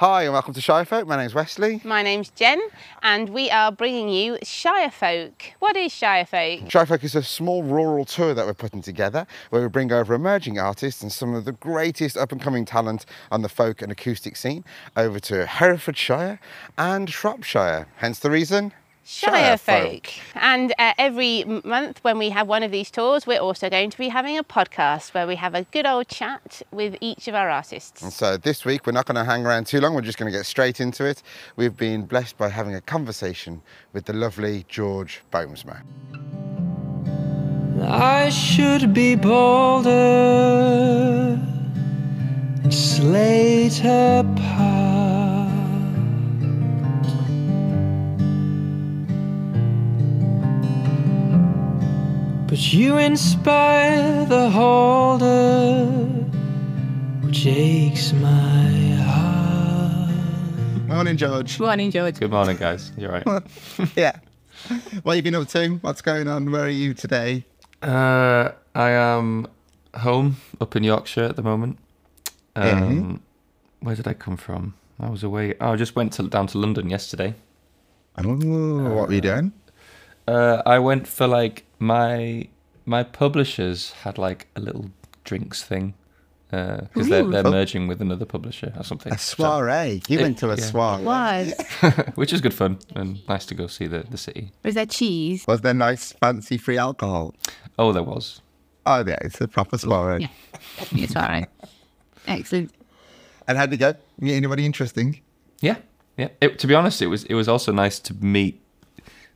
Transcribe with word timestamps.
Hi 0.00 0.22
and 0.22 0.32
welcome 0.32 0.54
to 0.54 0.60
Shire 0.60 0.84
Folk. 0.84 1.08
My 1.08 1.16
name's 1.16 1.34
Wesley. 1.34 1.80
My 1.82 2.04
name's 2.04 2.30
Jen, 2.30 2.60
and 3.02 3.30
we 3.30 3.50
are 3.50 3.72
bringing 3.72 4.08
you 4.08 4.38
Shire 4.44 4.92
Folk. 4.92 5.54
What 5.58 5.76
is 5.76 5.90
Shire 5.90 6.24
Folk? 6.24 6.70
Shire 6.70 6.86
Folk 6.86 7.02
is 7.02 7.16
a 7.16 7.22
small 7.24 7.64
rural 7.64 8.04
tour 8.04 8.32
that 8.32 8.46
we're 8.46 8.54
putting 8.54 8.80
together 8.80 9.26
where 9.50 9.60
we 9.60 9.66
bring 9.66 9.90
over 9.90 10.14
emerging 10.14 10.56
artists 10.56 11.02
and 11.02 11.10
some 11.10 11.34
of 11.34 11.46
the 11.46 11.50
greatest 11.50 12.16
up 12.16 12.30
and 12.30 12.40
coming 12.40 12.64
talent 12.64 13.06
on 13.32 13.42
the 13.42 13.48
folk 13.48 13.82
and 13.82 13.90
acoustic 13.90 14.36
scene 14.36 14.64
over 14.96 15.18
to 15.18 15.46
Herefordshire 15.46 16.38
and 16.78 17.10
Shropshire. 17.10 17.88
Hence 17.96 18.20
the 18.20 18.30
reason 18.30 18.72
Shire 19.10 19.56
Folk. 19.56 20.10
And 20.34 20.74
uh, 20.78 20.92
every 20.98 21.42
month 21.64 22.04
when 22.04 22.18
we 22.18 22.28
have 22.28 22.46
one 22.46 22.62
of 22.62 22.70
these 22.70 22.90
tours, 22.90 23.26
we're 23.26 23.40
also 23.40 23.70
going 23.70 23.88
to 23.88 23.96
be 23.96 24.08
having 24.08 24.36
a 24.36 24.44
podcast 24.44 25.14
where 25.14 25.26
we 25.26 25.36
have 25.36 25.54
a 25.54 25.62
good 25.62 25.86
old 25.86 26.08
chat 26.08 26.60
with 26.72 26.94
each 27.00 27.26
of 27.26 27.34
our 27.34 27.48
artists. 27.48 28.02
And 28.02 28.12
so 28.12 28.36
this 28.36 28.66
week 28.66 28.86
we're 28.86 28.92
not 28.92 29.06
going 29.06 29.16
to 29.16 29.24
hang 29.24 29.46
around 29.46 29.66
too 29.66 29.80
long, 29.80 29.94
we're 29.94 30.02
just 30.02 30.18
going 30.18 30.30
to 30.30 30.36
get 30.36 30.44
straight 30.44 30.78
into 30.78 31.06
it. 31.06 31.22
We've 31.56 31.74
been 31.74 32.04
blessed 32.04 32.36
by 32.36 32.50
having 32.50 32.74
a 32.74 32.82
conversation 32.82 33.62
with 33.94 34.04
the 34.04 34.12
lovely 34.12 34.66
George 34.68 35.22
Boomsma. 35.32 35.82
I 37.82 38.28
should 38.28 38.92
be 38.92 39.14
bolder 39.14 39.90
and 42.62 42.74
slate 42.74 43.80
apart. 43.82 45.07
But 52.48 52.72
you 52.72 52.96
inspire 52.96 54.24
the 54.24 54.48
holder 54.48 55.84
which 57.20 57.44
aches 57.44 58.14
my 58.14 58.70
heart. 59.02 60.88
Morning, 60.88 61.18
George. 61.18 61.60
Morning, 61.60 61.90
George. 61.90 62.18
Good 62.18 62.30
morning, 62.30 62.56
guys. 62.56 62.90
You're 62.96 63.12
right. 63.12 63.42
yeah. 63.96 64.16
What 65.02 65.14
have 65.14 65.16
you 65.16 65.30
been 65.30 65.34
up 65.34 65.48
to? 65.48 65.74
What's 65.82 66.00
going 66.00 66.26
on? 66.26 66.50
Where 66.50 66.64
are 66.64 66.70
you 66.70 66.94
today? 66.94 67.44
Uh, 67.82 68.52
I 68.74 68.90
am 68.92 69.46
home 69.94 70.38
up 70.58 70.74
in 70.74 70.84
Yorkshire 70.84 71.24
at 71.24 71.36
the 71.36 71.42
moment. 71.42 71.78
Um, 72.56 73.20
Where 73.80 73.94
did 73.94 74.08
I 74.08 74.14
come 74.14 74.38
from? 74.38 74.72
I 74.98 75.10
was 75.10 75.22
away. 75.22 75.52
Oh, 75.60 75.72
I 75.72 75.76
just 75.76 75.94
went 75.94 76.14
to, 76.14 76.22
down 76.22 76.46
to 76.46 76.56
London 76.58 76.88
yesterday. 76.88 77.34
Oh, 78.16 78.22
what 78.96 79.08
were 79.08 79.14
you 79.14 79.20
doing? 79.20 79.52
Uh, 80.26 80.62
I 80.64 80.78
went 80.78 81.06
for 81.06 81.26
like 81.26 81.66
my 81.78 82.48
my 82.86 83.02
publishers 83.02 83.92
had 84.04 84.18
like 84.18 84.46
a 84.56 84.60
little 84.60 84.90
drinks 85.24 85.62
thing 85.62 85.94
because 86.50 87.08
they're 87.08 87.24
they're 87.24 87.46
Oh. 87.46 87.50
merging 87.50 87.86
with 87.88 88.00
another 88.00 88.24
publisher 88.24 88.72
or 88.76 88.82
something. 88.84 89.12
A 89.12 89.18
soiree. 89.18 90.00
You 90.08 90.18
It- 90.18 90.22
went 90.22 90.38
to 90.38 90.50
a 90.50 90.56
yeah. 90.56 90.64
soiree. 90.64 91.04
Was. 91.04 91.52
which 92.14 92.32
is 92.32 92.40
good 92.40 92.54
fun 92.54 92.78
and 92.96 93.20
nice 93.28 93.44
to 93.46 93.54
go 93.54 93.66
see 93.66 93.86
the 93.86 94.04
the 94.10 94.16
city. 94.16 94.52
Was 94.64 94.74
there 94.74 94.86
cheese? 94.86 95.44
Was 95.46 95.60
there 95.60 95.74
nice, 95.74 96.12
fancy 96.12 96.56
free 96.56 96.78
alcohol? 96.78 97.34
Oh, 97.78 97.92
there 97.92 98.02
was. 98.02 98.40
Oh, 98.86 99.04
yeah, 99.06 99.18
it's 99.20 99.38
a 99.42 99.46
proper 99.48 99.76
soiree. 99.76 100.22
Yeah. 100.22 100.28
It's 100.92 101.14
all 101.14 101.22
right. 101.22 101.48
Excellent. 102.26 102.72
And 103.46 103.58
how'd 103.58 103.72
it 103.72 103.76
go? 103.76 103.94
Meet 104.18 104.34
anybody 104.36 104.64
interesting? 104.64 105.20
Yeah, 105.60 105.76
yeah. 106.16 106.28
It, 106.40 106.58
to 106.60 106.66
be 106.66 106.74
honest, 106.74 107.02
it 107.02 107.08
was 107.08 107.24
it 107.24 107.34
was 107.34 107.48
also 107.48 107.72
nice 107.72 107.98
to 108.00 108.14
meet 108.14 108.60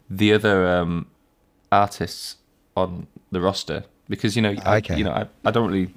the 0.09 0.33
other 0.33 0.67
um, 0.67 1.07
artists 1.73 2.37
on 2.77 3.07
the 3.33 3.41
roster 3.41 3.85
because 4.09 4.37
you 4.37 4.43
know 4.43 4.55
I, 4.65 4.77
Okay. 4.79 4.97
you 4.97 5.05
know 5.05 5.13
I, 5.13 5.27
I 5.45 5.51
don't 5.51 5.71
really 5.71 5.93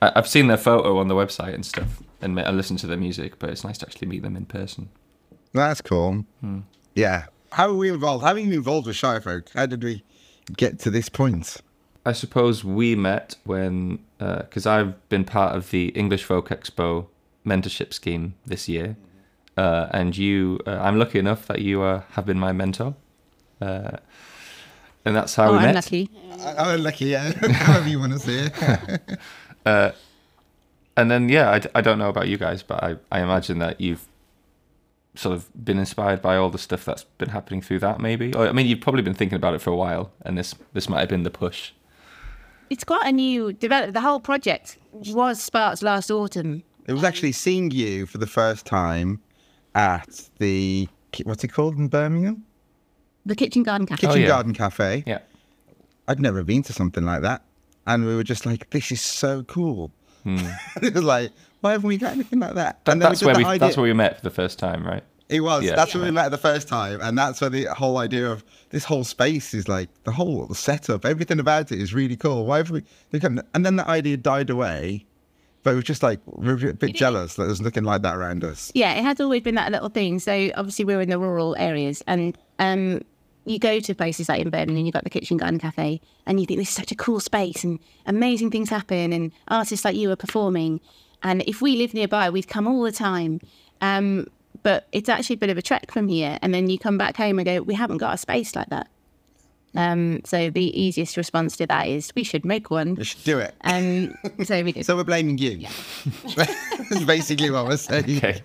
I, 0.00 0.12
I've 0.16 0.26
seen 0.28 0.46
their 0.48 0.56
photo 0.56 0.98
on 0.98 1.08
the 1.08 1.14
website 1.14 1.54
and 1.54 1.64
stuff 1.64 2.02
and 2.20 2.38
I 2.40 2.50
listen 2.50 2.76
to 2.78 2.86
their 2.86 2.96
music, 2.96 3.38
but 3.40 3.50
it's 3.50 3.64
nice 3.64 3.78
to 3.78 3.86
actually 3.86 4.06
meet 4.08 4.22
them 4.22 4.36
in 4.36 4.46
person. 4.46 4.88
That's 5.52 5.80
cool. 5.80 6.24
Yeah. 6.94 7.24
How 7.50 7.68
were 7.68 7.76
we 7.76 7.88
involved? 7.90 8.24
How 8.24 8.32
were 8.32 8.38
you 8.38 8.52
involved 8.54 8.86
with 8.86 8.94
Shire 8.96 9.20
Folk? 9.20 9.50
How 9.54 9.66
did 9.66 9.82
we 9.82 10.04
get 10.56 10.78
to 10.80 10.90
this 10.90 11.08
point? 11.08 11.56
I 12.06 12.12
suppose 12.12 12.64
we 12.64 12.94
met 12.94 13.36
when 13.44 13.98
because 14.18 14.66
I've 14.66 14.94
been 15.08 15.24
part 15.24 15.56
of 15.56 15.70
the 15.70 15.88
English 15.88 16.24
Folk 16.24 16.48
Expo 16.48 17.06
mentorship 17.44 17.92
scheme 17.92 18.34
this 18.46 18.68
year, 18.68 18.96
uh, 19.56 19.88
and 19.90 20.16
you 20.16 20.60
uh, 20.66 20.78
I'm 20.80 20.98
lucky 20.98 21.18
enough 21.18 21.46
that 21.48 21.60
you 21.60 21.82
uh, 21.82 22.02
have 22.12 22.24
been 22.26 22.38
my 22.38 22.52
mentor. 22.52 22.94
Uh, 25.04 25.08
and 25.08 25.16
that's 25.16 25.34
how 25.34 25.48
oh, 25.48 25.52
we 25.52 25.58
I'm 25.58 25.64
met. 25.64 25.74
lucky. 25.74 26.10
Oh, 26.58 26.76
lucky, 26.78 27.06
yeah. 27.06 27.32
However 27.52 27.88
you 27.88 27.98
want 27.98 28.12
to 28.12 28.18
say 28.18 28.50
it. 29.66 29.94
and 30.96 31.10
then 31.10 31.28
yeah 31.28 31.50
I, 31.50 31.78
I 31.78 31.80
don't 31.80 31.98
know 31.98 32.08
about 32.08 32.28
you 32.28 32.36
guys 32.36 32.62
but 32.62 32.82
I, 32.82 32.96
I 33.10 33.20
imagine 33.20 33.58
that 33.60 33.80
you've 33.80 34.06
sort 35.14 35.34
of 35.34 35.64
been 35.64 35.78
inspired 35.78 36.22
by 36.22 36.36
all 36.36 36.50
the 36.50 36.58
stuff 36.58 36.84
that's 36.84 37.04
been 37.04 37.30
happening 37.30 37.60
through 37.60 37.80
that 37.80 38.00
maybe 38.00 38.34
or, 38.34 38.48
i 38.48 38.52
mean 38.52 38.66
you've 38.66 38.80
probably 38.80 39.02
been 39.02 39.14
thinking 39.14 39.36
about 39.36 39.54
it 39.54 39.60
for 39.60 39.70
a 39.70 39.76
while 39.76 40.10
and 40.22 40.38
this 40.38 40.54
this 40.72 40.88
might 40.88 41.00
have 41.00 41.08
been 41.08 41.22
the 41.22 41.30
push 41.30 41.72
It's 42.70 42.84
quite 42.84 43.06
a 43.06 43.12
new 43.12 43.52
development. 43.52 43.92
The 43.92 44.00
whole 44.00 44.20
project 44.20 44.78
was 44.92 45.42
sparked 45.42 45.82
last 45.82 46.10
autumn. 46.10 46.62
It 46.86 46.94
was 46.94 47.04
actually 47.04 47.32
seeing 47.32 47.70
you 47.70 48.06
for 48.06 48.16
the 48.16 48.26
first 48.26 48.64
time 48.64 49.20
at 49.74 50.30
the, 50.38 50.88
what's 51.24 51.44
it 51.44 51.52
called 51.52 51.76
in 51.76 51.88
Birmingham? 51.88 52.44
The 53.26 53.34
Kitchen 53.36 53.62
Garden 53.62 53.86
Cafe. 53.86 54.06
Kitchen 54.06 54.22
yeah. 54.22 54.28
Garden 54.28 54.54
Cafe. 54.54 55.04
yeah 55.06 55.20
I'd 56.08 56.20
never 56.20 56.42
been 56.42 56.62
to 56.64 56.72
something 56.72 57.04
like 57.04 57.22
that. 57.22 57.42
And 57.86 58.04
we 58.04 58.16
were 58.16 58.24
just 58.24 58.44
like, 58.44 58.70
this 58.70 58.90
is 58.92 59.00
so 59.00 59.42
cool. 59.44 59.92
it 60.24 60.94
was 60.94 61.04
like, 61.04 61.30
why 61.60 61.72
haven't 61.72 61.86
we 61.88 61.96
got 61.96 62.12
anything 62.12 62.40
like 62.40 62.54
that? 62.54 62.84
That- 62.84 62.92
and 62.92 63.02
then 63.02 63.08
that's 63.10 63.20
did 63.20 63.26
where 63.26 63.34
the 63.34 63.38
we 63.40 63.44
idea- 63.46 63.58
that's 63.60 63.76
where 63.76 63.84
we 63.84 63.92
met 63.92 64.16
for 64.16 64.22
the 64.22 64.30
first 64.30 64.58
time 64.58 64.84
right 64.86 65.02
It 65.28 65.40
was. 65.40 65.64
Yeah. 65.64 65.76
that's 65.76 65.94
where 65.94 66.02
we 66.04 66.10
met 66.10 66.28
the 66.30 66.38
first 66.38 66.66
time, 66.68 67.00
and 67.00 67.16
that's 67.16 67.40
where 67.40 67.50
the 67.50 67.64
whole 67.66 67.98
idea 67.98 68.30
of 68.30 68.44
this 68.70 68.84
whole 68.84 69.04
space 69.04 69.54
is 69.54 69.68
like 69.68 69.88
the 70.04 70.12
whole 70.12 70.52
setup, 70.54 71.04
everything 71.04 71.38
about 71.40 71.70
it 71.72 71.80
is 71.80 71.94
really 71.94 72.16
cool. 72.16 72.46
Why 72.46 72.58
have 72.58 72.70
we? 72.70 72.82
we 73.12 73.20
And 73.54 73.64
then 73.64 73.76
the 73.76 73.88
idea 73.88 74.16
died 74.16 74.50
away, 74.50 75.06
but 75.62 75.70
it 75.72 75.76
was 75.76 75.84
just 75.84 76.02
like 76.02 76.20
we 76.26 76.52
we're 76.54 76.70
a 76.70 76.74
bit 76.74 76.94
jealous 76.94 77.34
that 77.36 77.44
there's 77.44 77.60
nothing 77.60 77.84
like 77.84 78.02
that 78.02 78.16
around 78.16 78.42
us. 78.44 78.70
Yeah, 78.74 78.92
it 78.94 79.04
has 79.04 79.20
always 79.20 79.42
been 79.42 79.54
that 79.54 79.70
little 79.72 79.88
thing. 79.88 80.18
So 80.18 80.50
obviously 80.56 80.84
we're 80.84 81.00
in 81.00 81.08
the 81.10 81.18
rural 81.18 81.54
areas, 81.56 82.02
and 82.06 82.36
um, 82.58 83.00
you 83.44 83.58
go 83.58 83.80
to 83.80 83.94
places 83.94 84.28
like 84.28 84.40
in 84.40 84.50
Birmingham, 84.50 84.76
and 84.76 84.86
you've 84.86 84.92
got 84.92 85.04
the 85.04 85.10
Kitchen 85.10 85.36
Garden 85.36 85.58
Cafe, 85.58 86.00
and 86.26 86.40
you 86.40 86.46
think 86.46 86.58
this 86.58 86.68
is 86.68 86.74
such 86.74 86.92
a 86.92 86.96
cool 86.96 87.20
space, 87.20 87.64
and 87.64 87.78
amazing 88.06 88.50
things 88.50 88.70
happen, 88.70 89.12
and 89.12 89.32
artists 89.48 89.84
like 89.84 89.96
you 89.96 90.10
are 90.10 90.16
performing. 90.16 90.80
And 91.22 91.42
if 91.46 91.62
we 91.62 91.76
live 91.76 91.94
nearby, 91.94 92.30
we'd 92.30 92.48
come 92.48 92.66
all 92.66 92.82
the 92.82 92.92
time. 92.92 93.40
Um, 93.80 94.28
but 94.62 94.86
it's 94.92 95.08
actually 95.08 95.34
a 95.34 95.38
bit 95.38 95.50
of 95.50 95.58
a 95.58 95.62
trek 95.62 95.90
from 95.90 96.08
here, 96.08 96.38
and 96.42 96.54
then 96.54 96.68
you 96.70 96.78
come 96.78 96.98
back 96.98 97.16
home 97.16 97.38
and 97.38 97.46
go, 97.46 97.62
we 97.62 97.74
haven't 97.74 97.98
got 97.98 98.14
a 98.14 98.18
space 98.18 98.54
like 98.54 98.68
that. 98.70 98.88
Um, 99.74 100.20
so 100.24 100.50
the 100.50 100.78
easiest 100.78 101.16
response 101.16 101.56
to 101.56 101.66
that 101.66 101.88
is 101.88 102.12
we 102.14 102.24
should 102.24 102.44
make 102.44 102.70
one. 102.70 102.94
We 102.94 103.04
should 103.04 103.24
do 103.24 103.38
it. 103.38 103.54
Um, 103.62 104.14
so 104.44 104.62
we 104.62 104.72
did. 104.72 104.84
So 104.84 104.96
we're 104.96 105.04
blaming 105.04 105.38
you. 105.38 105.50
Yeah. 105.52 105.70
That's 106.90 107.04
basically 107.04 107.50
what 107.50 107.66
we're 107.66 107.76
saying. 107.78 108.18
okay 108.18 108.42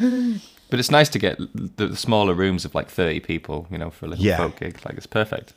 but 0.72 0.78
it's 0.80 0.90
nice 0.90 1.08
to 1.10 1.18
get 1.18 1.36
the, 1.38 1.86
the 1.88 1.96
smaller 1.96 2.34
rooms 2.34 2.64
of 2.64 2.74
like 2.74 2.88
30 2.88 3.20
people 3.20 3.66
you 3.70 3.76
know 3.78 3.90
for 3.90 4.06
a 4.06 4.08
little 4.08 4.24
Yeah. 4.24 4.38
folk 4.38 4.58
gig 4.58 4.80
like 4.86 4.96
it's 4.96 5.06
perfect 5.06 5.52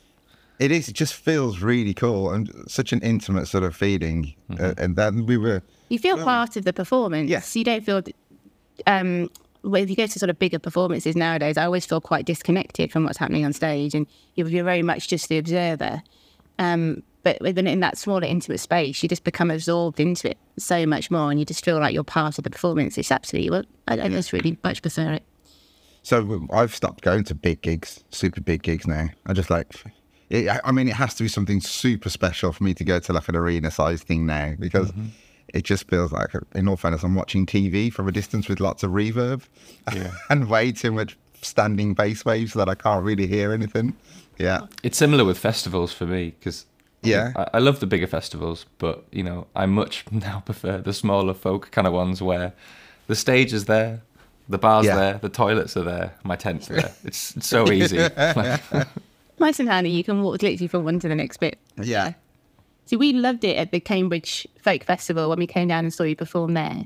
It 0.58 0.70
is. 0.70 0.88
It 0.88 0.96
just 1.00 1.14
feels 1.14 1.60
really 1.60 1.92
cool 1.94 2.30
and 2.34 2.50
such 2.66 2.92
an 2.92 3.00
intimate 3.02 3.46
sort 3.46 3.62
of 3.64 3.76
feeling. 3.76 4.34
Uh, 4.58 4.72
and 4.82 4.96
then 4.96 5.26
we 5.26 5.36
were. 5.36 5.60
You 5.90 5.98
feel 5.98 6.16
part 6.24 6.56
of 6.56 6.64
the 6.64 6.72
performance. 6.72 7.28
Yes. 7.28 7.54
You 7.56 7.62
don't 7.64 7.84
feel. 7.84 8.00
Um, 8.86 9.28
well, 9.62 9.82
if 9.82 9.90
you 9.90 9.96
go 9.96 10.06
to 10.06 10.18
sort 10.18 10.30
of 10.30 10.38
bigger 10.38 10.58
performances 10.58 11.14
nowadays, 11.16 11.56
I 11.58 11.64
always 11.66 11.84
feel 11.84 12.00
quite 12.00 12.24
disconnected 12.24 12.90
from 12.92 13.04
what's 13.04 13.18
happening 13.18 13.44
on 13.44 13.52
stage, 13.52 13.94
and 13.94 14.06
you're, 14.34 14.48
you're 14.48 14.64
very 14.64 14.82
much 14.82 15.08
just 15.08 15.28
the 15.28 15.36
observer. 15.38 16.02
Um, 16.58 17.02
but 17.26 17.40
within 17.40 17.66
in 17.66 17.80
that 17.80 17.98
smaller, 17.98 18.22
intimate 18.22 18.60
space, 18.60 19.02
you 19.02 19.08
just 19.08 19.24
become 19.24 19.50
absorbed 19.50 19.98
into 19.98 20.30
it 20.30 20.38
so 20.60 20.86
much 20.86 21.10
more, 21.10 21.28
and 21.28 21.40
you 21.40 21.44
just 21.44 21.64
feel 21.64 21.80
like 21.80 21.92
you're 21.92 22.04
part 22.04 22.38
of 22.38 22.44
the 22.44 22.50
performance. 22.50 22.96
It's 22.96 23.10
absolutely 23.10 23.50
well. 23.50 23.64
I, 23.88 23.94
I 24.00 24.08
just 24.08 24.32
really 24.32 24.56
much 24.62 24.80
prefer 24.80 25.14
it. 25.14 25.24
So 26.04 26.46
I've 26.52 26.72
stopped 26.72 27.00
going 27.00 27.24
to 27.24 27.34
big 27.34 27.62
gigs, 27.62 28.04
super 28.10 28.40
big 28.40 28.62
gigs 28.62 28.86
now. 28.86 29.08
I 29.26 29.32
just 29.32 29.50
like. 29.50 29.74
It, 30.30 30.48
I- 30.48 30.60
I 30.62 30.70
mean, 30.70 30.86
it 30.86 30.94
has 30.94 31.16
to 31.16 31.24
be 31.24 31.28
something 31.28 31.60
super 31.60 32.10
special 32.10 32.52
for 32.52 32.62
me 32.62 32.74
to 32.74 32.84
go 32.84 33.00
to 33.00 33.12
like 33.12 33.28
an 33.28 33.34
arena 33.34 33.72
size 33.72 34.04
thing 34.04 34.24
now 34.24 34.54
because 34.60 34.92
mm-hmm. 34.92 35.06
it 35.52 35.64
just 35.64 35.88
feels 35.90 36.12
like, 36.12 36.30
in 36.54 36.68
all 36.68 36.76
fairness, 36.76 37.02
I'm 37.02 37.16
watching 37.16 37.44
TV 37.44 37.92
from 37.92 38.06
a 38.06 38.12
distance 38.12 38.48
with 38.48 38.60
lots 38.60 38.84
of 38.84 38.92
reverb 38.92 39.42
Yeah. 39.92 40.12
and 40.30 40.48
way 40.48 40.70
too 40.70 40.92
much 40.92 41.18
standing 41.42 41.94
bass 41.94 42.24
waves 42.24 42.54
that 42.54 42.68
I 42.68 42.76
can't 42.76 43.04
really 43.04 43.26
hear 43.26 43.52
anything. 43.52 43.96
Yeah. 44.38 44.66
it's 44.84 44.98
similar 44.98 45.24
with 45.24 45.38
festivals 45.38 45.92
for 45.92 46.06
me 46.06 46.34
because 46.38 46.66
Yeah. 47.06 47.32
I, 47.36 47.48
I 47.54 47.58
love 47.58 47.80
the 47.80 47.86
bigger 47.86 48.06
festivals 48.06 48.66
but 48.78 49.04
you 49.12 49.22
know 49.22 49.46
i 49.54 49.66
much 49.66 50.04
now 50.10 50.42
prefer 50.44 50.78
the 50.78 50.92
smaller 50.92 51.34
folk 51.34 51.70
kind 51.70 51.86
of 51.86 51.92
ones 51.92 52.20
where 52.22 52.52
the 53.06 53.14
stage 53.16 53.52
is 53.52 53.64
there 53.66 54.02
the 54.48 54.58
bar's 54.58 54.86
Yeah. 54.86 54.96
there 54.96 55.14
the 55.18 55.28
toilets 55.28 55.76
are 55.76 55.82
there 55.84 56.14
my 56.24 56.36
tent's 56.36 56.68
there 56.68 56.92
it's, 57.04 57.36
it's 57.36 57.46
so 57.48 57.70
easy 57.70 57.98
Like, 57.98 58.60
Nice 59.38 59.60
and 59.60 59.68
handy. 59.68 59.90
You 59.90 60.02
can 60.02 60.22
walk 60.22 60.40
literally 60.42 60.66
from 60.66 60.84
one 60.84 60.98
to 61.00 61.08
the 61.08 61.14
next 61.14 61.36
bit. 61.36 61.58
Yeah. 61.78 62.14
See, 62.86 62.96
we 62.96 63.12
loved 63.12 63.44
it 63.44 63.58
at 63.58 63.70
the 63.70 63.80
Cambridge 63.80 64.48
Folk 64.62 64.84
Festival 64.84 65.28
when 65.28 65.38
we 65.38 65.46
came 65.46 65.68
down 65.68 65.84
and 65.84 65.92
saw 65.92 66.04
you 66.04 66.16
perform 66.16 66.54
there. 66.54 66.84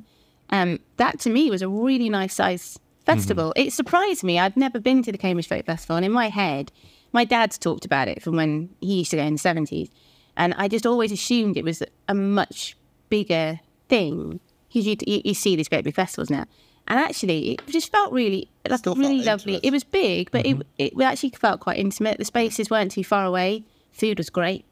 Um, 0.50 0.80
that 0.96 1.20
to 1.20 1.30
me 1.30 1.48
was 1.48 1.62
a 1.62 1.68
really 1.68 2.08
nice 2.08 2.34
size 2.34 2.76
festival. 3.06 3.52
It 3.54 3.72
surprised 3.72 4.24
me. 4.24 4.40
I'd 4.40 4.56
never 4.56 4.80
been 4.80 5.00
to 5.04 5.12
the 5.12 5.18
Cambridge 5.18 5.46
Folk 5.46 5.64
Festival, 5.64 5.94
and 5.94 6.04
in 6.04 6.10
my 6.10 6.28
head, 6.28 6.72
my 7.12 7.24
dad's 7.24 7.56
talked 7.56 7.84
about 7.84 8.08
it 8.08 8.20
from 8.20 8.34
when 8.34 8.70
he 8.80 8.94
used 8.98 9.12
to 9.12 9.16
go 9.18 9.22
in 9.22 9.34
the 9.34 9.38
seventies, 9.38 9.88
and 10.36 10.54
I 10.56 10.68
just 10.68 10.86
always 10.86 11.12
assumed 11.12 11.56
it 11.56 11.64
was 11.64 11.82
a 12.08 12.14
much 12.14 12.76
bigger 13.08 13.60
thing 13.88 14.40
because 14.68 14.86
you, 14.86 14.96
you 15.06 15.22
you 15.24 15.34
see 15.34 15.56
these 15.56 15.68
great 15.68 15.84
big 15.84 15.94
festivals 15.94 16.30
now. 16.30 16.46
And 16.88 16.98
actually, 16.98 17.52
it 17.52 17.66
just 17.68 17.92
felt 17.92 18.12
really 18.12 18.50
like 18.68 18.80
Still 18.80 18.94
really 18.94 19.22
lovely. 19.22 19.54
intimate. 19.54 19.64
It 19.64 19.70
was 19.70 19.84
big, 19.84 20.30
but 20.30 20.44
it 20.44 20.58
mm-hmm. 20.58 20.98
it 20.98 21.02
actually 21.02 21.30
felt 21.30 21.60
quite 21.60 21.78
intimate. 21.78 22.18
The 22.18 22.24
spaces 22.24 22.70
weren't 22.70 22.90
too 22.90 23.04
far 23.04 23.24
away. 23.24 23.64
Food 23.92 24.18
was 24.18 24.30
great. 24.30 24.64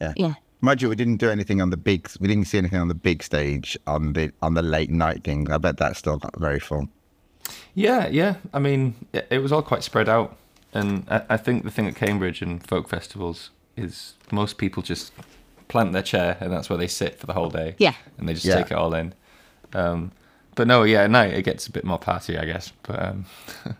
Yeah. 0.00 0.12
Yeah. 0.16 0.34
Mind 0.60 0.82
you, 0.82 0.88
we 0.88 0.96
didn't 0.96 1.18
do 1.18 1.30
anything 1.30 1.60
on 1.60 1.70
the 1.70 1.76
big. 1.76 2.08
We 2.18 2.28
didn't 2.28 2.46
see 2.46 2.58
anything 2.58 2.80
on 2.80 2.88
the 2.88 2.94
big 2.94 3.22
stage 3.22 3.78
on 3.86 4.14
the 4.14 4.32
on 4.42 4.54
the 4.54 4.62
late 4.62 4.90
night 4.90 5.22
thing. 5.22 5.50
I 5.50 5.58
bet 5.58 5.76
that 5.76 5.96
still 5.96 6.16
got 6.16 6.36
very 6.38 6.58
full. 6.58 6.88
Yeah, 7.74 8.08
yeah. 8.08 8.36
I 8.52 8.58
mean, 8.58 8.94
it, 9.12 9.26
it 9.30 9.38
was 9.38 9.52
all 9.52 9.62
quite 9.62 9.84
spread 9.84 10.08
out, 10.08 10.36
and 10.72 11.04
I, 11.08 11.22
I 11.30 11.36
think 11.36 11.62
the 11.62 11.70
thing 11.70 11.86
at 11.86 11.94
Cambridge 11.94 12.42
and 12.42 12.66
folk 12.66 12.88
festivals 12.88 13.50
is 13.76 14.14
most 14.32 14.58
people 14.58 14.82
just 14.82 15.12
plant 15.68 15.92
their 15.92 16.02
chair 16.02 16.36
and 16.40 16.52
that's 16.52 16.70
where 16.70 16.78
they 16.78 16.86
sit 16.86 17.18
for 17.18 17.26
the 17.26 17.32
whole 17.32 17.50
day. 17.50 17.74
Yeah. 17.78 17.94
and 18.18 18.28
they 18.28 18.34
just 18.34 18.46
Yeah. 18.46 18.56
take 18.56 18.70
it 18.70 18.76
all 18.76 18.94
in. 18.94 19.14
Um, 19.74 20.12
but 20.54 20.66
no, 20.66 20.84
yeah, 20.84 21.02
at 21.02 21.10
night 21.10 21.34
it 21.34 21.42
gets 21.42 21.66
a 21.66 21.70
bit 21.72 21.84
more 21.84 21.98
party, 21.98 22.38
I 22.38 22.44
guess. 22.44 22.72
But 22.82 23.02
um, 23.02 23.26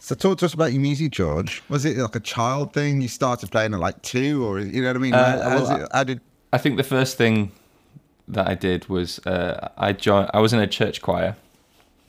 So 0.00 0.14
talk 0.14 0.38
to 0.38 0.46
us 0.46 0.54
about 0.54 0.72
your 0.72 0.80
music, 0.80 1.12
George. 1.12 1.62
Was 1.68 1.84
it 1.84 1.98
like 1.98 2.16
a 2.16 2.20
child 2.20 2.72
thing? 2.72 3.02
You 3.02 3.08
started 3.08 3.50
playing 3.50 3.74
at 3.74 3.80
like 3.80 4.00
two, 4.00 4.42
or 4.46 4.58
you 4.58 4.80
know 4.80 4.88
what 4.88 4.96
I 4.96 5.00
mean? 5.00 5.12
Uh, 5.14 5.42
how, 5.50 5.56
well, 5.56 5.82
it, 5.82 5.88
how 5.92 6.04
did? 6.04 6.20
I 6.50 6.56
think 6.56 6.78
the 6.78 6.82
first 6.82 7.18
thing 7.18 7.52
that 8.26 8.48
I 8.48 8.54
did 8.54 8.88
was 8.88 9.18
uh, 9.26 9.68
I 9.76 9.92
joined. 9.92 10.30
I 10.32 10.40
was 10.40 10.54
in 10.54 10.60
a 10.60 10.66
church 10.66 11.02
choir. 11.02 11.36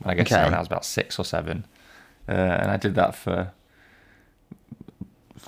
I 0.02 0.14
guess 0.14 0.32
Okay. 0.32 0.42
when 0.42 0.54
I 0.54 0.58
was 0.58 0.66
about 0.66 0.86
six 0.86 1.18
or 1.18 1.26
seven, 1.26 1.66
uh, 2.26 2.32
and 2.32 2.70
I 2.70 2.78
did 2.78 2.94
that 2.94 3.14
for, 3.14 3.34
for 3.44 3.52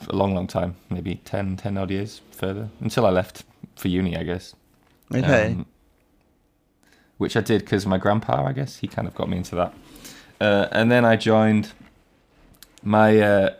a 0.08 0.16
long, 0.16 0.34
long 0.34 0.46
time, 0.46 0.76
maybe 0.90 1.16
10, 1.24 1.56
10 1.56 1.78
odd 1.78 1.90
years 1.90 2.20
further 2.30 2.68
until 2.80 3.06
I 3.06 3.10
left 3.10 3.44
for 3.76 3.88
uni. 3.88 4.16
I 4.16 4.22
guess. 4.22 4.54
Okay. 5.14 5.52
Um, 5.52 5.66
which 7.18 7.36
I 7.36 7.40
did 7.40 7.60
because 7.60 7.86
my 7.86 7.98
grandpa, 7.98 8.44
I 8.44 8.52
guess, 8.52 8.78
he 8.78 8.88
kind 8.88 9.06
of 9.06 9.14
got 9.14 9.28
me 9.28 9.36
into 9.36 9.54
that. 9.54 9.72
Uh, 10.40 10.66
and 10.72 10.90
then 10.90 11.04
I 11.04 11.16
joined 11.16 11.72
my 12.82 13.20
uh, 13.20 13.54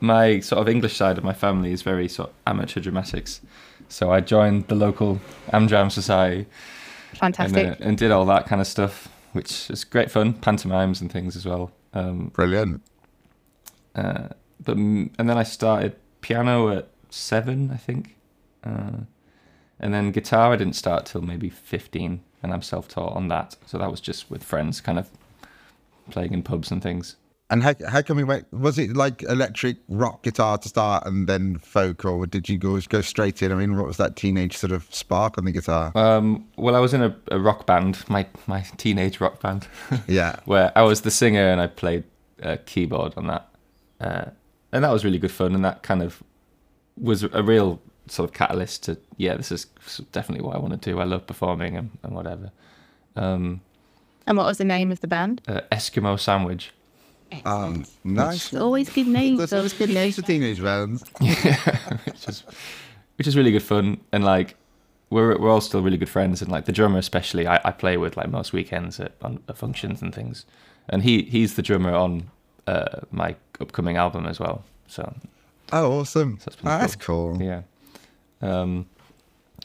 my 0.00 0.40
sort 0.40 0.60
of 0.60 0.68
English 0.68 0.96
side 0.96 1.16
of 1.16 1.24
my 1.24 1.32
family 1.32 1.72
is 1.72 1.82
very 1.82 2.08
sort 2.08 2.30
of 2.30 2.34
amateur 2.46 2.80
dramatics. 2.80 3.40
So 3.88 4.10
I 4.10 4.20
joined 4.20 4.68
the 4.68 4.74
local 4.74 5.20
Amdram 5.52 5.92
Society 5.92 6.46
and, 7.10 7.18
Fantastic. 7.18 7.68
uh, 7.68 7.76
and 7.80 7.96
did 7.96 8.10
all 8.10 8.26
that 8.26 8.46
kind 8.46 8.60
of 8.60 8.66
stuff, 8.66 9.08
which 9.32 9.70
is 9.70 9.84
great 9.84 10.10
fun, 10.10 10.34
pantomimes 10.34 11.00
and 11.00 11.12
things 11.12 11.36
as 11.36 11.46
well. 11.46 11.70
Um, 11.92 12.28
Brilliant. 12.34 12.82
But 14.62 14.76
and 14.76 15.10
then 15.18 15.36
I 15.38 15.42
started 15.42 15.96
piano 16.20 16.68
at 16.76 16.88
seven, 17.10 17.70
I 17.72 17.76
think, 17.76 18.16
uh, 18.64 19.00
and 19.80 19.92
then 19.94 20.10
guitar 20.12 20.52
I 20.52 20.56
didn't 20.56 20.76
start 20.76 21.06
till 21.06 21.22
maybe 21.22 21.48
fifteen, 21.50 22.20
and 22.42 22.52
I'm 22.52 22.62
self-taught 22.62 23.14
on 23.14 23.28
that. 23.28 23.56
So 23.66 23.78
that 23.78 23.90
was 23.90 24.00
just 24.00 24.30
with 24.30 24.42
friends, 24.44 24.80
kind 24.80 24.98
of 24.98 25.08
playing 26.10 26.32
in 26.32 26.42
pubs 26.42 26.70
and 26.70 26.82
things. 26.82 27.16
And 27.50 27.62
how 27.62 27.74
how 27.88 28.00
can 28.00 28.16
we 28.16 28.24
wait? 28.24 28.44
Was 28.52 28.78
it 28.78 28.96
like 28.96 29.22
electric 29.22 29.76
rock 29.88 30.22
guitar 30.22 30.56
to 30.56 30.68
start, 30.68 31.06
and 31.06 31.28
then 31.28 31.58
folk, 31.58 32.04
or 32.06 32.26
did 32.26 32.48
you 32.48 32.56
go 32.56 32.80
go 32.88 33.02
straight 33.02 33.42
in? 33.42 33.52
I 33.52 33.54
mean, 33.54 33.76
what 33.76 33.86
was 33.86 33.98
that 33.98 34.16
teenage 34.16 34.56
sort 34.56 34.72
of 34.72 34.86
spark 34.92 35.36
on 35.36 35.44
the 35.44 35.52
guitar? 35.52 35.92
Um, 35.94 36.48
well, 36.56 36.74
I 36.74 36.78
was 36.78 36.94
in 36.94 37.02
a, 37.02 37.14
a 37.30 37.38
rock 37.38 37.66
band, 37.66 38.02
my 38.08 38.26
my 38.46 38.62
teenage 38.78 39.20
rock 39.20 39.42
band, 39.42 39.68
Yeah. 40.08 40.36
where 40.46 40.72
I 40.74 40.82
was 40.82 41.02
the 41.02 41.10
singer 41.10 41.46
and 41.50 41.60
I 41.60 41.66
played 41.66 42.04
uh, 42.42 42.56
keyboard 42.64 43.12
on 43.18 43.26
that, 43.26 43.48
uh, 44.00 44.24
and 44.74 44.84
that 44.84 44.90
was 44.90 45.04
really 45.04 45.18
good 45.18 45.30
fun. 45.30 45.54
And 45.54 45.64
that 45.64 45.82
kind 45.82 46.02
of 46.02 46.22
was 47.00 47.22
a 47.22 47.42
real 47.42 47.80
sort 48.08 48.28
of 48.28 48.34
catalyst 48.34 48.82
to 48.84 48.98
yeah, 49.16 49.36
this 49.36 49.50
is 49.50 49.66
definitely 50.12 50.44
what 50.44 50.56
I 50.56 50.58
want 50.58 50.80
to 50.80 50.90
do. 50.90 51.00
I 51.00 51.04
love 51.04 51.26
performing 51.26 51.76
and, 51.76 51.90
and 52.02 52.14
whatever. 52.14 52.50
Um, 53.16 53.60
and 54.26 54.36
what 54.36 54.46
was 54.46 54.58
the 54.58 54.64
name 54.64 54.90
of 54.90 55.00
the 55.00 55.06
band? 55.06 55.40
uh, 55.48 55.60
Eskimo 55.72 56.18
Sandwich. 56.18 56.72
Um, 57.44 57.84
nice. 58.04 58.52
It's 58.52 58.54
always 58.54 58.90
good 58.90 59.06
names. 59.06 59.52
Always 59.52 59.72
good 59.72 59.90
names. 59.90 60.16
The 60.16 60.22
teenage 60.22 60.62
bands. 60.62 61.04
which 61.18 62.28
is 62.28 62.44
which 63.16 63.26
is 63.26 63.36
really 63.36 63.52
good 63.52 63.62
fun 63.62 64.00
and 64.12 64.24
like 64.24 64.56
we're 65.10 65.38
we're 65.38 65.50
all 65.50 65.60
still 65.60 65.82
really 65.82 65.96
good 65.96 66.08
friends 66.08 66.42
and 66.42 66.50
like 66.50 66.64
the 66.64 66.72
drummer 66.72 66.98
especially 66.98 67.46
I, 67.46 67.60
I 67.64 67.70
play 67.70 67.96
with 67.96 68.16
like 68.16 68.28
most 68.28 68.52
weekends 68.52 68.98
at, 68.98 69.12
on 69.22 69.40
at 69.48 69.56
functions 69.56 70.02
and 70.02 70.14
things 70.14 70.44
and 70.88 71.02
he 71.02 71.22
he's 71.22 71.54
the 71.54 71.62
drummer 71.62 71.94
on 71.94 72.30
uh, 72.66 73.00
my 73.10 73.36
upcoming 73.60 73.96
album 73.96 74.26
as 74.26 74.38
well 74.40 74.64
so 74.88 75.14
Oh, 75.72 76.00
awesome. 76.00 76.38
So 76.40 76.50
that's 76.50 76.56
Oh, 76.62 76.78
that's 76.78 76.96
cool. 76.96 77.42
yeah 77.42 77.62
um 78.42 78.86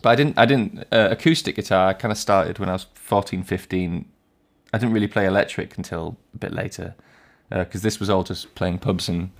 but 0.01 0.09
I 0.11 0.15
didn't 0.15 0.37
I 0.37 0.45
didn't 0.45 0.79
uh, 0.91 1.09
acoustic 1.11 1.55
guitar 1.55 1.87
I 1.89 1.93
kind 1.93 2.11
of 2.11 2.17
started 2.17 2.57
when 2.59 2.69
I 2.69 2.73
was 2.73 2.85
14 2.95 3.43
15 3.43 4.05
I 4.73 4.77
didn't 4.77 4.93
really 4.93 5.07
play 5.07 5.25
electric 5.25 5.77
until 5.77 6.17
a 6.33 6.37
bit 6.37 6.53
later 6.53 6.95
because 7.49 7.81
this 7.81 7.99
was 7.99 8.09
all 8.09 8.23
just 8.23 8.53
playing 8.55 8.77
pubs 8.79 9.09
and 9.09 9.31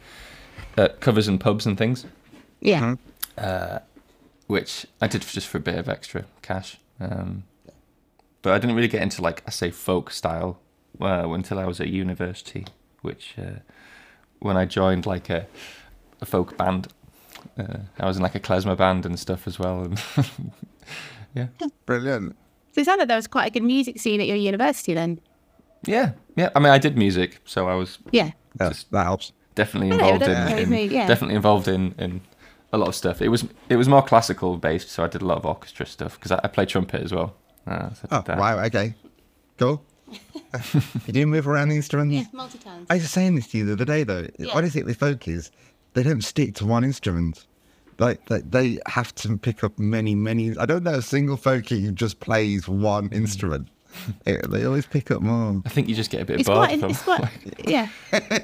uh, 0.77 0.87
covers 0.99 1.27
and 1.27 1.39
pubs 1.39 1.65
and 1.65 1.77
things 1.77 2.05
Yeah. 2.59 2.95
which 4.47 4.85
I 5.01 5.07
did 5.07 5.21
just 5.21 5.47
for 5.47 5.57
a 5.57 5.61
bit 5.61 5.75
of 5.77 5.87
extra 5.87 6.25
cash. 6.41 6.77
Um, 6.99 7.43
but 8.41 8.53
I 8.53 8.57
didn't 8.59 8.75
really 8.75 8.87
get 8.87 9.01
into 9.01 9.21
like 9.21 9.43
I 9.47 9.51
say 9.51 9.69
folk 9.71 10.11
style 10.11 10.59
uh, 10.99 11.27
until 11.29 11.59
I 11.59 11.65
was 11.65 11.79
at 11.79 11.87
university, 11.89 12.65
which 13.01 13.35
uh, 13.37 13.59
when 14.39 14.57
I 14.57 14.65
joined 14.65 15.05
like 15.05 15.29
a, 15.29 15.45
a 16.21 16.25
folk 16.25 16.57
band, 16.57 16.87
uh, 17.57 17.77
I 17.99 18.05
was 18.05 18.17
in 18.17 18.23
like 18.23 18.35
a 18.35 18.39
klezmer 18.39 18.75
band 18.77 19.05
and 19.05 19.19
stuff 19.19 19.47
as 19.47 19.59
well. 19.59 19.83
And 19.83 20.01
yeah, 21.35 21.47
Brilliant. 21.85 22.35
So 22.73 22.81
it 22.81 22.85
sounded 22.85 23.01
like 23.03 23.07
there 23.07 23.17
was 23.17 23.27
quite 23.27 23.47
a 23.47 23.51
good 23.51 23.63
music 23.63 23.99
scene 23.99 24.21
at 24.21 24.27
your 24.27 24.37
university 24.37 24.93
then. 24.93 25.19
yeah, 25.85 26.11
yeah. 26.35 26.49
I 26.55 26.59
mean, 26.59 26.71
I 26.71 26.77
did 26.77 26.97
music, 26.97 27.39
so 27.45 27.67
I 27.67 27.75
was 27.75 27.97
Yeah. 28.11 28.31
Yeah, 28.59 28.73
that 28.91 29.03
helps. 29.03 29.31
definitely 29.55 29.91
involved 29.91 30.21
that's 30.21 30.51
in, 30.53 30.59
in 30.59 30.73
I 30.73 30.81
yeah. 30.93 31.07
definitely 31.07 31.35
involved 31.35 31.67
in 31.67 31.93
in 31.99 32.21
a 32.73 32.77
lot 32.77 32.87
of 32.87 32.95
stuff. 32.95 33.21
It 33.21 33.29
was 33.29 33.45
it 33.69 33.75
was 33.77 33.87
more 33.87 34.01
classical 34.01 34.57
based, 34.57 34.89
so 34.89 35.03
I 35.03 35.07
did 35.07 35.21
a 35.21 35.25
lot 35.25 35.37
of 35.37 35.45
orchestra 35.45 35.85
stuff 35.85 36.15
because 36.19 36.31
I, 36.31 36.39
I 36.43 36.47
play 36.47 36.65
trumpet 36.65 37.01
as 37.03 37.11
well. 37.13 37.35
Uh, 37.67 37.93
so 37.93 38.07
Oh, 38.11 38.21
that. 38.25 38.37
wow. 38.39 38.59
Okay. 38.65 38.93
Cool. 39.57 39.83
You 41.05 41.13
do 41.13 41.25
move 41.27 41.47
around 41.47 41.69
the 41.69 41.75
instruments. 41.75 42.31
multi-tones. 42.33 42.87
I 42.89 42.95
was 42.95 43.09
saying 43.09 43.35
this 43.35 43.47
to 43.49 43.57
you 43.59 43.65
the 43.65 43.73
other 43.73 43.85
day, 43.85 44.03
though. 44.03 44.27
Yeah. 44.37 44.53
What 44.53 44.63
is 44.63 44.75
it 44.75 44.85
with 44.85 44.97
folk 44.97 45.27
is 45.27 45.51
they 45.93 46.03
don't 46.03 46.21
stick 46.21 46.55
to 46.55 46.65
one 46.65 46.83
instrument. 46.83 47.45
Like 47.99 48.25
they, 48.27 48.39
they 48.41 48.79
have 48.87 49.13
to 49.15 49.37
pick 49.37 49.63
up 49.63 49.77
many, 49.77 50.15
many. 50.15 50.57
I 50.57 50.65
don't 50.65 50.83
know 50.83 50.95
a 50.95 51.01
single 51.01 51.37
folkie 51.37 51.81
who 51.81 51.91
just 51.91 52.19
plays 52.19 52.67
one 52.67 53.09
mm. 53.09 53.15
instrument. 53.15 53.67
It- 54.25 54.49
they 54.49 54.65
always 54.65 54.85
pick 54.85 55.11
up 55.11 55.21
more. 55.21 55.61
I 55.65 55.69
think 55.69 55.89
you 55.89 55.95
just 55.95 56.09
get 56.09 56.21
a 56.21 56.25
bit 56.25 56.39
It's 56.39 56.47
bored. 56.47 56.67
quite, 56.67 56.79
from, 56.79 56.91
it's 56.91 57.01
quite, 57.01 57.29
yeah. 57.67 57.89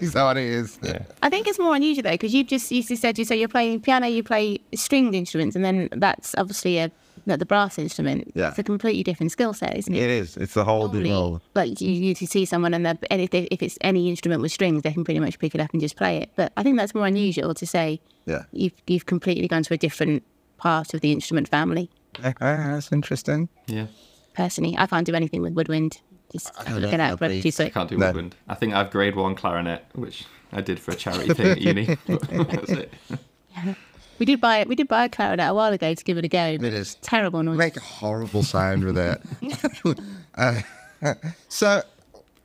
is 0.01 0.13
that 0.13 0.23
what 0.23 0.37
it 0.37 0.43
is? 0.43 0.77
yeah. 0.81 1.03
I 1.21 1.29
think 1.29 1.47
it's 1.47 1.59
more 1.59 1.75
unusual 1.75 2.03
though, 2.03 2.11
because 2.11 2.33
you've 2.33 2.47
just 2.47 2.71
you 2.71 2.83
just 2.83 3.01
said 3.01 3.17
you 3.17 3.25
so 3.25 3.33
you're 3.33 3.47
playing 3.47 3.81
piano, 3.81 4.07
you 4.07 4.23
play 4.23 4.59
stringed 4.73 5.15
instruments, 5.15 5.55
and 5.55 5.63
then 5.63 5.89
that's 5.93 6.35
obviously 6.37 6.79
a 6.79 6.91
the 7.25 7.37
the 7.37 7.45
brass 7.45 7.77
instrument. 7.79 8.31
Yeah. 8.35 8.49
it's 8.49 8.59
a 8.59 8.63
completely 8.63 9.03
different 9.03 9.31
skill 9.31 9.53
set, 9.53 9.75
isn't 9.77 9.93
it? 9.93 10.01
It 10.01 10.09
is. 10.09 10.37
It's 10.37 10.55
a 10.57 10.63
whole 10.63 10.83
Normally, 10.87 11.03
different 11.03 11.19
role. 11.21 11.41
Like 11.55 11.81
you, 11.81 11.89
you 11.91 12.15
to 12.15 12.27
see 12.27 12.45
someone 12.45 12.73
and, 12.73 12.85
they're- 12.85 12.97
and 13.09 13.21
if, 13.21 13.29
they, 13.31 13.43
if 13.51 13.61
it's 13.63 13.77
any 13.81 14.09
instrument 14.09 14.41
with 14.41 14.51
strings, 14.51 14.81
they 14.83 14.91
can 14.93 15.03
pretty 15.03 15.19
much 15.19 15.39
pick 15.39 15.53
it 15.55 15.61
up 15.61 15.71
and 15.71 15.81
just 15.81 15.95
play 15.95 16.17
it. 16.17 16.29
But 16.35 16.53
I 16.57 16.63
think 16.63 16.77
that's 16.77 16.93
more 16.95 17.05
unusual 17.05 17.53
to 17.53 17.65
say 17.65 17.99
Yeah. 18.25 18.43
you've 18.51 18.73
you've 18.87 19.05
completely 19.05 19.47
gone 19.47 19.63
to 19.63 19.73
a 19.73 19.77
different 19.77 20.23
part 20.57 20.93
of 20.93 21.01
the 21.01 21.11
instrument 21.11 21.47
family. 21.47 21.89
Eh, 22.23 22.29
eh, 22.29 22.33
that's 22.39 22.91
interesting. 22.91 23.49
Yeah. 23.67 23.87
Personally, 24.35 24.75
I 24.77 24.85
can't 24.87 25.05
do 25.05 25.13
anything 25.15 25.41
with 25.41 25.53
woodwind. 25.53 26.01
Just 26.31 26.51
don't 26.65 26.81
get 26.81 26.99
out 26.99 27.19
too. 27.19 27.25
I 27.59 27.69
can't 27.69 27.89
do 27.89 27.97
No. 27.97 28.07
woodwind. 28.07 28.35
I 28.47 28.55
think 28.55 28.73
I've 28.73 28.89
grade 28.91 29.15
one 29.15 29.35
clarinet, 29.35 29.85
which 29.93 30.25
I 30.51 30.61
did 30.61 30.79
for 30.79 30.91
a 30.91 30.95
charity 30.95 31.33
thing 31.37 31.47
at 31.47 31.61
uni. 31.61 31.85
That's 32.07 32.69
it. 32.71 32.93
We 34.19 34.25
did 34.25 34.39
buy 34.39 34.59
it. 34.59 34.67
we 34.67 34.75
did 34.75 34.87
buy 34.87 35.05
a 35.05 35.09
clarinet 35.09 35.49
a 35.49 35.53
while 35.53 35.73
ago 35.73 35.93
to 35.93 36.03
give 36.03 36.17
it 36.17 36.25
a 36.25 36.27
go. 36.27 36.43
It 36.45 36.63
is. 36.63 36.95
terrible 37.01 37.43
noise. 37.43 37.57
Make 37.57 37.77
a 37.77 37.81
horrible 37.81 38.43
sound 38.43 38.83
with 38.83 38.97
it. 38.97 39.21
Uh, 40.37 41.13
so, 41.47 41.81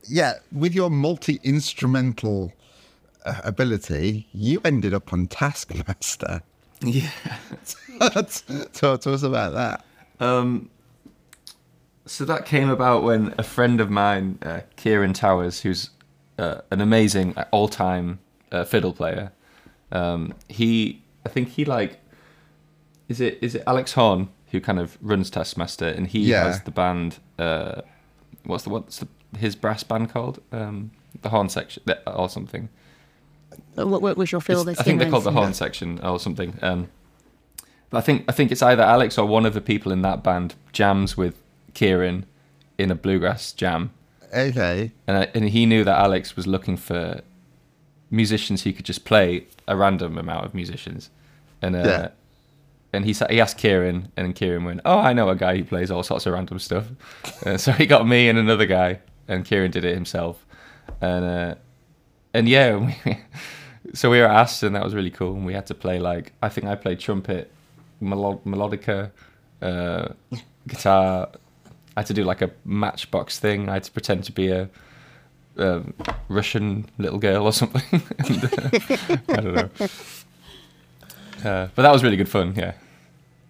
yeah, 0.09 0.35
with 0.53 0.75
your 0.75 0.91
multi 0.91 1.41
instrumental 1.43 2.53
uh, 3.25 3.41
ability, 3.43 4.29
you 4.33 4.61
ended 4.65 4.95
up 4.95 5.13
on 5.13 5.27
Taskmaster. 5.27 6.43
Yeah. 6.83 7.11
Talk 8.73 9.01
to 9.01 9.13
us 9.13 9.23
about 9.23 9.55
that. 9.55 9.85
Um, 10.21 10.71
so 12.07 12.25
that 12.25 12.45
came 12.47 12.69
about 12.69 13.03
when 13.03 13.35
a 13.39 13.43
friend 13.43 13.81
of 13.81 13.91
mine, 13.91 14.39
uh, 14.43 14.61
Kieran 14.77 15.13
Towers, 15.13 15.61
who's 15.61 15.91
uh, 16.39 16.61
an 16.71 16.81
amazing 16.81 17.37
uh, 17.37 17.45
all-time 17.51 18.19
uh, 18.53 18.65
fiddle 18.65 18.93
player, 18.93 19.33
um, 19.93 20.35
he, 20.49 21.03
I 21.25 21.29
think 21.29 21.49
he 21.51 21.65
like, 21.65 22.01
is 23.09 23.21
it 23.21 23.39
is 23.43 23.55
it 23.55 23.63
Alex 23.67 23.93
Horne 23.93 24.29
who 24.51 24.61
kind 24.61 24.79
of 24.81 24.99
runs 25.01 25.31
Taskmaster, 25.31 25.87
and 25.89 26.07
he 26.07 26.21
Yeah. 26.21 26.45
has 26.45 26.63
the 26.63 26.71
band 26.71 27.19
uh, 27.39 27.83
what's 28.45 28.65
the 28.65 28.71
what's 28.71 28.99
the, 28.99 29.09
his 29.39 29.55
brass 29.57 29.83
band 29.83 30.11
called? 30.11 30.41
Um, 30.53 30.91
the 31.23 31.29
Horne 31.29 31.49
Section 31.49 31.83
or 32.07 32.29
something. 32.29 32.69
What, 33.75 34.01
what 34.03 34.17
was 34.17 34.31
your 34.33 34.41
feel? 34.41 34.61
It's- 34.61 34.79
I 34.79 34.83
think 34.83 34.99
they're 35.01 35.11
called 35.11 35.25
the 35.25 35.33
Horne 35.33 35.55
Section 35.55 36.01
or 36.05 36.19
something. 36.21 36.57
Um, 36.63 36.89
but 37.91 37.99
I 37.99 38.01
think 38.01 38.25
I 38.29 38.33
think 38.33 38.53
it's 38.53 38.63
either 38.63 38.83
Alex 38.83 39.19
or 39.19 39.27
one 39.27 39.45
of 39.47 39.55
the 39.55 39.61
people 39.61 39.91
in 39.93 40.03
that 40.03 40.23
band 40.23 40.55
jams 40.73 41.17
with 41.17 41.35
Kieran 41.75 42.27
in 42.79 42.91
a 42.91 42.95
bluegrass 42.95 43.53
jam, 43.53 43.91
Okay. 44.35 44.93
and 45.07 45.17
I, 45.17 45.29
and 45.35 45.49
he 45.51 45.67
knew 45.67 45.85
that 45.85 45.99
Alex 45.99 46.37
was 46.37 46.47
looking 46.47 46.77
for 46.77 47.21
musicians 48.11 48.63
he 48.63 48.73
could 48.73 48.85
just 48.85 49.05
play 49.05 49.47
a 49.69 49.77
random 49.77 50.19
amount 50.19 50.45
of 50.47 50.55
musicians, 50.55 51.11
and 51.63 51.77
uh, 51.77 51.79
Yeah. 51.85 52.09
and 52.93 53.05
he 53.05 53.13
he 53.31 53.41
asked 53.41 53.59
Kieran, 53.59 54.11
and 54.17 54.35
Kieran 54.35 54.65
went, 54.65 54.81
"Oh, 54.85 54.99
I 54.99 55.13
know 55.13 55.29
a 55.29 55.37
guy 55.37 55.57
who 55.57 55.65
plays 55.65 55.91
all 55.91 56.03
sorts 56.03 56.27
of 56.27 56.33
random 56.35 56.59
stuff," 56.59 56.87
uh, 57.47 57.57
so 57.57 57.73
he 57.73 57.87
got 57.87 58.07
me 58.07 58.29
and 58.29 58.39
another 58.39 58.67
guy, 58.67 58.99
and 59.29 59.45
Kieran 59.45 59.71
did 59.71 59.85
it 59.85 59.95
himself, 59.95 60.45
and 61.01 61.25
uh, 61.25 61.55
and 62.35 62.49
yeah, 62.49 62.77
we, 63.07 63.19
so 63.95 64.11
we 64.11 64.19
were 64.21 64.27
asked, 64.27 64.63
and 64.63 64.75
that 64.75 64.85
was 64.85 64.95
really 64.95 65.11
cool, 65.11 65.35
and 65.35 65.47
we 65.47 65.55
had 65.55 65.67
to 65.67 65.75
play 65.75 65.99
like 65.99 66.33
I 66.43 66.49
think 66.49 66.67
I 66.67 66.75
played 66.75 66.99
trumpet, 67.01 67.51
melo- 68.01 68.41
melodica, 68.45 69.11
uh, 69.63 70.09
guitar. 70.67 71.29
I 71.97 72.01
had 72.01 72.07
to 72.07 72.15
do 72.15 72.25
like 72.25 72.41
a 72.41 72.51
matchbox 72.65 73.39
thing. 73.41 73.69
I 73.69 73.75
had 73.75 73.85
to 73.85 73.93
pretend 73.93 74.25
to 74.25 74.33
be 74.33 74.49
a 74.49 74.69
um, 75.61 75.95
Russian 76.29 76.87
little 76.99 77.19
girl 77.19 77.45
or 77.45 77.53
something. 77.53 78.03
and, 78.19 78.45
uh, 78.45 78.71
I 79.29 79.41
don't 79.41 79.55
know. 79.55 79.71
Uh, 81.45 81.69
but 81.75 81.83
that 81.83 81.93
was 81.93 82.03
really 82.03 82.17
good 82.17 82.29
fun. 82.29 82.55
Yeah. 82.57 82.75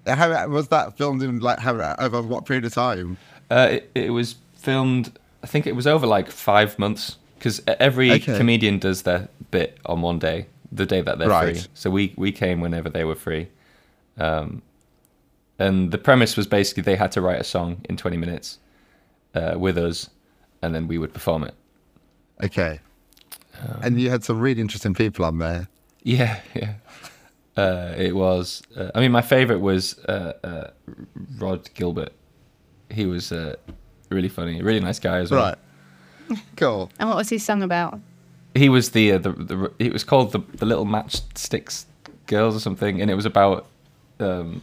How 0.06 0.48
was 0.48 0.68
that 0.68 0.96
filmed 0.96 1.22
in 1.22 1.40
like 1.40 1.58
how 1.58 1.74
over 1.98 2.22
what 2.22 2.46
period 2.46 2.64
of 2.64 2.72
time? 2.74 3.16
Uh, 3.50 3.68
it, 3.72 3.90
it 3.94 4.10
was 4.10 4.36
filmed. 4.54 5.18
I 5.42 5.46
think 5.46 5.66
it 5.66 5.74
was 5.76 5.86
over 5.86 6.06
like 6.06 6.30
five 6.30 6.78
months 6.78 7.16
because 7.38 7.60
every 7.66 8.12
Okay. 8.12 8.36
comedian 8.36 8.78
does 8.78 9.02
their 9.02 9.28
bit 9.50 9.78
on 9.86 10.02
one 10.02 10.18
day, 10.18 10.46
the 10.70 10.86
day 10.86 11.00
that 11.00 11.18
they're 11.18 11.28
Right. 11.28 11.56
free. 11.56 11.66
So 11.74 11.90
we 11.90 12.14
we 12.16 12.32
came 12.32 12.60
whenever 12.60 12.88
they 12.88 13.04
were 13.04 13.14
free, 13.14 13.48
um, 14.18 14.62
and 15.58 15.90
the 15.90 15.98
premise 15.98 16.36
was 16.36 16.46
basically 16.46 16.82
they 16.82 16.96
had 16.96 17.12
to 17.12 17.20
write 17.20 17.40
a 17.40 17.44
song 17.44 17.80
in 17.88 17.96
twenty 17.96 18.16
minutes 18.16 18.58
uh, 19.34 19.54
with 19.58 19.76
us, 19.78 20.10
and 20.62 20.74
then 20.74 20.86
we 20.88 20.96
would 20.98 21.12
perform 21.12 21.44
it. 21.44 21.54
Okay. 22.44 22.80
Um, 23.60 23.80
and 23.82 24.00
you 24.00 24.10
had 24.10 24.24
some 24.24 24.40
really 24.40 24.60
interesting 24.60 24.94
people 24.94 25.24
on 25.24 25.38
there. 25.38 25.68
Yeah, 26.02 26.40
yeah. 26.54 26.74
Uh, 27.56 27.94
it 27.96 28.14
was. 28.14 28.62
Uh, 28.76 28.90
I 28.94 29.00
mean, 29.00 29.12
my 29.12 29.22
favorite 29.22 29.60
was 29.60 29.98
uh, 30.04 30.32
uh, 30.42 30.70
Rhod 31.38 31.68
Gilbert. 31.74 32.12
He 32.88 33.06
was 33.06 33.32
uh, 33.32 33.56
really 34.08 34.28
funny, 34.28 34.62
really 34.62 34.80
nice 34.80 34.98
guy 34.98 35.18
as 35.18 35.30
well. 35.30 35.56
Right. 36.30 36.38
Cool. 36.56 36.90
And 36.98 37.08
what 37.08 37.18
was 37.18 37.28
his 37.28 37.44
song 37.44 37.62
about? 37.62 37.98
He 38.54 38.68
was 38.68 38.90
the 38.90 39.12
uh, 39.12 39.18
the, 39.18 39.32
the 39.32 39.72
it 39.78 39.92
was 39.92 40.04
called 40.04 40.32
the 40.32 40.40
the 40.54 40.64
Little 40.64 40.86
Matchsticks 40.86 41.84
Girls 42.26 42.56
or 42.56 42.60
something, 42.60 43.00
and 43.00 43.10
it 43.10 43.14
was 43.14 43.26
about 43.26 43.66
um, 44.20 44.62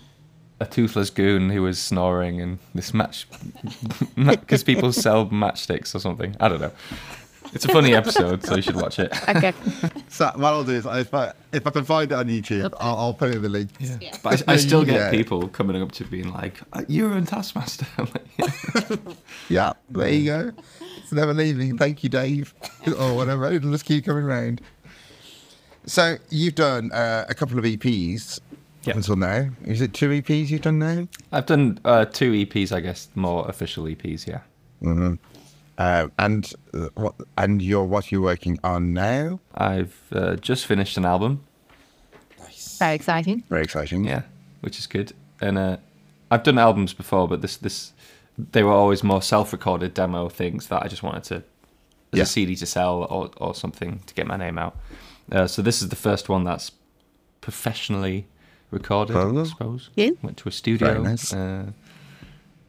a 0.59 0.65
toothless 0.65 1.09
goon 1.09 1.49
who 1.49 1.61
was 1.61 1.79
snoring 1.79 2.41
and 2.41 2.59
this 2.73 2.93
match 2.93 3.27
because 4.15 4.63
people 4.63 4.91
sell 4.91 5.27
matchsticks 5.27 5.93
or 5.93 5.99
something. 5.99 6.35
I 6.39 6.47
don't 6.47 6.61
know. 6.61 6.71
It's 7.57 7.65
a 7.65 7.69
funny 7.69 7.95
episode, 7.95 8.43
so 8.43 8.55
you 8.55 8.61
should 8.61 8.75
watch 8.75 8.99
it. 8.99 9.11
Okay. 9.35 9.51
So 10.09 10.25
what 10.35 10.53
I'll 10.53 10.63
do 10.63 10.73
is 10.73 10.85
if 10.85 11.11
I 11.13 11.33
if 11.51 11.65
I 11.65 11.69
can 11.71 11.83
find 11.85 12.11
it 12.11 12.15
on 12.15 12.27
YouTube, 12.27 12.71
I'll, 12.79 12.97
I'll 12.97 13.13
put 13.15 13.29
it 13.29 13.35
in 13.37 13.41
the 13.41 13.49
link. 13.49 13.71
Yeah. 13.79 14.15
But 14.23 14.47
I, 14.47 14.53
I 14.53 14.57
still 14.57 14.85
get 14.85 14.95
Yeah. 14.95 15.09
people 15.11 15.47
coming 15.47 15.81
up 15.81 15.91
to 15.93 16.03
being 16.05 16.31
like, 16.31 16.61
"Uh, 16.73 16.83
"You're 16.87 17.17
in 17.17 17.25
Taskmaster." 17.25 17.87
I'm 17.97 18.05
like, 18.05 18.27
"Yeah." 18.37 18.95
Yeah, 19.49 19.73
there 19.89 20.09
you 20.09 20.25
go. 20.25 20.51
It's 21.01 21.11
never 21.11 21.33
leaving. 21.33 21.77
Thank 21.79 22.03
you, 22.03 22.09
Dave, 22.09 22.53
or 22.99 23.15
whatever. 23.15 23.51
It'll 23.51 23.71
just 23.71 23.85
keep 23.85 24.05
coming 24.05 24.25
round. 24.25 24.61
So 25.87 26.17
you've 26.29 26.55
done 26.55 26.91
uh, 26.91 27.25
a 27.29 27.33
couple 27.33 27.57
of 27.57 27.63
EPs 27.65 28.39
Yeah. 28.83 28.91
up 28.91 28.97
until 28.97 29.15
now. 29.15 29.49
Is 29.65 29.81
it 29.81 29.93
two 29.93 30.09
EPs 30.09 30.49
you've 30.49 30.61
done 30.61 30.79
now? 30.79 31.07
I've 31.31 31.45
done 31.47 31.79
uh, 31.85 32.05
two 32.05 32.31
EPs, 32.33 32.71
I 32.71 32.81
guess, 32.81 33.09
more 33.15 33.47
official 33.49 33.85
EPs. 33.85 34.27
Yeah, 34.27 34.41
Uh, 35.77 36.07
and 36.17 36.51
uh, 36.73 36.89
what? 36.95 37.15
And 37.37 37.61
you're 37.61 37.83
what 37.83 38.11
you're 38.11 38.21
working 38.21 38.59
on 38.63 38.93
now? 38.93 39.39
I've 39.53 39.95
uh, 40.11 40.35
just 40.37 40.65
finished 40.65 40.97
an 40.97 41.05
album. 41.05 41.43
Nice. 42.39 42.77
Very 42.79 42.95
exciting. 42.95 43.43
Very 43.49 43.63
exciting. 43.63 44.05
Yeah, 44.05 44.23
which 44.61 44.79
is 44.79 44.87
good. 44.87 45.13
And 45.41 45.57
uh, 45.57 45.77
I've 46.31 46.43
done 46.43 46.57
albums 46.57 46.93
before, 46.93 47.27
but 47.27 47.41
this 47.41 47.57
this 47.57 47.93
they 48.51 48.63
were 48.63 48.71
always 48.73 49.03
more 49.03 49.21
self-recorded 49.21 49.93
demo 49.93 50.29
things 50.29 50.67
that 50.67 50.83
I 50.83 50.87
just 50.87 51.03
wanted 51.03 51.23
to 51.25 51.35
as 51.35 51.43
Yeah. 52.13 52.23
a 52.23 52.25
CD 52.25 52.55
to 52.55 52.65
sell 52.65 53.03
or 53.03 53.29
or 53.37 53.53
something 53.53 53.99
to 54.07 54.13
get 54.15 54.25
my 54.27 54.37
name 54.37 54.57
out. 54.57 54.75
Uh, 55.31 55.45
so 55.47 55.61
this 55.61 55.81
is 55.81 55.89
the 55.89 55.95
first 55.95 56.29
one 56.29 56.43
that's 56.43 56.71
professionally 57.41 58.25
recorded, 58.71 59.15
Oh. 59.15 59.39
I 59.39 59.43
suppose. 59.43 59.89
Yeah. 59.95 60.11
Went 60.23 60.37
to 60.37 60.49
a 60.49 60.51
studio. 60.51 60.87
Very 60.87 61.03
nice. 61.03 61.33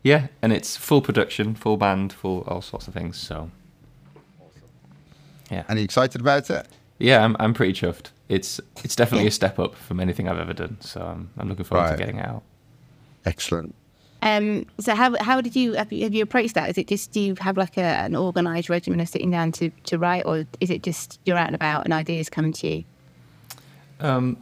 Yeah, 0.09 0.27
and 0.43 0.53
it's 0.53 0.77
full 0.77 1.03
production, 1.03 1.55
full 1.55 1.77
band, 1.77 2.13
full 2.13 2.43
all 2.47 2.63
sorts 2.63 2.89
of 2.89 2.95
things. 2.95 3.17
So 3.29 3.51
yeah, 5.51 5.65
And 5.69 5.79
you 5.79 5.85
excited 5.85 6.21
about 6.21 6.51
it? 6.51 6.67
yeah, 6.99 7.25
I'm 7.25 7.37
I'm 7.39 7.55
pretty 7.55 7.73
chuffed. 7.81 8.11
It's 8.29 8.61
it's 8.85 8.97
definitely 8.97 9.29
a 9.29 9.31
step 9.41 9.59
up 9.59 9.75
from 9.75 10.01
anything 10.01 10.29
I've 10.29 10.39
ever 10.39 10.53
done. 10.55 10.77
So 10.81 11.01
I'm 11.01 11.31
I'm 11.39 11.49
looking 11.49 11.65
forward 11.65 11.85
Right. 11.85 11.93
to 11.93 11.99
getting 11.99 12.19
it 12.19 12.27
out. 12.27 12.43
Excellent. 13.25 13.75
Um, 14.21 14.67
so 14.81 14.95
how 14.97 15.17
how 15.23 15.41
did 15.41 15.55
you 15.55 15.75
have, 15.75 15.93
you 15.93 16.03
have 16.05 16.15
you 16.15 16.23
approached 16.23 16.55
that? 16.55 16.69
Is 16.71 16.77
it 16.79 16.89
just 16.89 17.13
do 17.13 17.21
you 17.21 17.35
have 17.41 17.57
like 17.57 17.77
a, 17.79 17.83
an 18.07 18.17
organised 18.17 18.69
regimen 18.69 19.01
of 19.01 19.09
sitting 19.09 19.31
down 19.31 19.53
to, 19.53 19.71
to 19.85 19.99
write, 19.99 20.25
or 20.27 20.45
is 20.61 20.71
it 20.71 20.83
just 20.83 21.21
you're 21.25 21.39
out 21.39 21.47
and 21.47 21.55
about 21.55 21.85
and 21.85 21.93
ideas 21.93 22.29
come 22.29 22.53
to 22.53 22.67
you? 22.69 22.85
Um, 24.01 24.37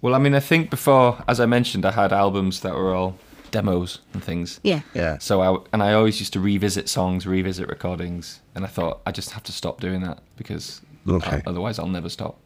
Well, 0.00 0.14
I 0.14 0.18
mean, 0.18 0.34
I 0.34 0.40
think 0.40 0.70
before, 0.70 1.18
as 1.28 1.40
I 1.40 1.46
mentioned, 1.46 1.84
I 1.84 1.90
had 1.90 2.12
albums 2.12 2.60
that 2.60 2.74
were 2.74 2.94
all 2.94 3.16
demos 3.50 4.00
and 4.12 4.22
things. 4.22 4.60
Yeah. 4.62 4.80
Yeah. 4.94 5.18
So 5.18 5.40
I 5.42 5.58
and 5.72 5.82
I 5.82 5.92
always 5.92 6.18
used 6.20 6.32
to 6.34 6.40
revisit 6.40 6.88
songs, 6.88 7.26
revisit 7.26 7.68
recordings, 7.68 8.40
and 8.54 8.64
I 8.64 8.68
thought 8.68 9.00
I 9.06 9.12
just 9.12 9.30
have 9.30 9.42
to 9.44 9.52
stop 9.52 9.80
doing 9.80 10.00
that 10.02 10.20
because 10.36 10.80
Okay. 11.08 11.36
I- 11.36 11.42
otherwise 11.46 11.78
I'll 11.78 11.86
never 11.88 12.08
stop. 12.08 12.38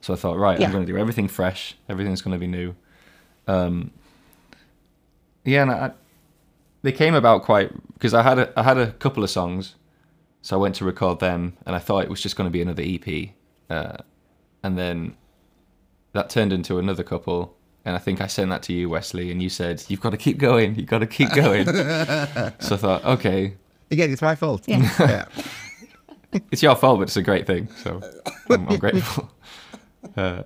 So 0.00 0.12
I 0.14 0.16
thought, 0.16 0.36
right, 0.38 0.58
Yeah. 0.60 0.66
I'm 0.66 0.72
going 0.72 0.86
to 0.86 0.92
do 0.92 0.98
everything 0.98 1.28
fresh. 1.28 1.76
Everything's 1.88 2.22
going 2.22 2.32
to 2.34 2.38
be 2.38 2.46
new. 2.46 2.74
Um, 3.48 3.90
yeah, 5.44 5.62
and 5.62 5.70
I, 5.70 5.90
they 6.82 6.92
came 6.92 7.14
about 7.14 7.42
quite 7.42 7.70
because 7.94 8.14
I 8.14 8.22
had 8.22 8.38
a 8.38 8.52
I 8.58 8.62
had 8.62 8.78
a 8.78 8.92
couple 8.92 9.24
of 9.24 9.30
songs, 9.30 9.74
so 10.42 10.56
I 10.56 10.60
went 10.60 10.74
to 10.76 10.84
record 10.84 11.20
them, 11.20 11.56
and 11.66 11.74
I 11.74 11.78
thought 11.78 12.04
it 12.04 12.10
was 12.10 12.20
just 12.20 12.36
going 12.36 12.46
to 12.46 12.50
be 12.52 12.62
another 12.62 12.82
EP, 12.84 13.30
uh, 13.70 13.96
and 14.62 14.78
then 14.78 15.16
that 16.12 16.30
turned 16.30 16.52
into 16.52 16.78
another 16.78 17.02
couple. 17.02 17.54
And 17.88 17.96
I 17.96 17.98
think 17.98 18.20
I 18.20 18.26
sent 18.26 18.50
that 18.50 18.62
to 18.64 18.74
you, 18.74 18.90
Wesley, 18.90 19.30
and 19.30 19.42
you 19.42 19.48
said 19.48 19.82
you've 19.88 20.02
got 20.02 20.10
to 20.10 20.18
keep 20.18 20.36
going. 20.36 20.74
You've 20.74 20.88
got 20.88 20.98
to 20.98 21.06
keep 21.06 21.32
going. 21.32 21.64
so 22.60 22.74
I 22.74 22.76
thought, 22.76 23.04
okay, 23.04 23.54
Again, 23.90 24.12
it's 24.12 24.22
my 24.22 24.34
fault. 24.34 24.64
Yeah. 24.66 24.90
yeah. 25.00 25.24
it's 26.50 26.62
your 26.62 26.76
fault, 26.76 26.98
but 26.98 27.04
it's 27.04 27.16
a 27.16 27.22
great 27.22 27.46
thing. 27.46 27.68
So 27.82 28.02
I'm, 28.50 28.68
I'm 28.68 28.78
grateful. 28.78 29.30
Uh, 30.16 30.42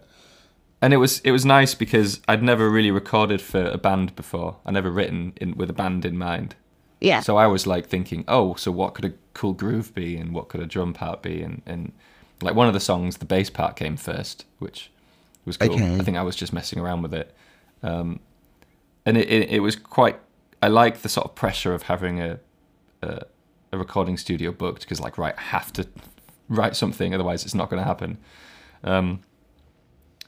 and 0.80 0.94
it 0.94 0.98
was 0.98 1.20
it 1.20 1.32
was 1.32 1.44
nice 1.44 1.74
because 1.74 2.20
I'd 2.28 2.42
never 2.42 2.70
really 2.70 2.90
recorded 2.90 3.40
for 3.40 3.64
a 3.64 3.78
band 3.78 4.14
before. 4.16 4.56
I 4.64 4.70
never 4.70 4.90
written 4.90 5.32
in 5.40 5.56
with 5.56 5.70
a 5.70 5.72
band 5.72 6.04
in 6.04 6.16
mind. 6.16 6.54
Yeah. 7.00 7.20
So 7.20 7.36
I 7.36 7.48
was 7.48 7.66
like 7.66 7.88
thinking, 7.88 8.24
oh, 8.28 8.54
so 8.54 8.70
what 8.70 8.94
could 8.94 9.04
a 9.04 9.12
cool 9.34 9.54
groove 9.54 9.92
be, 9.92 10.16
and 10.16 10.32
what 10.32 10.48
could 10.48 10.60
a 10.60 10.66
drum 10.66 10.94
part 10.94 11.22
be, 11.22 11.42
and 11.42 11.62
and 11.66 11.92
like 12.40 12.54
one 12.54 12.68
of 12.68 12.74
the 12.74 12.80
songs, 12.80 13.16
the 13.16 13.24
bass 13.24 13.50
part 13.50 13.76
came 13.76 13.96
first, 13.96 14.44
which 14.60 14.90
was 15.44 15.56
cool. 15.56 15.72
Okay. 15.72 15.96
I 15.96 15.98
think 16.02 16.16
I 16.16 16.22
was 16.22 16.36
just 16.36 16.52
messing 16.52 16.78
around 16.78 17.02
with 17.02 17.14
it, 17.14 17.34
um, 17.82 18.20
and 19.04 19.16
it, 19.16 19.28
it 19.28 19.50
it 19.50 19.60
was 19.60 19.76
quite. 19.76 20.18
I 20.62 20.68
like 20.68 21.02
the 21.02 21.08
sort 21.08 21.26
of 21.26 21.34
pressure 21.34 21.74
of 21.74 21.82
having 21.82 22.20
a 22.20 22.38
a, 23.02 23.22
a 23.72 23.78
recording 23.78 24.16
studio 24.16 24.52
booked 24.52 24.82
because 24.82 25.00
like 25.00 25.18
right, 25.18 25.34
I 25.36 25.40
have 25.40 25.72
to 25.74 25.86
write 26.48 26.76
something, 26.76 27.14
otherwise 27.14 27.44
it's 27.44 27.54
not 27.54 27.70
going 27.70 27.80
to 27.80 27.86
happen. 27.86 28.18
Um, 28.84 29.20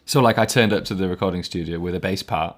so 0.05 0.21
like 0.21 0.39
I 0.39 0.45
turned 0.45 0.73
up 0.73 0.85
to 0.87 0.95
the 0.95 1.09
recording 1.09 1.43
studio 1.43 1.79
with 1.79 1.95
a 1.95 2.01
bass 2.01 2.23
part. 2.23 2.57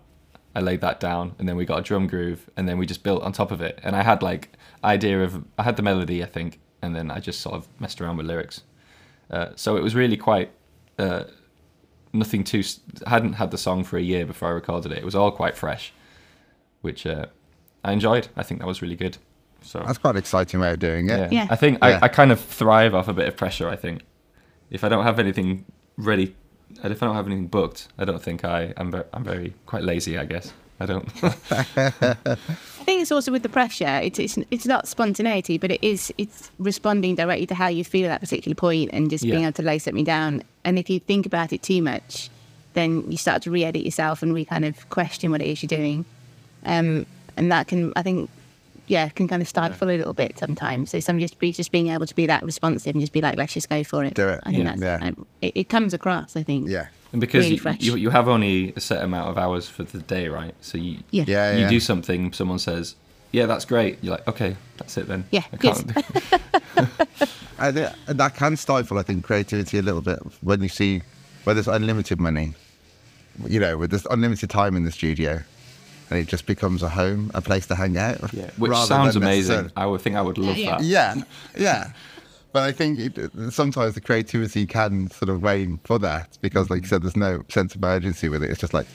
I 0.54 0.60
laid 0.60 0.80
that 0.80 1.00
down, 1.00 1.34
and 1.38 1.46
then 1.46 1.56
we 1.56 1.66
got 1.66 1.78
a 1.78 1.82
drum 1.82 2.06
groove, 2.06 2.48
and 2.56 2.66
then 2.66 2.78
we 2.78 2.86
just 2.86 3.02
built 3.02 3.22
on 3.22 3.32
top 3.32 3.50
of 3.50 3.60
it. 3.60 3.78
And 3.82 3.94
I 3.94 4.02
had 4.02 4.22
like 4.22 4.52
idea 4.82 5.22
of 5.22 5.44
I 5.58 5.64
had 5.64 5.76
the 5.76 5.82
melody, 5.82 6.22
I 6.22 6.26
think, 6.26 6.60
and 6.80 6.96
then 6.96 7.10
I 7.10 7.20
just 7.20 7.40
sort 7.40 7.54
of 7.54 7.68
messed 7.78 8.00
around 8.00 8.16
with 8.16 8.26
lyrics. 8.26 8.62
Uh, 9.30 9.48
so 9.56 9.76
it 9.76 9.82
was 9.82 9.94
really 9.94 10.16
quite 10.16 10.50
uh, 10.98 11.24
nothing 12.18 12.44
too. 12.44 12.60
s- 12.60 12.80
I 13.06 13.10
hadn't 13.10 13.34
had 13.34 13.50
the 13.50 13.58
song 13.58 13.84
for 13.84 13.96
a 13.96 14.02
year 14.02 14.26
before 14.26 14.48
I 14.48 14.52
recorded 14.52 14.92
it. 14.92 14.98
It 14.98 15.04
was 15.04 15.14
all 15.14 15.30
quite 15.30 15.56
fresh, 15.56 15.92
which 16.82 17.06
uh, 17.06 17.26
I 17.84 17.92
enjoyed. 17.92 18.28
I 18.36 18.42
think 18.42 18.60
that 18.60 18.66
was 18.66 18.82
really 18.82 18.96
good. 18.96 19.18
So 19.62 19.82
That's 19.84 19.98
quite 19.98 20.10
an 20.12 20.16
exciting 20.18 20.60
way 20.60 20.70
of 20.72 20.78
doing 20.78 21.06
it. 21.10 21.32
yeah. 21.32 21.42
Yeah. 21.42 21.46
I 21.50 21.56
think 21.56 21.78
Yeah. 21.82 21.98
I, 22.00 22.06
I 22.06 22.08
kind 22.08 22.30
of 22.32 22.40
thrive 22.40 22.94
off 22.94 23.08
a 23.08 23.12
bit 23.12 23.26
of 23.28 23.36
pressure. 23.36 23.68
I 23.68 23.76
think 23.76 24.02
if 24.70 24.84
I 24.84 24.88
don't 24.88 25.04
have 25.04 25.18
anything 25.18 25.64
ready, 25.96 26.34
and 26.82 26.92
if 26.92 27.02
I 27.02 27.06
don't 27.06 27.16
have 27.16 27.26
anything 27.26 27.46
booked, 27.48 27.88
I 27.98 28.04
don't 28.04 28.22
think 28.22 28.44
I 28.44 28.72
I'm 28.76 28.90
very, 28.90 29.04
I'm 29.12 29.24
very 29.24 29.54
quite 29.66 29.82
lazy. 29.82 30.18
I 30.18 30.24
guess. 30.24 30.52
I 30.78 30.86
don't. 30.86 31.08
I 31.22 32.34
think 32.84 33.02
it's 33.02 33.10
also 33.12 33.32
with 33.32 33.42
the 33.42 33.48
pressure. 33.48 34.00
It's 34.02 34.18
it's 34.18 34.38
it's 34.50 34.66
not 34.66 34.86
spontaneity, 34.86 35.58
but 35.58 35.70
it 35.70 35.82
is 35.82 36.12
it's 36.18 36.50
responding 36.58 37.14
directly 37.14 37.46
to 37.46 37.54
how 37.54 37.68
you 37.68 37.84
feel 37.84 38.06
at 38.06 38.08
that 38.08 38.20
particular 38.20 38.54
point 38.54 38.90
and 38.92 39.10
just 39.10 39.24
being 39.24 39.42
able 39.42 39.52
to 39.52 39.62
lay 39.62 39.78
something 39.78 40.04
down. 40.04 40.42
And 40.64 40.78
if 40.78 40.90
you 40.90 41.00
think 41.00 41.26
about 41.26 41.52
it 41.52 41.62
too 41.62 41.82
much, 41.82 42.30
then 42.74 43.10
you 43.10 43.16
start 43.16 43.42
to 43.42 43.50
re-edit 43.50 43.84
yourself 43.84 44.22
and 44.22 44.34
re 44.34 44.44
kind 44.44 44.64
of 44.64 44.88
question 44.90 45.30
what 45.30 45.40
it 45.40 45.46
is 45.46 45.62
you're 45.62 45.68
doing. 45.68 46.04
Um, 46.64 47.06
and 47.36 47.50
that 47.52 47.68
can, 47.68 47.92
I 47.96 48.02
think, 48.02 48.28
yeah, 48.86 49.08
can 49.08 49.28
kind 49.28 49.40
of 49.42 49.48
stifle 49.48 49.88
a 49.88 49.96
little 49.96 50.14
bit 50.14 50.38
sometimes. 50.38 50.90
So 50.90 51.00
some 51.00 51.18
just 51.20 51.38
be 51.38 51.52
just 51.52 51.70
being 51.70 51.88
able 51.88 52.06
to 52.06 52.14
be 52.14 52.26
that 52.26 52.42
responsive 52.42 52.94
and 52.94 53.00
just 53.00 53.12
be 53.12 53.20
like, 53.20 53.36
let's 53.36 53.52
just 53.52 53.68
go 53.68 53.84
for 53.84 54.04
it. 54.04 54.14
Do 54.14 54.28
it. 54.28 54.40
I 54.44 54.50
think 54.52 54.64
Yeah. 54.64 54.74
that's 54.76 55.04
Yeah. 55.04 55.24
it, 55.42 55.52
it 55.54 55.68
comes 55.68 55.94
across. 55.94 56.36
I 56.36 56.42
think. 56.42 56.68
Yeah. 56.68 56.86
And 57.16 57.20
because 57.22 57.44
Really 57.44 57.54
you, 57.54 57.60
fresh. 57.62 57.80
you 57.80 57.96
you 57.96 58.10
have 58.10 58.28
only 58.28 58.74
a 58.76 58.80
set 58.80 59.02
amount 59.02 59.30
of 59.30 59.38
hours 59.38 59.66
for 59.66 59.84
the 59.84 60.00
day, 60.00 60.28
right? 60.28 60.54
So 60.60 60.76
you 60.76 60.98
Yeah. 61.12 61.24
Yeah. 61.26 61.52
you 61.54 61.60
yeah. 61.62 61.70
do 61.70 61.80
something, 61.80 62.34
someone 62.34 62.58
says, 62.58 62.94
"Yeah, 63.32 63.46
that's 63.46 63.64
great." 63.64 63.96
You're 64.02 64.16
like, 64.16 64.28
"Okay, 64.28 64.54
that's 64.76 64.98
it 64.98 65.08
then." 65.08 65.24
Yeah, 65.30 65.44
I 65.50 65.56
can't. 65.56 65.96
And 67.58 67.78
it- 67.78 67.94
and 68.06 68.20
that 68.20 68.34
can 68.36 68.54
stifle, 68.58 68.98
I 68.98 69.02
think, 69.02 69.24
creativity 69.24 69.78
a 69.78 69.82
little 69.82 70.02
bit 70.02 70.18
when 70.42 70.62
you 70.62 70.68
see 70.68 71.00
where 71.44 71.54
there's 71.54 71.68
unlimited 71.68 72.20
money, 72.20 72.52
you 73.46 73.60
know, 73.60 73.78
with 73.78 73.90
this 73.90 74.06
unlimited 74.10 74.50
time 74.50 74.76
in 74.76 74.84
the 74.84 74.92
studio, 74.92 75.40
and 76.10 76.18
it 76.18 76.28
just 76.28 76.44
becomes 76.44 76.82
a 76.82 76.90
home, 76.90 77.30
a 77.32 77.40
place 77.40 77.66
to 77.68 77.74
hang 77.76 77.96
out. 77.96 78.18
yeah, 78.34 78.50
which 78.58 78.76
sounds 78.76 79.16
amazing. 79.16 79.70
I 79.74 79.86
would 79.86 80.02
think 80.02 80.16
I 80.16 80.20
would 80.20 80.36
love 80.36 80.58
Yeah. 80.58 80.76
that. 80.76 80.84
Yeah, 80.84 81.14
yeah. 81.56 81.92
But 82.56 82.62
I 82.62 82.72
think 82.72 82.98
it, 82.98 83.52
sometimes 83.52 83.96
the 83.96 84.00
creativity 84.00 84.64
can 84.64 85.10
sort 85.10 85.28
of 85.28 85.42
wane 85.42 85.78
for 85.84 85.98
that 85.98 86.38
because, 86.40 86.70
like 86.70 86.80
you 86.84 86.88
said, 86.88 87.02
there's 87.02 87.14
no 87.14 87.44
sense 87.50 87.74
of 87.74 87.84
urgency 87.84 88.30
with 88.30 88.42
it. 88.42 88.50
It's 88.50 88.60
just 88.60 88.72
like, 88.72 88.86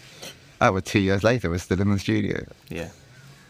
oh, 0.61 0.71
we're 0.71 0.81
two 0.81 0.97
years 0.97 1.23
later, 1.23 1.47
we're 1.47 1.59
still 1.59 1.79
in 1.79 1.91
the 1.91 1.99
studio. 1.99 2.43
Yeah. 2.69 2.89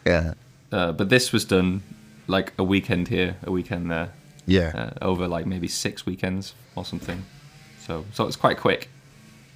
Yeah, 0.05 0.33
Uh, 0.69 0.91
but 0.91 1.07
this 1.07 1.31
was 1.31 1.45
done 1.45 1.81
like 2.27 2.51
a 2.57 2.63
weekend 2.65 3.07
here, 3.07 3.37
a 3.43 3.51
weekend 3.51 3.89
there, 3.89 4.09
yeah, 4.45 4.91
uh, 5.01 5.05
over 5.05 5.29
like 5.29 5.45
maybe 5.45 5.69
six 5.69 6.05
weekends 6.05 6.55
or 6.75 6.83
something. 6.83 7.23
So 7.79 8.03
so 8.11 8.27
it's 8.27 8.35
quite 8.35 8.57
quick. 8.57 8.89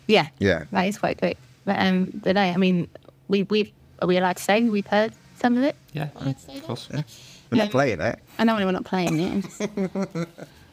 Yeah. 0.07 0.29
Yeah. 0.39 0.63
That 0.71 0.87
is 0.87 0.97
quite 0.97 1.17
quick. 1.17 1.37
But 1.65 1.79
um, 1.79 2.11
but 2.23 2.35
no, 2.35 2.41
I 2.41 2.55
mean, 2.55 2.87
we 3.27 3.43
we 3.43 3.73
are 4.01 4.07
we 4.07 4.15
allowed 4.15 4.37
to 4.37 4.43
say 4.43 4.61
we've 4.63 4.87
heard 4.87 5.11
some 5.35 5.57
of 5.57 5.63
it? 5.63 5.75
Yeah, 5.91 6.07
of 6.15 6.63
course. 6.63 6.87
We're 7.51 7.57
not 7.57 7.71
playing 7.71 8.01
it. 8.01 8.19
I 8.37 8.43
know 8.43 8.55
we're 8.55 8.71
not 8.71 8.85
playing 8.85 9.19
it. 9.19 9.45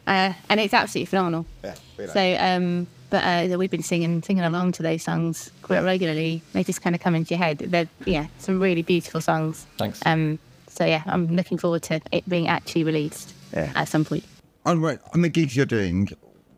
uh, 0.07 0.33
and 0.49 0.59
it's 0.59 0.73
absolutely 0.73 1.05
phenomenal. 1.05 1.45
Yeah, 1.63 1.75
we. 1.97 2.07
So, 2.07 2.37
um, 2.39 2.87
but 3.09 3.23
uh, 3.23 3.57
we've 3.57 3.69
been 3.69 3.83
singing 3.83 4.21
singing 4.23 4.43
along 4.43 4.71
to 4.73 4.83
those 4.83 5.03
songs 5.03 5.51
quite 5.61 5.81
regularly. 5.83 6.41
They 6.53 6.63
just 6.63 6.81
kind 6.81 6.95
of 6.95 7.01
come 7.01 7.15
into 7.15 7.35
your 7.35 7.43
head. 7.43 7.59
They're 7.59 7.87
yeah, 8.05 8.27
some 8.39 8.59
really 8.59 8.81
beautiful 8.81 9.21
songs. 9.21 9.65
Thanks. 9.77 10.01
Um, 10.05 10.39
so 10.67 10.85
yeah, 10.85 11.03
I'm 11.05 11.27
looking 11.35 11.57
forward 11.59 11.83
to 11.83 12.01
it 12.11 12.27
being 12.27 12.47
actually 12.47 12.83
released 12.83 13.33
Yeah. 13.53 13.71
at 13.75 13.87
some 13.87 14.03
point. 14.03 14.23
on 14.65 14.81
right, 14.81 14.99
on 15.13 15.21
the 15.21 15.29
gigs 15.29 15.55
you're 15.55 15.67
doing, 15.67 16.09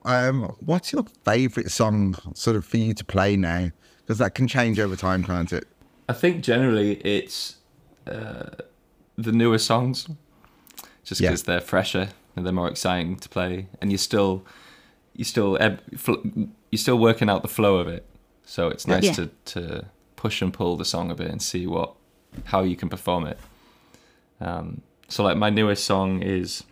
um, 0.06 0.44
what's 0.62 0.94
your 0.94 1.06
favourite 1.26 1.70
song 1.70 2.16
sort 2.34 2.56
of 2.56 2.64
for 2.64 2.78
you 2.78 2.94
to 2.94 3.04
play 3.04 3.36
now? 3.36 3.72
Because 4.02 4.20
that 4.20 4.36
can 4.36 4.48
change 4.48 4.80
over 4.80 4.96
time, 4.96 5.24
can't 5.24 5.52
it? 5.52 5.68
I 6.08 6.14
think 6.14 6.44
generally 6.44 6.94
it's 7.04 7.56
uh, 8.08 8.52
the 9.18 9.32
newer 9.32 9.58
songs, 9.58 10.08
just 11.04 11.22
Yeah. 11.22 11.30
because 11.30 11.44
they're 11.44 11.62
fresher 11.62 12.10
and 12.36 12.46
they're 12.46 12.54
more 12.54 12.68
exciting 12.70 13.18
to 13.18 13.30
play, 13.30 13.68
and 13.82 13.92
you're 13.92 13.98
still 13.98 14.44
you're 15.16 15.26
still 15.26 15.58
you're 16.72 16.78
still 16.78 16.98
working 17.00 17.30
out 17.30 17.42
the 17.42 17.48
flow 17.48 17.78
of 17.78 17.88
it. 17.88 18.06
So 18.44 18.68
it's 18.68 18.86
nice 18.88 19.06
Yeah. 19.06 19.14
to 19.14 19.30
to 19.46 19.86
push 20.16 20.42
and 20.42 20.54
pull 20.54 20.76
the 20.78 20.86
song 20.86 21.12
a 21.12 21.16
bit 21.16 21.30
and 21.32 21.42
see 21.42 21.66
what 21.68 21.94
how 22.46 22.62
you 22.64 22.76
can 22.76 22.90
perform 22.90 23.26
it. 23.28 23.40
Um, 24.42 24.82
so 25.08 25.24
like 25.24 25.38
my 25.38 25.50
newest 25.50 25.86
song 25.86 26.22
is 26.22 26.64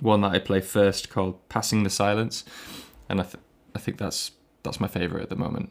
one 0.00 0.20
that 0.22 0.32
I 0.32 0.38
play 0.38 0.60
first 0.60 1.08
called 1.08 1.36
"Passing 1.48 1.82
the 1.84 1.90
Silence," 1.90 2.44
and 3.08 3.20
I 3.20 3.24
th- 3.24 3.36
I 3.74 3.78
think 3.78 3.96
that's 3.98 4.32
that's 4.62 4.78
my 4.80 4.88
favorite 4.88 5.22
at 5.22 5.28
the 5.30 5.36
moment 5.36 5.70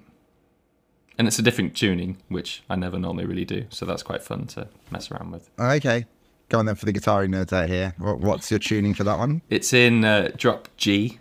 and 1.21 1.27
it's 1.27 1.37
a 1.37 1.43
different 1.43 1.75
tuning, 1.75 2.17
which 2.29 2.63
I 2.67 2.75
never 2.75 2.97
normally 2.97 3.27
really 3.27 3.45
do. 3.45 3.67
So 3.69 3.85
that's 3.85 4.01
quite 4.01 4.23
fun 4.23 4.47
to 4.47 4.67
mess 4.89 5.11
around 5.11 5.29
with. 5.29 5.51
Okay, 5.59 6.05
go 6.49 6.57
on 6.57 6.65
then 6.65 6.73
for 6.73 6.87
the 6.87 6.91
guitar 6.91 7.27
nerds 7.27 7.53
out 7.53 7.69
here. 7.69 7.93
What's 7.99 8.49
your 8.49 8.59
tuning 8.59 8.95
for 8.95 9.03
that 9.03 9.19
one? 9.19 9.43
It's 9.47 9.71
in 9.71 10.03
uh, 10.03 10.31
drop 10.35 10.67
G, 10.77 11.19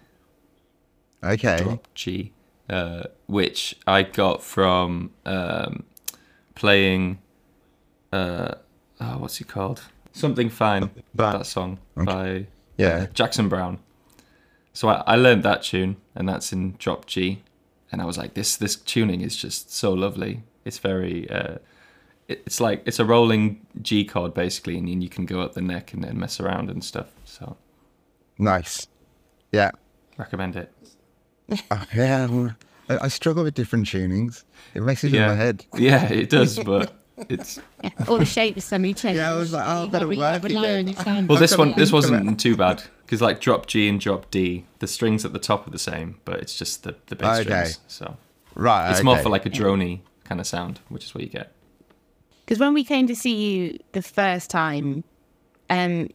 Okay, 1.23 1.59
drop 1.63 1.87
G, 1.93 2.33
uh, 2.71 3.03
which 3.27 3.77
I 3.87 4.05
got 4.05 4.43
from 4.43 5.11
um, 5.27 5.85
playing. 6.55 7.19
Uh, 8.11 8.55
oh, 9.03 9.19
what's 9.19 9.37
he 9.37 9.45
called? 9.45 9.83
Something 10.13 10.49
fine. 10.49 10.89
That 11.15 11.45
song 11.45 11.79
by 11.95 12.47
yeah, 12.79 13.09
Jackson 13.13 13.51
Browne. 13.51 13.81
So 14.73 14.89
I, 14.89 15.03
I 15.07 15.17
learned 15.17 15.43
that 15.43 15.63
tune, 15.63 15.99
and 16.15 16.27
that's 16.27 16.55
in 16.55 16.77
drop 16.79 17.05
G, 17.05 17.43
and 17.93 18.01
I 18.01 18.05
was 18.05 18.17
like, 18.19 18.35
this 18.35 18.57
this 18.57 18.77
tuning 18.77 19.21
is 19.21 19.37
just 19.37 19.73
so 19.73 19.93
lovely. 19.93 20.43
It's 20.65 20.79
very, 20.79 21.29
uh, 21.31 21.57
it's 22.29 22.61
like 22.61 22.83
it's 22.87 22.99
a 22.99 23.05
rolling 23.05 23.67
G 23.83 24.05
chord 24.05 24.35
basically, 24.35 24.77
and 24.79 24.87
then 24.89 25.01
you 25.03 25.09
can 25.09 25.27
go 25.27 25.41
up 25.41 25.55
the 25.55 25.63
neck 25.63 25.93
and 25.93 26.05
then 26.05 26.19
mess 26.19 26.39
around 26.41 26.71
and 26.71 26.85
stuff. 26.85 27.09
So 27.25 27.57
nice. 28.39 28.87
Yeah, 29.53 29.71
recommend 30.17 30.57
it. 30.57 30.73
Yeah. 31.95 32.51
I, 32.89 32.99
I 33.03 33.09
struggle 33.09 33.45
with 33.45 33.55
different 33.55 33.87
tunings. 33.87 34.45
It 34.75 34.83
messes 34.83 35.11
with 35.11 35.21
Yeah, 35.21 35.29
my 35.29 35.35
head. 35.35 35.65
yeah, 35.77 36.05
it 36.13 36.29
does, 36.31 36.59
but 36.59 36.93
it's 37.29 37.59
Yeah, 37.83 37.91
all 38.09 38.19
the 38.19 38.25
shapes 38.25 38.65
suddenly 38.65 38.95
change. 38.95 39.17
Yeah, 39.17 39.33
I 39.33 39.37
was 39.37 39.53
like, 39.53 39.67
oh, 39.67 39.85
I've 39.85 39.93
got 39.93 40.01
to 40.01 40.07
work 40.07 40.45
it. 40.45 40.53
it. 40.53 41.27
well. 41.29 41.39
This 41.39 41.57
one, 41.57 41.73
this 41.77 41.93
wasn't 41.93 42.39
too 42.41 42.57
bad 42.57 42.83
because 43.05 43.21
like 43.21 43.41
drop 43.41 43.67
G 43.67 43.89
and 43.89 44.01
drop 44.01 44.31
D, 44.31 44.65
the 44.79 44.87
strings 44.87 45.25
at 45.25 45.33
the 45.33 45.39
top 45.39 45.67
are 45.67 45.71
the 45.71 45.79
same, 45.79 46.21
but 46.25 46.41
it's 46.41 46.57
just 46.57 46.83
the 46.85 46.97
the 47.07 47.17
bass 47.17 47.41
Okay. 47.41 47.51
strings. 47.65 47.79
So 47.89 48.17
Right, 48.55 48.91
it's 48.91 49.03
more 49.03 49.19
for 49.19 49.29
like 49.29 49.47
a 49.47 49.51
drony 49.51 50.01
kind 50.25 50.41
of 50.41 50.47
sound, 50.47 50.81
which 50.89 51.05
is 51.05 51.15
what 51.15 51.23
you 51.23 51.31
get. 51.31 51.53
Because 52.45 52.59
when 52.59 52.75
we 52.75 52.83
came 52.85 53.07
to 53.07 53.15
see 53.15 53.35
you 53.35 53.79
the 53.93 54.03
first 54.03 54.51
time, 54.51 55.05
um, 55.69 56.09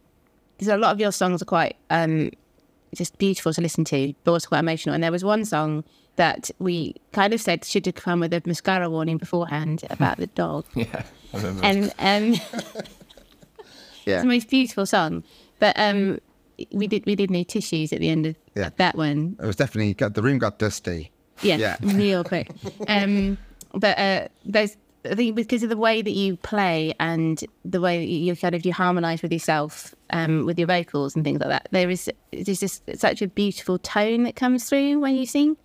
because 0.56 0.68
a 0.68 0.76
lot 0.76 0.92
of 0.92 1.00
your 1.00 1.12
songs 1.12 1.40
are 1.40 1.46
quite 1.46 1.76
um, 1.90 2.30
just 2.94 3.16
beautiful 3.18 3.52
to 3.54 3.60
listen 3.60 3.84
to, 3.86 4.14
but 4.24 4.32
also 4.32 4.48
quite 4.48 4.60
emotional. 4.60 4.94
And 4.94 5.02
there 5.02 5.12
was 5.12 5.24
one 5.24 5.44
song 5.44 5.84
that 6.16 6.50
we 6.58 6.94
kind 7.12 7.32
of 7.34 7.40
said 7.40 7.64
should 7.64 7.86
have 7.86 7.94
come 7.94 8.20
with 8.20 8.32
a 8.34 8.42
mascara 8.46 8.88
warning 8.90 9.18
beforehand 9.18 9.84
about 9.90 10.16
the 10.18 10.26
dog. 10.28 10.64
Yeah, 10.74 11.02
I 11.32 11.36
remember. 11.36 11.64
And 11.64 11.94
um, 11.98 12.32
Yeah. 12.32 12.40
it's 14.06 14.22
the 14.22 14.28
most 14.28 14.48
beautiful 14.50 14.86
song. 14.86 15.24
But 15.58 15.78
um, 15.78 16.18
we 16.72 16.86
did 16.86 17.04
we 17.06 17.14
did 17.16 17.30
need 17.30 17.48
tissues 17.48 17.92
at 17.92 18.00
the 18.00 18.08
end 18.08 18.26
of 18.26 18.36
Yeah. 18.54 18.70
that 18.76 18.96
one. 18.96 19.36
It 19.42 19.46
was 19.46 19.56
definitely 19.56 19.94
got 19.94 20.14
the 20.14 20.22
room 20.22 20.38
got 20.38 20.58
dusty. 20.58 21.10
Yeah, 21.42 21.56
Yeah. 21.56 21.76
real 21.82 22.24
quick. 22.24 22.50
Um, 22.88 23.36
but 23.74 23.98
uh, 23.98 24.28
there's, 24.46 24.74
I 25.04 25.14
think 25.14 25.36
because 25.36 25.62
of 25.62 25.68
the 25.68 25.76
way 25.76 26.00
that 26.00 26.10
you 26.12 26.36
play 26.36 26.94
and 26.98 27.42
the 27.64 27.80
way 27.80 27.98
that 27.98 28.10
you 28.10 28.34
kind 28.36 28.54
of 28.54 28.64
you 28.64 28.72
harmonise 28.72 29.20
with 29.22 29.32
yourself, 29.32 29.94
um, 30.10 30.46
with 30.46 30.58
your 30.58 30.66
vocals 30.66 31.14
and 31.14 31.24
things 31.24 31.40
like 31.40 31.50
that, 31.50 31.68
there 31.72 31.90
is 31.90 32.10
there's 32.32 32.60
just 32.60 32.82
such 32.98 33.20
a 33.20 33.28
beautiful 33.28 33.78
tone 33.78 34.22
that 34.22 34.34
comes 34.34 34.66
through 34.68 34.98
when 35.00 35.14
you 35.14 35.26
sing. 35.26 35.56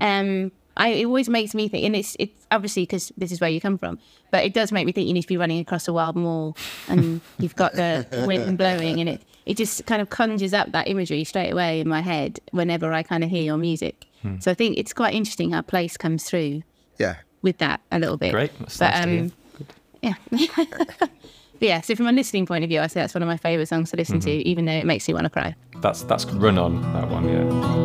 Um, 0.00 0.52
I, 0.76 0.88
it 0.90 1.06
always 1.06 1.28
makes 1.28 1.54
me 1.54 1.68
think, 1.68 1.84
and 1.84 1.96
it's 1.96 2.16
it's 2.20 2.46
obviously 2.52 2.82
because 2.84 3.10
this 3.16 3.32
is 3.32 3.40
where 3.40 3.50
you 3.50 3.60
come 3.60 3.78
from, 3.78 3.98
but 4.30 4.44
it 4.44 4.54
does 4.54 4.70
make 4.70 4.86
me 4.86 4.92
think 4.92 5.08
you 5.08 5.12
need 5.12 5.22
to 5.22 5.28
be 5.28 5.36
running 5.36 5.58
across 5.58 5.88
a 5.88 5.92
wild 5.92 6.14
moor 6.14 6.54
and 6.88 7.20
you've 7.40 7.56
got 7.56 7.72
the 7.72 8.06
wind 8.28 8.56
blowing, 8.58 9.00
and 9.00 9.08
it 9.08 9.22
it 9.44 9.56
just 9.56 9.86
kind 9.86 10.00
of 10.00 10.08
conjures 10.10 10.54
up 10.54 10.70
that 10.72 10.86
imagery 10.86 11.24
straight 11.24 11.50
away 11.50 11.80
in 11.80 11.88
my 11.88 12.00
head 12.00 12.38
whenever 12.52 12.92
I 12.92 13.02
kind 13.02 13.24
of 13.24 13.30
hear 13.30 13.42
your 13.42 13.56
music. 13.56 14.04
So 14.40 14.50
I 14.50 14.54
think 14.54 14.76
it's 14.78 14.92
quite 14.92 15.14
interesting 15.14 15.52
how 15.52 15.62
place 15.62 15.96
comes 15.96 16.24
through 16.24 16.62
Yeah. 16.98 17.16
with 17.40 17.58
that 17.58 17.80
a 17.92 17.98
little 18.00 18.16
bit. 18.16 18.32
Great. 18.32 18.50
That's 18.58 18.76
but 18.76 18.90
nice 18.90 19.04
to 19.04 19.10
hear. 19.10 19.20
um, 19.22 19.32
yeah. 20.02 20.14
but 20.98 21.10
yeah, 21.60 21.80
so 21.80 21.94
from 21.94 22.06
a 22.08 22.12
listening 22.12 22.44
point 22.46 22.62
of 22.64 22.68
view, 22.68 22.80
I 22.80 22.88
say 22.88 23.00
that's 23.00 23.14
one 23.14 23.22
of 23.22 23.28
my 23.28 23.36
favourite 23.36 23.68
songs 23.68 23.90
to 23.92 23.96
listen 23.96 24.18
to, 24.20 24.30
even 24.30 24.64
though 24.64 24.72
it 24.72 24.86
makes 24.86 25.06
me 25.08 25.14
want 25.14 25.24
to 25.24 25.30
cry. 25.30 25.54
That's 25.80 26.02
that's 26.02 26.24
run 26.26 26.58
on 26.58 26.82
that 26.94 27.08
one, 27.08 27.28
yeah. 27.28 27.77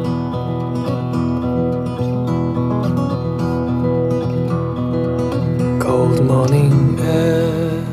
Morning 6.33 6.99
air. 6.99 7.85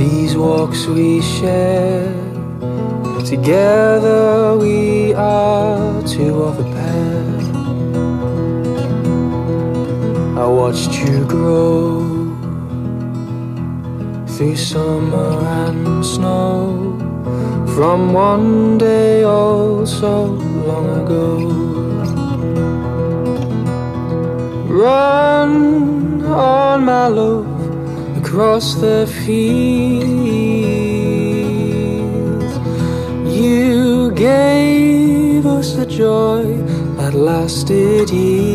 These 0.00 0.36
walks 0.36 0.80
we 0.86 1.22
share, 1.22 2.12
together 3.24 4.54
we 4.64 5.14
are 5.14 6.02
two 6.14 6.34
of 6.48 6.54
a 6.64 6.66
pair. 6.76 7.24
I 10.42 10.46
watched 10.60 10.92
you 11.04 11.24
grow 11.24 11.80
through 14.34 14.56
summer 14.56 15.32
and 15.60 16.04
snow 16.04 16.54
from 17.74 18.12
one 18.12 18.76
day 18.76 19.24
oh 19.24 19.86
so 19.86 20.14
long 20.68 20.86
ago. 21.00 21.28
Run 24.82 26.09
on 26.32 26.84
my 26.84 27.06
love 27.08 27.46
across 28.16 28.74
the 28.74 29.06
fields. 29.24 30.10
You 33.36 34.12
gave 34.12 35.46
us 35.46 35.74
the 35.74 35.86
joy 35.86 36.56
that 36.96 37.14
lasted 37.14 38.10
years. 38.10 38.50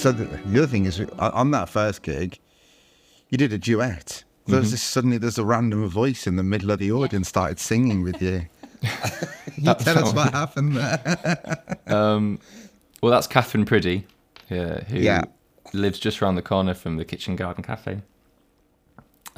So 0.00 0.12
the, 0.12 0.24
the 0.24 0.58
other 0.58 0.66
thing 0.66 0.86
is, 0.86 1.00
on 1.18 1.50
that 1.50 1.68
first 1.68 2.02
gig, 2.02 2.38
you 3.28 3.36
did 3.36 3.52
a 3.52 3.58
duet. 3.58 4.24
There's 4.50 4.70
this 4.72 4.82
suddenly 4.82 5.18
there's 5.18 5.38
a 5.38 5.44
random 5.44 5.88
voice 5.88 6.26
in 6.26 6.36
the 6.36 6.42
middle 6.42 6.70
of 6.70 6.78
the 6.78 6.92
audience 6.92 7.28
started 7.28 7.58
singing 7.58 8.02
with 8.02 8.20
you. 8.22 8.46
you 9.56 9.74
tell 9.74 10.04
us 10.04 10.14
what 10.14 10.32
happened 10.32 10.76
there. 10.76 11.58
Um, 11.86 12.38
well, 13.02 13.10
that's 13.12 13.26
Katherine 13.26 13.64
Priddy, 13.64 14.04
yeah, 14.48 14.84
who 14.84 14.98
Yeah. 14.98 15.22
lives 15.72 15.98
just 15.98 16.22
around 16.22 16.36
the 16.36 16.42
corner 16.42 16.74
from 16.74 16.96
the 16.98 17.04
Kitchen 17.04 17.34
Garden 17.36 17.64
Cafe. 17.64 18.00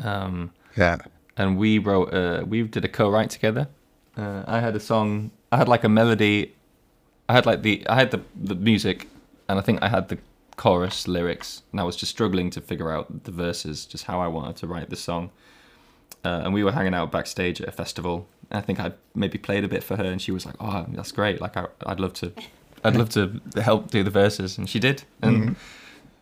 Um, 0.02 0.50
Yeah. 0.76 0.98
and 1.36 1.56
we 1.58 1.78
wrote, 1.78 2.12
uh, 2.12 2.44
we 2.46 2.62
did 2.62 2.84
a 2.84 2.88
co-write 2.88 3.30
together. 3.30 3.68
Uh, 4.16 4.42
I 4.46 4.60
had 4.60 4.76
a 4.76 4.80
song, 4.80 5.30
I 5.50 5.56
had 5.56 5.68
like 5.68 5.84
a 5.84 5.88
melody, 5.88 6.54
I 7.28 7.32
had 7.34 7.46
like 7.46 7.62
the, 7.62 7.86
I 7.88 7.94
had 7.94 8.10
the 8.10 8.20
the 8.36 8.54
music, 8.54 9.08
and 9.48 9.58
I 9.58 9.62
think 9.62 9.82
I 9.82 9.88
had 9.88 10.08
the 10.08 10.18
chorus 10.56 11.08
lyrics, 11.08 11.62
and 11.72 11.80
I 11.80 11.84
was 11.84 11.96
just 11.96 12.10
struggling 12.12 12.50
to 12.50 12.60
figure 12.60 12.90
out 12.90 13.24
the 13.24 13.30
verses, 13.32 13.86
just 13.86 14.04
how 14.04 14.20
I 14.20 14.28
wanted 14.28 14.56
to 14.56 14.66
write 14.66 14.90
the 14.90 14.96
song. 14.96 15.30
Uh, 16.24 16.42
and 16.44 16.54
we 16.54 16.62
were 16.62 16.72
hanging 16.72 16.94
out 16.94 17.10
backstage 17.10 17.60
at 17.60 17.68
a 17.68 17.72
festival. 17.72 18.28
And 18.50 18.58
I 18.58 18.60
think 18.60 18.78
I 18.78 18.92
maybe 19.14 19.38
played 19.38 19.64
a 19.64 19.68
bit 19.68 19.82
for 19.82 19.96
her, 19.96 20.04
and 20.04 20.20
she 20.22 20.30
was 20.30 20.46
like, 20.46 20.54
"Oh, 20.60 20.86
that's 20.90 21.10
great! 21.12 21.40
Like, 21.40 21.56
I, 21.56 21.66
I'd 21.86 21.98
love 22.00 22.12
to, 22.14 22.32
I'd 22.84 22.94
love 22.96 23.08
to 23.10 23.40
help 23.60 23.90
do 23.90 24.02
the 24.04 24.10
verses," 24.10 24.58
and 24.58 24.68
she 24.68 24.78
did. 24.78 25.02
And 25.20 25.56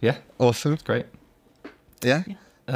yeah, 0.01 0.17
Awesome. 0.39 0.73
it's 0.73 0.83
great. 0.83 1.07
Yeah. 2.03 2.23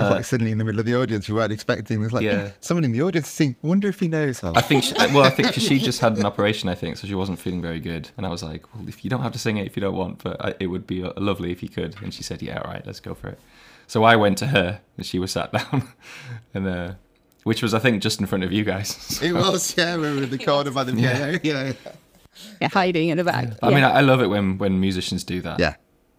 It's 0.01 0.11
like 0.11 0.25
suddenly 0.25 0.53
in 0.53 0.59
the 0.59 0.65
middle 0.65 0.81
of 0.81 0.87
the 0.87 0.95
audience, 0.97 1.29
we 1.29 1.35
weren't 1.35 1.53
expecting. 1.53 2.01
There's 2.01 2.13
like 2.13 2.25
Yeah. 2.25 2.51
someone 2.61 2.85
in 2.85 2.93
the 2.93 3.03
audience 3.03 3.29
sing. 3.29 3.57
Wonder 3.63 3.89
if 3.89 4.01
he 4.01 4.09
knows 4.09 4.41
her. 4.41 4.53
I 4.55 4.61
think, 4.61 4.85
she, 4.85 4.95
well, 4.95 5.23
I 5.25 5.31
think 5.31 5.53
'cause 5.55 5.63
she 5.63 5.79
just 5.79 6.01
had 6.01 6.17
an 6.17 6.25
operation, 6.27 6.69
I 6.69 6.75
think, 6.75 6.97
so 6.97 7.07
she 7.07 7.15
wasn't 7.15 7.39
feeling 7.39 7.63
very 7.63 7.81
good. 7.81 8.11
And 8.17 8.27
I 8.27 8.29
was 8.31 8.43
like, 8.43 8.63
well, 8.75 8.89
if 8.89 9.05
you 9.05 9.11
don't 9.11 9.23
have 9.23 9.33
to 9.33 9.39
sing 9.39 9.57
it 9.57 9.67
if 9.67 9.77
you 9.77 9.81
don't 9.81 9.97
want, 9.97 10.23
but 10.23 10.45
I, 10.45 10.55
it 10.61 10.67
would 10.69 10.87
be 10.87 11.03
uh, 11.05 11.13
lovely 11.17 11.51
if 11.53 11.63
you 11.63 11.69
could. 11.69 11.97
And 12.03 12.13
she 12.13 12.23
said, 12.23 12.43
yeah, 12.43 12.59
all 12.61 12.71
right, 12.73 12.85
let's 12.87 13.01
go 13.01 13.15
for 13.15 13.29
it. 13.29 13.39
So 13.87 14.03
I 14.05 14.17
went 14.17 14.39
to 14.39 14.47
her, 14.49 14.81
and 14.97 15.05
she 15.07 15.19
was 15.19 15.31
sat 15.33 15.53
down, 15.59 15.89
and 16.55 16.67
uh, 16.67 16.93
which 17.45 17.63
was, 17.63 17.75
I 17.75 17.79
think, 17.79 18.03
just 18.03 18.19
in 18.21 18.27
front 18.27 18.43
of 18.45 18.53
you 18.53 18.65
guys. 18.65 19.21
It 19.23 19.33
was, 19.35 19.75
yeah. 19.77 19.97
We 19.97 20.03
were 20.03 20.23
in 20.23 20.31
the 20.31 20.39
corner 20.39 20.71
by 20.71 20.85
the 20.85 20.93
piano. 20.95 21.39
Yeah. 21.43 21.73
Yeah, 22.61 22.69
hiding 22.73 23.11
in 23.11 23.19
the 23.19 23.25
back. 23.25 23.51
I 23.63 23.71
mean, 23.71 23.85
I, 23.85 23.99
I 23.99 24.01
love 24.01 24.21
it 24.21 24.27
when 24.27 24.59
when 24.59 24.81
musicians 24.81 25.23
do 25.23 25.41
that. 25.43 25.61
Yeah. 25.61 25.75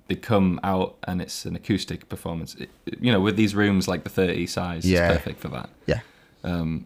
They 0.07 0.15
come 0.15 0.59
out 0.63 0.97
and 1.07 1.21
it's 1.21 1.45
an 1.45 1.55
acoustic 1.55 2.07
performance. 2.09 2.55
It, 2.55 2.69
you 3.01 3.11
know, 3.11 3.19
with 3.19 3.35
these 3.37 3.55
rooms 3.55 3.87
like 3.87 4.03
the 4.03 4.09
30 4.09 4.45
size, 4.47 4.85
Yeah. 4.85 5.09
it's 5.11 5.17
perfect 5.17 5.41
for 5.41 5.47
that. 5.49 5.69
Yeah. 5.87 6.01
And 6.43 6.85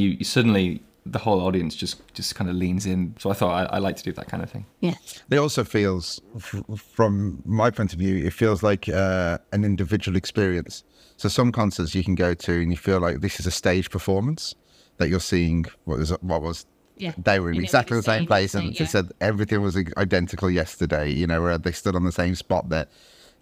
you, 0.00 0.10
you 0.10 0.24
suddenly, 0.24 0.82
the 1.06 1.18
whole 1.18 1.40
audience 1.40 1.74
just 1.74 1.96
just 2.12 2.34
kind 2.34 2.50
of 2.50 2.56
leans 2.56 2.84
in. 2.84 3.14
So 3.18 3.30
I 3.30 3.32
thought 3.32 3.70
I, 3.72 3.76
I 3.76 3.78
like 3.78 3.96
to 3.96 4.02
do 4.02 4.12
that 4.12 4.28
kind 4.28 4.42
of 4.42 4.50
thing. 4.50 4.66
yeah. 4.80 4.94
It 5.30 5.38
also 5.38 5.64
feels, 5.64 6.20
f- 6.36 6.62
from 6.76 7.42
my 7.46 7.70
point 7.70 7.94
of 7.94 7.98
view, 7.98 8.26
it 8.26 8.34
feels 8.34 8.62
like 8.62 8.88
uh, 8.90 9.38
an 9.52 9.64
individual 9.64 10.16
experience. 10.18 10.84
So 11.16 11.28
some 11.30 11.50
concerts 11.50 11.94
you 11.94 12.04
can 12.04 12.14
go 12.14 12.34
to 12.34 12.52
and 12.60 12.70
you 12.70 12.76
feel 12.76 13.00
like 13.00 13.20
this 13.20 13.40
is 13.40 13.46
a 13.46 13.50
stage 13.50 13.88
performance 13.90 14.54
that 14.98 15.08
you're 15.08 15.20
seeing. 15.20 15.64
What 15.84 15.98
was 15.98 16.10
what 16.20 16.42
was 16.42 16.66
Yeah. 16.98 17.12
they 17.16 17.40
were 17.40 17.48
in 17.50 17.56
You 17.56 17.60
know, 17.62 17.64
exactly 17.64 17.96
the 17.96 18.00
the 18.02 18.06
same 18.06 18.18
same 18.20 18.26
place 18.26 18.54
and 18.54 18.72
yeah. 18.72 18.78
they 18.80 18.86
said 18.86 19.12
everything 19.20 19.62
was 19.62 19.76
identical 19.96 20.50
yesterday. 20.50 21.10
You 21.10 21.26
know, 21.26 21.42
where 21.42 21.58
they 21.58 21.72
stood 21.72 21.94
on 21.96 22.04
the 22.04 22.12
same 22.12 22.34
spot 22.34 22.68
there. 22.68 22.86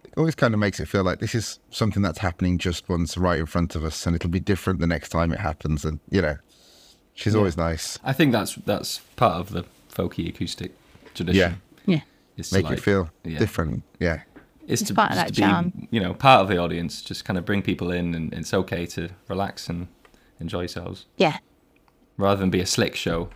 It 0.04 0.12
always 0.16 0.34
kind 0.34 0.54
of 0.54 0.60
makes 0.60 0.78
it 0.80 0.86
feel 0.86 1.02
like 1.04 1.18
this 1.18 1.34
is 1.34 1.58
something 1.70 2.02
that's 2.02 2.18
happening 2.18 2.58
just 2.58 2.88
once 2.88 3.16
right 3.18 3.38
in 3.38 3.46
front 3.46 3.74
of 3.74 3.84
us, 3.84 4.06
and 4.06 4.14
it'll 4.16 4.30
be 4.30 4.40
different 4.40 4.80
the 4.80 4.86
next 4.86 5.08
time 5.10 5.32
it 5.32 5.40
happens. 5.40 5.84
And 5.84 6.00
you 6.10 6.22
know, 6.22 6.36
she's 7.14 7.34
always 7.34 7.56
nice. 7.56 7.98
I 8.04 8.12
think 8.12 8.32
that's 8.32 8.54
that's 8.54 8.98
part 9.16 9.34
of 9.40 9.50
the 9.50 9.64
folky 9.92 10.28
acoustic 10.28 10.72
tradition. 11.14 11.60
Yeah. 11.86 12.00
Is 12.36 12.50
to, 12.50 12.56
Make 12.56 12.64
like- 12.66 12.78
it 12.78 12.82
feel 12.82 13.08
yeah. 13.24 13.38
different. 13.38 13.82
Yeah. 13.98 14.20
It's, 14.68 14.82
It's 14.82 14.88
to, 14.88 14.94
part 14.94 15.10
of 15.12 15.16
that 15.16 15.28
to 15.28 15.40
charm. 15.40 15.70
be, 15.70 15.88
you 15.90 16.00
know, 16.00 16.12
part 16.12 16.42
of 16.42 16.48
the 16.48 16.58
audience. 16.58 17.00
Just 17.00 17.24
kind 17.24 17.38
of 17.38 17.46
bring 17.46 17.62
people 17.62 17.90
in, 17.90 18.14
and 18.14 18.34
it's 18.34 18.52
okay 18.52 18.84
to 18.86 19.08
relax 19.28 19.68
and 19.70 19.86
enjoy 20.38 20.60
yourselves, 20.60 21.06
Yeah. 21.16 21.38
rather 22.18 22.38
than 22.40 22.50
be 22.50 22.60
a 22.60 22.66
slick 22.66 22.94
show. 22.94 23.30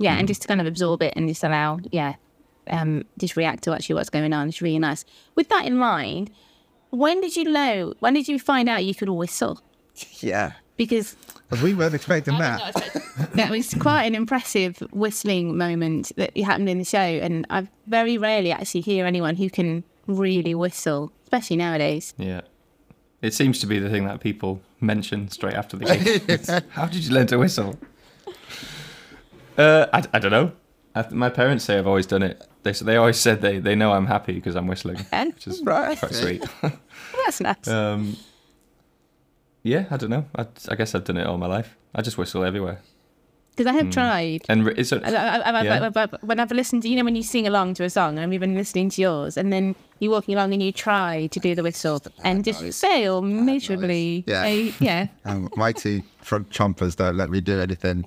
Yeah, 0.00 0.16
Mm. 0.16 0.18
and 0.20 0.28
just 0.28 0.42
to 0.42 0.48
kind 0.48 0.60
of 0.60 0.66
absorb 0.66 1.02
it 1.02 1.12
and 1.14 1.28
just 1.28 1.44
allow, 1.44 1.78
yeah, 1.92 2.14
um, 2.68 3.04
just 3.18 3.36
react 3.36 3.62
to 3.64 3.72
actually 3.74 3.94
what's 3.96 4.10
going 4.10 4.32
on. 4.32 4.48
It's 4.48 4.62
really 4.62 4.78
nice. 4.78 5.04
With 5.34 5.48
that 5.50 5.66
in 5.66 5.76
mind, 5.76 6.30
when 6.90 7.20
did 7.20 7.36
you 7.36 7.44
know? 7.44 7.92
When 8.00 8.14
did 8.14 8.26
you 8.26 8.38
find 8.38 8.68
out 8.68 8.84
you 8.84 8.94
could 8.94 9.08
whistle? 9.10 9.60
Yeah. 10.20 10.52
Because 10.76 11.14
We 11.62 11.74
weren't 11.74 11.94
expecting 11.94 12.38
that. 12.38 12.58
that 13.34 13.50
was 13.50 13.74
quite 13.74 14.04
an 14.04 14.14
impressive 14.14 14.78
whistling 14.92 15.58
moment 15.58 16.12
that 16.16 16.34
happened 16.38 16.68
in 16.70 16.78
the 16.78 16.84
show, 16.84 16.98
and 16.98 17.46
I 17.50 17.68
very 17.86 18.16
rarely 18.16 18.52
actually 18.52 18.80
hear 18.80 19.04
anyone 19.04 19.36
who 19.36 19.50
can 19.50 19.84
really 20.06 20.54
whistle, 20.54 21.12
especially 21.24 21.56
nowadays. 21.56 22.14
Yeah. 22.16 22.40
It 23.20 23.34
seems 23.34 23.58
to 23.60 23.66
be 23.66 23.78
the 23.78 23.90
thing 23.90 24.06
that 24.06 24.20
people 24.20 24.62
mention 24.80 25.28
straight 25.30 25.54
after 25.54 25.76
the 25.76 25.84
gig. 25.94 26.22
It's, 26.28 26.48
How 26.70 26.86
did 26.86 27.04
you 27.04 27.12
learn 27.12 27.26
to 27.26 27.36
whistle? 27.38 27.78
Uh, 29.60 29.86
I, 29.92 30.02
I 30.14 30.18
don't 30.18 30.30
know. 30.30 30.52
I, 30.94 31.06
my 31.10 31.28
parents 31.30 31.64
say 31.64 31.78
I've 31.78 31.86
always 31.86 32.06
done 32.06 32.22
it. 32.22 32.46
They 32.62 32.72
they 32.72 32.96
always 32.96 33.18
said 33.18 33.40
they, 33.42 33.58
they 33.58 33.74
know 33.74 33.92
I'm 33.92 34.06
happy 34.06 34.32
because 34.32 34.54
I'm 34.56 34.66
whistling, 34.66 34.98
And 35.12 35.32
which 35.34 35.46
is 35.46 35.62
Right. 35.62 35.98
quite 35.98 36.14
sweet. 36.14 36.44
that's 37.24 37.40
nice. 37.40 37.68
um, 37.68 38.16
yeah, 39.62 39.84
I 39.90 39.96
don't 39.96 40.10
know. 40.10 40.24
I, 40.36 40.46
I 40.68 40.74
guess 40.74 40.94
I've 40.94 41.04
done 41.04 41.16
it 41.18 41.26
all 41.26 41.38
my 41.38 41.46
life. 41.46 41.76
I 41.94 42.02
just 42.02 42.16
whistle 42.18 42.44
everywhere. 42.44 42.80
Because 43.56 43.66
I 43.66 43.72
have 43.74 43.90
tried. 43.90 44.42
And 44.48 44.64
re- 44.64 44.74
it's 44.76 44.90
a, 44.92 45.04
I, 45.04 45.10
I, 45.10 45.50
I, 45.60 45.62
Yeah. 45.64 45.90
I, 45.94 46.02
I, 46.04 46.06
when 46.22 46.40
I've 46.40 46.50
listened 46.52 46.82
to, 46.82 46.88
you 46.88 46.96
know, 46.96 47.04
when 47.04 47.16
you 47.16 47.22
sing 47.22 47.46
along 47.46 47.74
to 47.74 47.84
a 47.84 47.90
song, 47.90 48.18
and 48.18 48.32
I've 48.32 48.40
been 48.40 48.54
listening 48.54 48.88
to 48.90 49.02
yours, 49.02 49.36
and 49.36 49.52
then 49.52 49.74
you're 49.98 50.12
walking 50.12 50.34
along 50.34 50.52
and 50.54 50.62
you 50.62 50.72
try 50.72 51.26
to 51.26 51.40
do 51.40 51.54
the 51.54 51.62
whistle 51.62 52.00
and 52.24 52.42
just 52.44 52.62
fail 52.80 53.20
miserably. 53.22 54.24
Yeah. 54.26 54.42
I- 54.42 54.74
yeah. 54.80 55.06
Um, 55.26 55.50
my 55.56 55.72
two 55.72 56.02
front 56.22 56.48
chompers 56.50 56.96
don't 56.96 57.16
let 57.18 57.28
me 57.28 57.40
do 57.42 57.60
anything. 57.60 58.06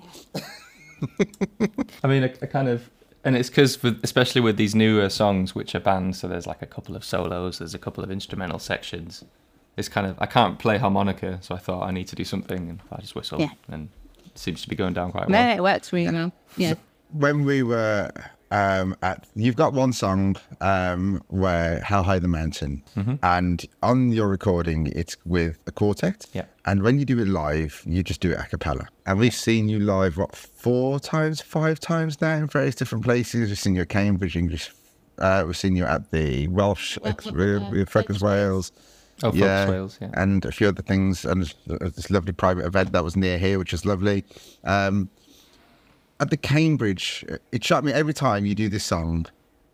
I 2.04 2.08
mean, 2.08 2.24
I, 2.24 2.34
I 2.42 2.46
kind 2.46 2.68
of, 2.68 2.90
and 3.24 3.36
it's 3.38 3.50
because, 3.50 3.78
especially 4.04 4.42
with 4.42 4.58
these 4.58 4.76
newer 4.76 5.10
songs, 5.10 5.56
which 5.56 5.76
are 5.76 5.80
banned, 5.80 6.16
so 6.16 6.28
there's 6.28 6.48
like 6.48 6.62
a 6.62 6.66
couple 6.68 6.96
of 6.96 7.04
solos, 7.04 7.60
there's 7.60 7.74
a 7.74 7.80
couple 7.80 8.04
of 8.04 8.12
instrumental 8.12 8.60
sections. 8.60 9.24
It's 9.78 9.90
kind 9.90 10.06
of, 10.08 10.16
I 10.20 10.26
can't 10.26 10.60
play 10.60 10.78
harmonica, 10.78 11.40
so 11.42 11.56
I 11.56 11.58
thought 11.58 11.84
I 11.88 11.92
need 11.92 12.08
to 12.10 12.16
do 12.16 12.24
something, 12.24 12.70
and 12.70 12.80
I 12.92 13.02
just 13.02 13.16
whistle, 13.16 13.40
Yeah. 13.40 13.50
and 13.70 13.90
it 14.26 14.38
seems 14.38 14.62
to 14.64 14.70
be 14.70 14.76
going 14.76 14.94
down 14.94 15.12
quite 15.12 15.30
No, 15.30 15.38
well. 15.38 15.58
it 15.58 15.62
works 15.64 15.92
really 15.94 16.14
well. 16.14 16.32
Yeah. 16.58 16.76
When 17.12 17.46
we 17.46 17.64
were 17.64 18.12
um, 18.54 18.96
at, 19.02 19.26
you've 19.36 19.56
got 19.56 19.74
one 19.74 19.92
song 19.94 20.36
um, 20.62 21.22
where 21.28 21.82
How 21.82 22.04
High 22.04 22.20
the 22.20 22.28
Mountain, 22.28 22.84
Mm-hmm. 22.96 23.16
and 23.24 23.66
on 23.82 24.12
your 24.12 24.28
recording, 24.28 24.88
it's 24.96 25.18
with 25.26 25.58
a 25.68 25.72
quartet. 25.72 26.28
Yeah. 26.34 26.46
And 26.66 26.84
when 26.84 27.00
you 27.00 27.06
do 27.06 27.20
it 27.20 27.28
live, 27.28 27.82
you 27.86 28.04
just 28.04 28.22
do 28.22 28.32
it 28.32 28.40
a 28.40 28.44
cappella. 28.44 28.88
And 29.06 29.20
we've 29.20 29.34
seen 29.34 29.68
you 29.70 29.80
live, 29.80 30.18
what, 30.18 30.36
four 30.36 31.00
times, 31.00 31.42
five 31.42 31.80
times 31.80 32.22
now 32.22 32.36
in 32.36 32.48
various 32.48 32.76
different 32.76 33.04
places. 33.04 33.50
We've 33.50 33.60
seen 33.60 33.76
you 33.76 33.82
at 33.82 33.90
Cambridge 33.90 34.36
English. 34.38 34.72
Uh, 35.18 35.44
we've 35.46 35.58
seen 35.58 35.76
you 35.76 35.86
at 35.86 36.12
the 36.12 36.48
Welsh, 36.48 36.98
Wel- 37.00 37.12
ex- 37.12 37.28
uh, 37.28 37.86
Freckles 37.88 38.22
Wales. 38.22 38.72
Oh, 39.22 39.32
Focus 39.32 39.70
Wales, 39.70 39.98
yeah. 40.02 40.10
And 40.14 40.44
a 40.46 40.52
few 40.52 40.68
other 40.68 40.82
things, 40.82 41.24
and 41.26 41.54
this 41.68 42.10
lovely 42.10 42.34
private 42.34 42.66
event 42.66 42.92
that 42.94 43.04
was 43.04 43.16
near 43.16 43.38
here, 43.38 43.58
which 43.60 43.74
is 43.74 43.86
lovely. 43.86 44.26
Um, 44.64 45.10
at 46.20 46.30
the 46.30 46.38
Cambridge, 46.38 47.26
it 47.52 47.64
shot 47.64 47.84
me 47.84 47.92
every 47.92 48.14
time 48.14 48.46
you 48.46 48.56
do 48.56 48.70
this 48.70 48.84
song, 48.84 49.26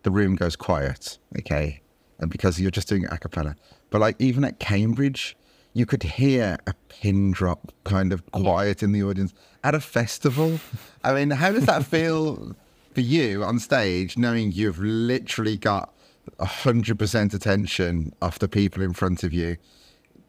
the 0.02 0.10
room 0.10 0.36
goes 0.36 0.56
quiet, 0.56 1.18
okay? 1.38 1.80
And 2.18 2.30
because 2.30 2.60
you're 2.60 2.70
just 2.70 2.88
doing 2.88 3.04
it 3.04 3.12
a 3.12 3.18
cappella. 3.18 3.56
But 3.90 4.00
like 4.00 4.16
even 4.18 4.44
at 4.44 4.58
Cambridge, 4.58 5.36
you 5.72 5.86
could 5.86 6.02
hear 6.02 6.58
a 6.66 6.74
pin 6.88 7.30
drop 7.30 7.72
kind 7.84 8.12
of 8.12 8.28
quiet 8.32 8.82
in 8.82 8.92
the 8.92 9.02
audience. 9.02 9.32
At 9.62 9.74
a 9.74 9.80
festival, 9.80 10.58
I 11.04 11.12
mean, 11.12 11.30
how 11.30 11.52
does 11.52 11.66
that 11.66 11.84
feel 11.84 12.56
for 12.94 13.00
you 13.00 13.44
on 13.44 13.58
stage, 13.58 14.16
knowing 14.16 14.52
you've 14.52 14.78
literally 14.80 15.56
got 15.56 15.94
100% 16.38 17.34
attention 17.34 18.12
of 18.20 18.38
the 18.38 18.48
people 18.48 18.82
in 18.82 18.92
front 18.92 19.22
of 19.22 19.32
you? 19.32 19.56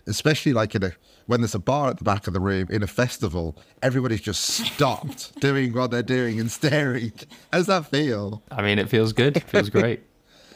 especially 0.08 0.54
like 0.54 0.76
in 0.76 0.84
a 0.84 0.92
when 1.28 1.42
there's 1.42 1.56
a 1.56 1.60
bar 1.60 1.90
at 1.90 1.98
the 1.98 2.04
back 2.04 2.28
of 2.28 2.34
the 2.34 2.40
room 2.40 2.68
in 2.70 2.84
a 2.84 2.88
festival, 2.88 3.58
everybody's 3.82 4.22
just 4.22 4.42
stopped 4.44 5.40
doing 5.40 5.74
what 5.74 5.92
they're 5.92 6.04
doing 6.04 6.40
and 6.40 6.52
staring. 6.52 7.12
How 7.52 7.60
does 7.60 7.68
that 7.68 7.86
feel? 7.88 8.44
I 8.52 8.62
mean, 8.62 8.80
it 8.80 8.90
feels 8.90 9.14
good. 9.14 9.38
It 9.38 9.44
feels 9.44 9.70
great. 9.70 10.02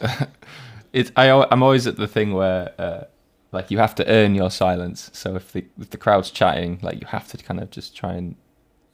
it's 0.92 1.10
I, 1.16 1.30
I'm 1.50 1.62
always 1.62 1.86
at 1.86 1.96
the 1.96 2.06
thing 2.08 2.32
where, 2.32 2.72
uh, 2.78 3.04
like, 3.52 3.70
you 3.70 3.78
have 3.78 3.94
to 3.96 4.08
earn 4.08 4.34
your 4.34 4.50
silence. 4.50 5.10
So 5.12 5.36
if 5.36 5.52
the 5.52 5.64
if 5.80 5.90
the 5.90 5.96
crowd's 5.96 6.30
chatting, 6.30 6.78
like, 6.82 7.00
you 7.00 7.06
have 7.06 7.28
to 7.28 7.36
kind 7.38 7.60
of 7.60 7.70
just 7.70 7.96
try 7.96 8.14
and 8.14 8.36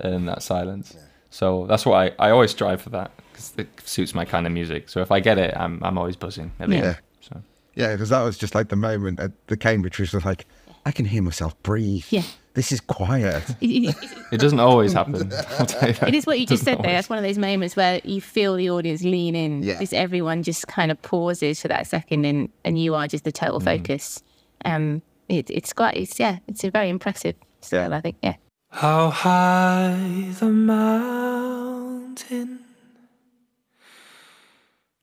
earn 0.04 0.26
that 0.26 0.42
silence. 0.42 0.96
So 1.30 1.66
that's 1.66 1.87
why 1.87 2.06
I, 2.18 2.28
I 2.28 2.30
always 2.30 2.50
strive 2.50 2.82
for 2.82 2.90
that 2.90 3.11
because 3.32 3.54
it 3.56 3.68
suits 3.85 4.14
my 4.14 4.24
kind 4.24 4.46
of 4.46 4.52
music. 4.52 4.88
So 4.88 5.00
if 5.00 5.11
I 5.11 5.20
get 5.20 5.38
it, 5.38 5.54
I'm 5.56 5.82
I'm 5.82 5.96
always 5.98 6.16
buzzing. 6.16 6.52
At 6.61 6.68
the 6.68 6.76
Yeah. 6.76 6.82
end. 6.85 6.96
So 7.20 7.42
Yeah, 7.74 7.92
because 7.92 8.11
that 8.11 8.22
was 8.22 8.37
just 8.37 8.54
like 8.54 8.68
the 8.68 8.76
moment 8.76 9.18
at 9.18 9.32
the 9.46 9.56
Cambridge, 9.56 9.98
which 9.98 10.12
was 10.12 10.24
like, 10.26 10.46
I 10.85 10.90
can 10.92 11.05
hear 11.05 11.23
myself 11.23 11.61
breathe. 11.62 12.05
Yeah. 12.11 12.23
This 12.55 12.71
is 12.73 12.81
quiet. 12.81 13.42
It- 13.61 14.40
doesn't 14.40 14.61
always 14.61 14.92
happen. 14.95 15.14
I'll 15.59 15.66
tell 15.66 15.88
you 15.88 15.95
that. 15.95 16.09
It 16.09 16.14
is 16.14 16.25
what 16.27 16.40
you 16.40 16.47
just 16.47 16.64
Doesn't 16.64 16.79
said 16.79 16.85
there. 16.85 16.90
always. 16.90 16.97
That's 16.99 17.09
one 17.11 17.18
of 17.18 17.25
those 17.25 17.38
moments 17.38 17.77
where 17.77 18.01
you 18.05 18.21
feel 18.21 18.57
the 18.57 18.71
audience 18.71 19.03
lean 19.03 19.35
in. 19.37 19.62
Yeah. 19.62 19.79
Just 19.79 19.92
everyone 19.95 20.42
just 20.42 20.66
kind 20.68 20.90
of 20.90 21.01
pauses 21.03 21.61
for 21.61 21.68
that 21.68 21.87
second, 21.87 22.25
and, 22.25 22.49
and 22.64 22.79
you 22.79 22.95
are 22.95 23.07
just 23.07 23.25
the 23.25 23.33
total 23.33 23.61
Mm. 23.61 23.64
focus. 23.64 24.23
Um, 24.64 25.03
it, 25.29 25.51
it's 25.51 25.73
quite, 25.75 25.97
it's 25.97 26.18
yeah, 26.18 26.38
it's 26.49 26.64
a 26.64 26.71
very 26.71 26.88
impressive 26.88 27.35
style. 27.61 27.92
I 27.95 28.01
think, 28.01 28.16
yeah. 28.23 28.37
How 28.71 29.11
high 29.11 30.29
the 30.40 30.47
mountain, 30.49 31.81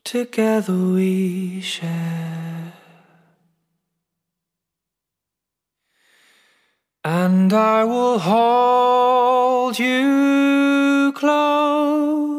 together 0.03 0.75
we 0.75 1.61
share. 1.61 2.73
And 7.05 7.53
I 7.53 7.85
will 7.85 8.19
hold 8.19 9.79
you 9.79 11.13
close. 11.15 12.36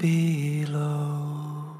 Below. 0.00 1.76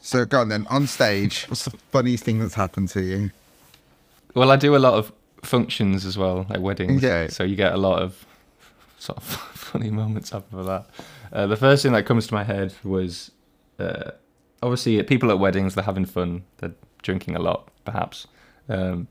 so 0.00 0.24
go 0.24 0.40
on 0.40 0.48
then, 0.48 0.66
on 0.68 0.86
stage, 0.86 1.46
what's 1.48 1.64
the 1.64 1.76
funniest 1.90 2.24
thing 2.24 2.38
that's 2.38 2.54
happened 2.54 2.88
to 2.90 3.02
you? 3.02 3.30
Well, 4.34 4.50
I 4.50 4.56
do 4.56 4.76
a 4.76 4.78
lot 4.78 4.94
of 4.94 5.12
functions 5.42 6.04
as 6.04 6.16
well, 6.16 6.46
like 6.48 6.60
weddings. 6.60 7.02
Yeah. 7.02 7.28
So 7.28 7.44
you 7.44 7.56
get 7.56 7.72
a 7.72 7.78
lot 7.78 8.02
of 8.02 8.26
sort 8.98 9.18
of 9.18 9.24
funny 9.24 9.90
moments 9.90 10.32
up 10.32 10.52
of 10.52 10.66
that. 10.66 10.86
Uh, 11.32 11.46
the 11.46 11.56
first 11.56 11.82
thing 11.82 11.92
that 11.92 12.06
comes 12.06 12.26
to 12.26 12.34
my 12.34 12.44
head 12.44 12.74
was 12.84 13.30
uh, 13.78 14.10
obviously 14.62 15.02
people 15.02 15.30
at 15.30 15.38
weddings 15.38 15.74
they're 15.74 15.84
having 15.84 16.04
fun, 16.04 16.44
they're 16.58 16.74
drinking 17.02 17.36
a 17.36 17.40
lot, 17.40 17.68
perhaps. 17.84 18.26
Um, 18.68 19.08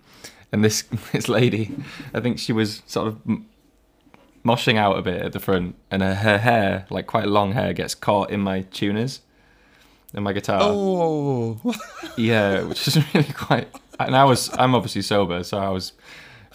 and 0.51 0.63
this 0.63 0.83
this 1.11 1.27
lady, 1.27 1.75
I 2.13 2.19
think 2.19 2.39
she 2.39 2.53
was 2.53 2.83
sort 2.85 3.07
of 3.07 3.19
moshing 4.43 4.77
out 4.77 4.97
a 4.97 5.01
bit 5.01 5.21
at 5.21 5.31
the 5.33 5.39
front, 5.39 5.75
and 5.91 6.01
her, 6.01 6.15
her 6.15 6.37
hair, 6.37 6.85
like 6.89 7.07
quite 7.07 7.27
long 7.27 7.53
hair, 7.53 7.73
gets 7.73 7.95
caught 7.95 8.29
in 8.31 8.39
my 8.39 8.61
tuners, 8.61 9.21
in 10.13 10.23
my 10.23 10.33
guitar. 10.33 10.59
Oh, 10.61 11.59
Yeah, 12.17 12.63
which 12.63 12.87
is 12.87 12.97
really 13.13 13.31
quite. 13.33 13.67
And 13.99 14.15
I 14.15 14.23
was, 14.25 14.49
I'm 14.57 14.75
obviously 14.75 15.01
sober, 15.01 15.43
so 15.43 15.57
I 15.57 15.69
was 15.69 15.93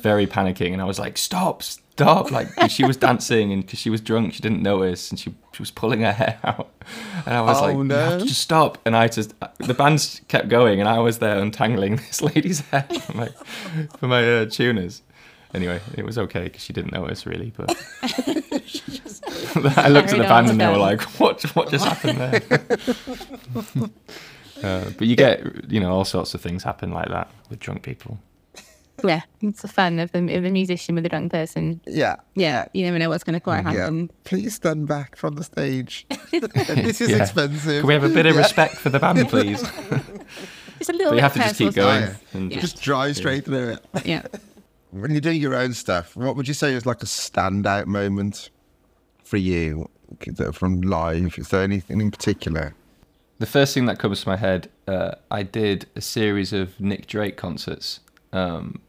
very 0.00 0.26
panicking, 0.26 0.72
and 0.72 0.80
I 0.82 0.84
was 0.86 0.98
like, 0.98 1.16
"Stop, 1.18 1.62
stop!" 1.62 2.30
Like 2.30 2.48
she 2.70 2.84
was 2.84 2.96
dancing, 2.96 3.52
and 3.52 3.64
because 3.64 3.78
she 3.78 3.90
was 3.90 4.00
drunk, 4.00 4.34
she 4.34 4.40
didn't 4.40 4.62
notice, 4.62 5.10
and 5.10 5.18
she 5.18 5.34
she 5.52 5.62
was 5.62 5.70
pulling 5.70 6.00
her 6.00 6.12
hair 6.12 6.38
out, 6.44 6.70
and 7.26 7.34
I 7.34 7.40
was 7.42 7.58
Oh, 7.58 7.62
like, 7.62 7.72
"You 7.74 7.78
have 7.94 8.12
no. 8.12 8.18
to 8.20 8.24
just 8.26 8.40
stop!" 8.42 8.78
And 8.86 8.96
I 8.96 9.08
just, 9.08 9.34
the 9.58 9.74
band 9.74 10.20
kept 10.28 10.48
going, 10.48 10.80
and 10.80 10.88
I 10.88 10.98
was 10.98 11.18
there 11.18 11.38
untangling 11.38 11.96
this 11.96 12.20
lady's 12.22 12.60
hair 12.60 12.86
for 13.02 13.16
my 13.16 13.28
for 13.98 14.08
my 14.08 14.22
uh, 14.40 14.46
tuners. 14.46 15.02
Anyway, 15.54 15.80
it 15.96 16.04
was 16.04 16.18
okay 16.18 16.44
because 16.44 16.62
she 16.62 16.72
didn't 16.72 16.92
notice 16.92 17.26
really, 17.26 17.52
but 17.56 17.70
I 18.02 19.88
looked 19.88 20.12
at 20.12 20.18
the 20.18 20.24
band 20.28 20.50
and 20.50 20.60
they 20.60 20.66
were 20.66 20.76
like, 20.76 21.00
"What? 21.20 21.42
What 21.54 21.70
just 21.70 21.84
happened 21.86 22.18
there?" 22.18 22.40
Uh, 24.62 24.88
but 24.96 25.06
you 25.06 25.14
get, 25.14 25.42
you 25.70 25.78
know, 25.78 25.92
all 25.92 26.04
sorts 26.06 26.32
of 26.32 26.40
things 26.40 26.62
happen 26.62 26.90
like 26.90 27.08
that 27.08 27.28
with 27.50 27.58
drunk 27.58 27.82
people. 27.82 28.18
Yeah, 29.04 29.20
it's 29.42 29.60
the 29.60 29.68
fun 29.68 29.98
of 29.98 30.10
the, 30.12 30.20
of 30.36 30.44
a 30.44 30.50
musician 30.50 30.94
with 30.94 31.04
a 31.04 31.08
drunk 31.10 31.32
person. 31.32 31.80
yeah. 31.86 32.16
Yeah, 32.34 32.66
you 32.72 32.82
never 32.84 32.98
know 32.98 33.10
what's 33.10 33.24
going 33.24 33.34
to 33.34 33.40
quite 33.40 33.64
Yeah. 33.64 33.72
happen. 33.72 34.10
Please 34.22 34.54
stand 34.54 34.86
back 34.88 35.16
from 35.16 35.34
the 35.34 35.44
stage. 35.44 36.06
this 36.30 37.00
is 37.02 37.10
Yeah. 37.10 37.22
expensive. 37.24 37.80
Can 37.80 37.86
we 37.88 37.92
have 37.94 38.04
a 38.04 38.08
bit 38.08 38.24
of 38.24 38.36
respect 38.36 38.76
for 38.76 38.88
the 38.88 39.00
band, 39.00 39.28
please? 39.28 39.60
It's 40.80 40.88
a 40.88 40.92
little 40.92 41.10
But 41.10 41.16
you 41.16 41.16
bit 41.16 41.20
have 41.22 41.32
to 41.34 41.38
just 41.40 41.50
personal 41.50 41.72
keep 41.72 41.76
going. 41.76 42.02
Yeah. 42.02 42.14
And 42.32 42.52
Yeah. 42.52 42.60
Just 42.60 42.80
drive 42.80 43.16
straight 43.16 43.44
through 43.44 43.70
it. 43.72 44.06
Yeah. 44.06 44.22
When 44.94 45.10
you're 45.10 45.20
doing 45.20 45.40
your 45.40 45.56
own 45.56 45.72
stuff, 45.72 46.14
what 46.14 46.36
would 46.36 46.46
you 46.46 46.54
say 46.54 46.72
is 46.72 46.86
like 46.86 47.02
a 47.02 47.06
standout 47.06 47.86
moment 47.86 48.50
for 49.24 49.38
you 49.38 49.90
from 50.52 50.82
live? 50.82 51.36
Is 51.36 51.48
there 51.48 51.64
anything 51.64 52.00
in 52.00 52.12
particular? 52.12 52.76
The 53.40 53.46
first 53.46 53.74
thing 53.74 53.86
that 53.86 53.98
comes 53.98 54.22
to 54.22 54.28
my 54.28 54.36
head, 54.36 54.70
uh, 54.86 55.16
I 55.32 55.42
did 55.42 55.86
a 55.96 56.00
series 56.00 56.52
of 56.52 56.78
Nick 56.78 57.08
Drake 57.08 57.36
concerts, 57.36 57.98
um, 58.32 58.80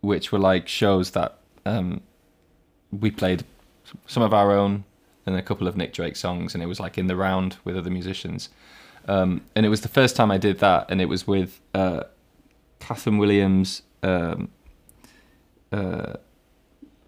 which 0.00 0.32
were 0.32 0.38
like 0.38 0.66
shows 0.66 1.10
that 1.10 1.36
um, 1.66 2.00
we 2.90 3.10
played 3.10 3.44
some 4.06 4.22
of 4.22 4.32
our 4.32 4.52
own 4.52 4.84
and 5.26 5.36
a 5.36 5.42
couple 5.42 5.68
of 5.68 5.76
Nick 5.76 5.92
Drake 5.92 6.16
songs, 6.16 6.54
and 6.54 6.62
it 6.62 6.66
was 6.66 6.80
like 6.80 6.96
in 6.96 7.06
the 7.06 7.16
round 7.16 7.58
with 7.64 7.76
other 7.76 7.90
musicians. 7.90 8.48
Um, 9.06 9.42
and 9.54 9.66
it 9.66 9.68
was 9.68 9.82
the 9.82 9.88
first 9.88 10.16
time 10.16 10.30
I 10.30 10.38
did 10.38 10.60
that, 10.60 10.90
and 10.90 11.02
it 11.02 11.06
was 11.06 11.26
with 11.26 11.60
uh, 11.74 12.04
Catherine 12.80 13.18
Williams. 13.18 13.82
Um, 14.02 14.48
uh, 15.72 16.14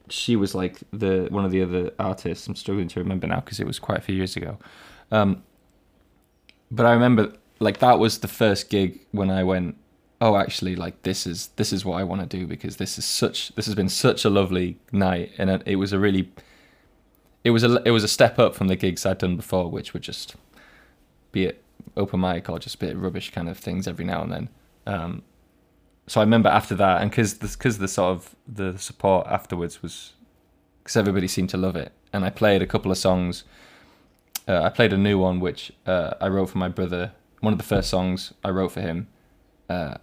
she 0.09 0.37
was 0.37 0.55
like 0.55 0.79
the 0.93 1.29
one 1.31 1.45
of 1.45 1.51
the 1.51 1.63
other 1.63 1.93
artists. 1.99 2.47
I'm 2.47 2.57
struggling 2.57 2.89
to 2.89 3.01
remember 3.01 3.27
now 3.27 3.41
because 3.41 3.61
it 3.61 3.67
was 3.67 3.79
quite 3.79 3.99
a 3.99 4.03
few 4.03 4.15
years 4.15 4.37
ago. 4.37 4.59
Um, 5.11 5.43
but 6.71 6.87
I 6.87 6.93
remember 6.93 7.33
like 7.59 7.79
that 7.79 7.99
was 7.99 8.19
the 8.19 8.29
first 8.29 8.71
gig 8.71 9.01
when 9.13 9.31
I 9.31 9.45
went, 9.45 9.77
oh, 10.21 10.37
actually, 10.37 10.77
like 10.77 11.03
this 11.03 11.27
is 11.27 11.49
this 11.57 11.73
is 11.73 11.85
what 11.85 12.01
I 12.01 12.05
want 12.05 12.21
to 12.23 12.27
do 12.27 12.47
because 12.47 12.77
this 12.77 12.99
is 12.99 13.05
such 13.05 13.55
this 13.55 13.67
has 13.67 13.75
been 13.75 13.89
such 13.89 14.25
a 14.25 14.31
lovely 14.31 14.79
night, 14.93 15.33
and 15.39 15.63
it, 15.67 15.77
was 15.77 15.93
a 15.93 15.99
really, 15.99 16.33
it 17.45 17.51
was 17.51 17.65
a 17.65 17.83
it 17.85 17.91
was 17.91 18.05
a 18.05 18.09
step 18.09 18.39
up 18.39 18.55
from 18.55 18.69
the 18.69 18.77
gigs 18.77 19.07
I'd 19.07 19.19
done 19.19 19.37
before, 19.37 19.71
which 19.71 19.95
were 19.95 20.01
just 20.01 20.37
be 21.33 21.45
it 21.45 21.63
open 21.97 22.21
mic 22.21 22.49
or 22.49 22.59
just 22.59 22.77
a 22.77 22.79
bit 22.79 22.97
of 22.97 23.03
rubbish 23.03 23.31
kind 23.31 23.49
of 23.49 23.59
things 23.59 23.87
every 23.87 24.05
now 24.05 24.23
and 24.23 24.33
then. 24.33 24.49
Um, 24.87 25.23
so 26.11 26.21
I 26.21 26.25
remember 26.25 26.49
after 26.49 26.75
that, 26.75 27.03
and 27.03 27.09
because 27.09 27.35
because 27.35 27.79
the 27.79 27.87
sort 27.87 28.11
of 28.11 28.35
the 28.45 28.77
support 28.79 29.29
afterwards 29.29 29.81
was 29.81 30.15
because 30.83 30.97
everybody 30.97 31.29
seemed 31.29 31.51
to 31.51 31.57
love 31.57 31.77
it, 31.77 31.93
and 32.13 32.25
I 32.25 32.31
played 32.31 32.63
a 32.63 32.67
couple 32.67 32.91
of 32.91 32.99
songs. 32.99 33.45
Uh, 34.49 34.61
I 34.61 34.71
played 34.71 34.93
a 34.93 34.99
new 34.99 35.21
one 35.21 35.39
which 35.39 35.71
uh, 35.87 36.15
I 36.21 36.27
wrote 36.27 36.47
for 36.47 36.59
my 36.59 36.67
brother. 36.67 37.13
One 37.43 37.53
of 37.53 37.61
the 37.61 37.65
first 37.65 37.89
songs 37.89 38.35
I 38.43 38.51
wrote 38.51 38.73
for 38.73 38.81
him, 38.81 39.07
uh, 39.69 39.99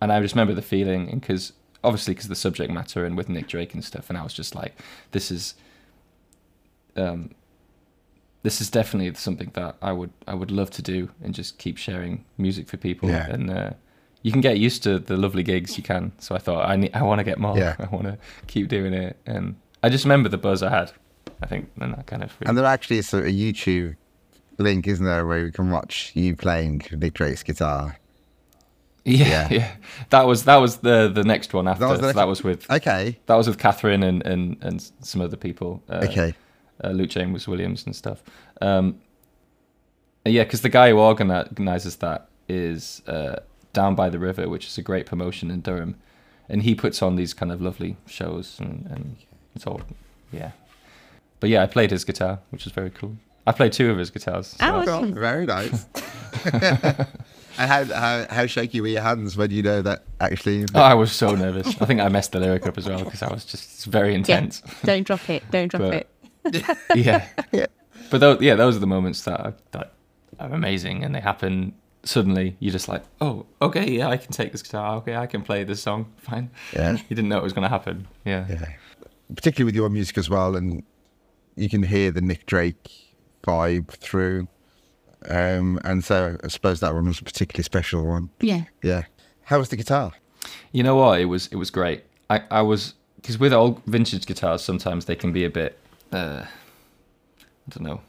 and 0.00 0.12
I 0.12 0.20
just 0.20 0.34
remember 0.34 0.52
the 0.52 0.62
feeling, 0.62 1.08
and 1.08 1.20
because 1.20 1.52
obviously 1.84 2.14
because 2.14 2.26
the 2.26 2.34
subject 2.34 2.72
matter 2.72 3.04
and 3.04 3.16
with 3.16 3.28
Nick 3.28 3.46
Drake 3.46 3.72
and 3.72 3.84
stuff, 3.84 4.08
and 4.08 4.18
I 4.18 4.24
was 4.24 4.34
just 4.34 4.56
like, 4.56 4.76
this 5.12 5.30
is, 5.30 5.54
um, 6.96 7.36
this 8.42 8.60
is 8.60 8.68
definitely 8.68 9.14
something 9.14 9.52
that 9.54 9.76
I 9.80 9.92
would 9.92 10.10
I 10.26 10.34
would 10.34 10.50
love 10.50 10.70
to 10.72 10.82
do 10.82 11.10
and 11.22 11.32
just 11.32 11.58
keep 11.58 11.76
sharing 11.78 12.24
music 12.36 12.66
for 12.66 12.78
people. 12.78 13.08
Yeah. 13.08 13.30
And 13.30 13.48
uh, 13.48 13.70
you 14.22 14.32
can 14.32 14.40
get 14.40 14.58
used 14.58 14.82
to 14.84 14.98
the 14.98 15.16
lovely 15.16 15.42
gigs 15.42 15.76
you 15.76 15.82
can. 15.82 16.12
So 16.18 16.34
I 16.34 16.38
thought 16.38 16.68
I 16.68 16.76
need 16.76 16.94
I 16.94 17.02
want 17.02 17.18
to 17.18 17.24
get 17.24 17.38
more. 17.38 17.56
Yeah. 17.58 17.76
I 17.80 17.86
want 17.86 18.04
to 18.04 18.18
keep 18.46 18.68
doing 18.68 18.92
it, 18.94 19.16
and 19.26 19.56
I 19.82 19.88
just 19.88 20.04
remember 20.04 20.28
the 20.28 20.38
buzz 20.38 20.62
I 20.62 20.70
had. 20.70 20.92
I 21.42 21.46
think 21.46 21.70
and 21.80 21.94
that 21.94 22.06
kind 22.06 22.22
of. 22.22 22.32
And 22.42 22.56
there 22.56 22.64
actually 22.64 22.98
is 22.98 23.12
a 23.14 23.22
YouTube 23.22 23.96
link, 24.58 24.86
isn't 24.86 25.04
there, 25.04 25.26
where 25.26 25.44
you 25.46 25.50
can 25.52 25.70
watch 25.70 26.12
you 26.14 26.36
playing 26.36 26.82
Nick 26.92 27.14
Drake's 27.14 27.42
guitar. 27.42 27.98
Yeah, 29.04 29.26
Yeah. 29.26 29.48
yeah, 29.50 29.72
That 30.10 30.26
was 30.28 30.44
that 30.44 30.58
was 30.58 30.76
the 30.78 31.08
the 31.12 31.24
next 31.24 31.52
one 31.52 31.66
after. 31.66 31.80
That 31.84 31.90
was, 31.90 32.00
next- 32.00 32.14
that 32.14 32.28
was 32.28 32.44
with 32.44 32.70
Okay. 32.70 33.18
that 33.26 33.34
was 33.34 33.48
with 33.48 33.58
Catherine 33.58 34.04
and 34.04 34.24
and 34.24 34.56
and 34.60 34.80
some 35.00 35.20
other 35.20 35.36
people. 35.36 35.82
Uh, 35.88 36.06
Okay. 36.08 36.34
uh, 36.84 36.90
Luke 36.90 37.10
James 37.10 37.48
Williams 37.48 37.84
and 37.86 37.96
stuff. 37.96 38.22
Um, 38.60 39.00
yeah, 40.24 40.44
because 40.44 40.60
the 40.60 40.68
guy 40.68 40.90
who 40.90 40.98
organizes 41.00 41.96
that 41.96 42.28
is 42.48 43.02
uh, 43.08 43.36
down 43.72 43.94
by 43.94 44.08
the 44.10 44.18
river, 44.18 44.48
which 44.48 44.66
is 44.66 44.78
a 44.78 44.82
great 44.82 45.06
promotion 45.06 45.50
in 45.50 45.60
Durham, 45.60 45.96
and 46.48 46.62
he 46.62 46.74
puts 46.74 47.02
on 47.02 47.16
these 47.16 47.32
kind 47.34 47.50
of 47.52 47.60
lovely 47.62 47.96
shows 48.06 48.58
and, 48.60 48.86
and 48.90 49.16
it's 49.54 49.66
all 49.66 49.80
yeah. 50.32 50.52
But 51.40 51.50
yeah, 51.50 51.62
I 51.62 51.66
played 51.66 51.90
his 51.90 52.04
guitar, 52.04 52.38
which 52.50 52.64
was 52.64 52.72
very 52.72 52.90
cool. 52.90 53.16
I 53.46 53.52
played 53.52 53.72
two 53.72 53.90
of 53.90 53.98
his 53.98 54.10
guitars. 54.10 54.46
so- 54.48 54.56
Oh, 54.60 54.84
Oh, 54.86 55.06
very 55.12 55.46
nice. 55.46 55.86
and 56.44 57.70
how, 57.70 57.84
how 57.84 58.26
how 58.30 58.46
shaky 58.46 58.80
were 58.80 58.86
your 58.88 59.02
hands 59.02 59.36
when 59.36 59.50
you 59.50 59.62
know 59.62 59.82
that 59.82 60.04
actually? 60.20 60.64
Oh, 60.74 60.80
I 60.80 60.94
was 60.94 61.12
so 61.12 61.34
nervous. 61.34 61.66
I 61.80 61.86
think 61.86 62.00
I 62.00 62.08
messed 62.08 62.32
the 62.32 62.40
lyric 62.40 62.66
up 62.66 62.78
as 62.78 62.88
well 62.88 63.02
because 63.04 63.22
I 63.22 63.32
was 63.32 63.44
just 63.44 63.64
it's 63.74 63.84
very 63.84 64.10
Yeah. 64.10 64.16
intense. 64.18 64.62
Don't 64.84 65.06
drop 65.06 65.28
it. 65.28 65.42
Don't 65.50 65.68
drop 65.68 65.82
But- 65.82 65.94
it. 65.94 66.08
yeah. 66.94 67.26
Yeah. 67.52 67.66
but 68.10 68.18
those, 68.18 68.40
yeah, 68.40 68.54
those 68.54 68.76
are 68.76 68.80
the 68.80 68.86
moments 68.86 69.22
that 69.24 69.38
are, 69.40 69.54
that 69.72 69.92
are 70.40 70.52
amazing, 70.52 71.04
and 71.04 71.14
they 71.14 71.20
happen 71.20 71.72
suddenly. 72.04 72.56
You're 72.60 72.72
just 72.72 72.88
like, 72.88 73.02
oh, 73.20 73.46
okay, 73.60 73.90
yeah, 73.90 74.08
I 74.08 74.16
can 74.16 74.32
take 74.32 74.52
this 74.52 74.62
guitar. 74.62 74.96
Okay, 74.96 75.16
I 75.16 75.26
can 75.26 75.42
play 75.42 75.64
this 75.64 75.82
song. 75.82 76.12
Fine. 76.18 76.50
Yeah. 76.72 76.96
You 77.08 77.16
didn't 77.16 77.28
know 77.28 77.38
it 77.38 77.42
was 77.42 77.52
going 77.52 77.64
to 77.64 77.68
happen. 77.68 78.08
Yeah. 78.24 78.46
Yeah. 78.48 78.66
Particularly 79.34 79.66
with 79.66 79.74
your 79.74 79.88
music 79.88 80.18
as 80.18 80.28
well, 80.28 80.56
and 80.56 80.82
you 81.56 81.68
can 81.68 81.82
hear 81.82 82.10
the 82.10 82.20
Nick 82.20 82.46
Drake 82.46 82.90
vibe 83.42 83.88
through. 83.88 84.48
Um, 85.28 85.80
and 85.84 86.02
so 86.04 86.36
I 86.42 86.48
suppose 86.48 86.80
that 86.80 86.94
one 86.94 87.06
was 87.06 87.20
a 87.20 87.24
particularly 87.24 87.62
special 87.64 88.04
one. 88.06 88.30
Yeah. 88.40 88.64
Yeah. 88.82 89.04
How 89.44 89.58
was 89.58 89.68
the 89.68 89.76
guitar? 89.76 90.12
You 90.72 90.82
know 90.82 90.96
what? 90.96 91.20
It 91.20 91.26
was 91.26 91.46
it 91.48 91.56
was 91.56 91.70
great. 91.70 92.04
I 92.28 92.42
I 92.50 92.62
was 92.62 92.94
because 93.16 93.38
with 93.38 93.52
old 93.52 93.82
vintage 93.86 94.26
guitars, 94.26 94.62
sometimes 94.62 95.04
they 95.04 95.14
can 95.14 95.32
be 95.32 95.44
a 95.44 95.50
bit. 95.50 95.78
Uh, 96.12 96.44
I 96.44 97.70
don't 97.70 97.84
know. 97.84 98.00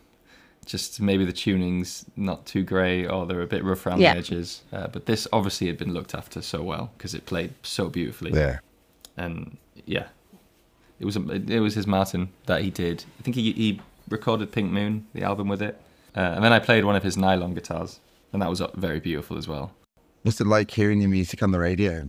Just 0.65 1.01
maybe 1.01 1.25
the 1.25 1.33
tuning's 1.33 2.05
not 2.15 2.45
too 2.45 2.63
great, 2.63 3.07
or 3.07 3.25
they're 3.25 3.41
a 3.41 3.47
bit 3.47 3.63
rough 3.63 3.85
around 3.85 3.99
Yeah. 4.01 4.13
the 4.13 4.19
edges. 4.19 4.61
Uh, 4.71 4.87
but 4.87 5.05
this 5.05 5.27
obviously 5.33 5.67
had 5.67 5.77
been 5.77 5.93
looked 5.93 6.15
after 6.15 6.41
so 6.41 6.61
well 6.63 6.91
because 6.97 7.13
it 7.13 7.25
played 7.25 7.53
so 7.63 7.89
beautifully. 7.89 8.31
Yeah. 8.33 8.59
and 9.17 9.57
yeah, 9.85 10.07
it 10.99 11.05
was 11.05 11.15
it 11.17 11.59
was 11.59 11.75
his 11.75 11.85
Martin 11.87 12.29
that 12.45 12.61
he 12.61 12.69
did. 12.69 13.03
I 13.19 13.23
think 13.23 13.35
he 13.35 13.51
he 13.53 13.81
recorded 14.09 14.51
Pink 14.51 14.71
Moon, 14.71 15.05
the 15.13 15.23
album 15.23 15.47
with 15.47 15.61
it, 15.61 15.79
uh, 16.15 16.19
and 16.35 16.43
then 16.43 16.53
I 16.53 16.59
played 16.59 16.85
one 16.85 16.95
of 16.95 17.03
his 17.03 17.17
nylon 17.17 17.53
guitars, 17.53 17.99
and 18.31 18.41
that 18.41 18.49
was 18.49 18.61
uh, 18.61 18.67
very 18.75 18.99
beautiful 18.99 19.37
as 19.37 19.47
well. 19.47 19.71
What's 20.23 20.39
it 20.39 20.47
like 20.47 20.71
hearing 20.71 21.01
your 21.01 21.09
music 21.09 21.43
on 21.43 21.51
the 21.51 21.59
radio? 21.59 22.07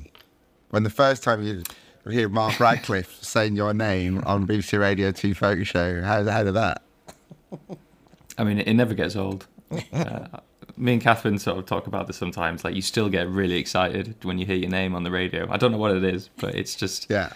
When 0.70 0.82
the 0.84 0.90
first 0.90 1.22
time 1.24 1.42
you 1.42 1.62
hear 2.08 2.28
Mark 2.28 2.60
Radcliffe 2.60 3.18
saying 3.22 3.56
your 3.56 3.74
name 3.74 4.22
on 4.26 4.46
BBC 4.46 4.78
Radio 4.78 5.10
2 5.10 5.34
Folk 5.34 5.64
Show, 5.66 6.00
how, 6.02 6.22
how 6.24 6.42
did 6.44 6.54
that? 6.54 6.82
I 8.38 8.44
mean, 8.44 8.58
it, 8.58 8.68
it 8.68 8.74
never 8.74 8.94
gets 8.94 9.16
old. 9.16 9.46
Uh, 9.92 10.26
me 10.76 10.94
and 10.94 11.02
Katherine 11.02 11.38
sort 11.38 11.58
of 11.58 11.66
talk 11.66 11.86
about 11.86 12.06
this 12.06 12.16
sometimes. 12.16 12.64
Like, 12.64 12.74
you 12.74 12.82
still 12.82 13.08
get 13.08 13.28
really 13.28 13.56
excited 13.56 14.16
when 14.22 14.38
you 14.38 14.46
hear 14.46 14.56
your 14.56 14.70
name 14.70 14.94
on 14.94 15.02
the 15.04 15.10
radio. 15.10 15.48
I 15.50 15.56
don't 15.56 15.70
know 15.72 15.78
what 15.78 15.96
it 15.96 16.02
is, 16.04 16.30
but 16.38 16.54
it's 16.54 16.74
just, 16.74 17.06
Yeah. 17.10 17.32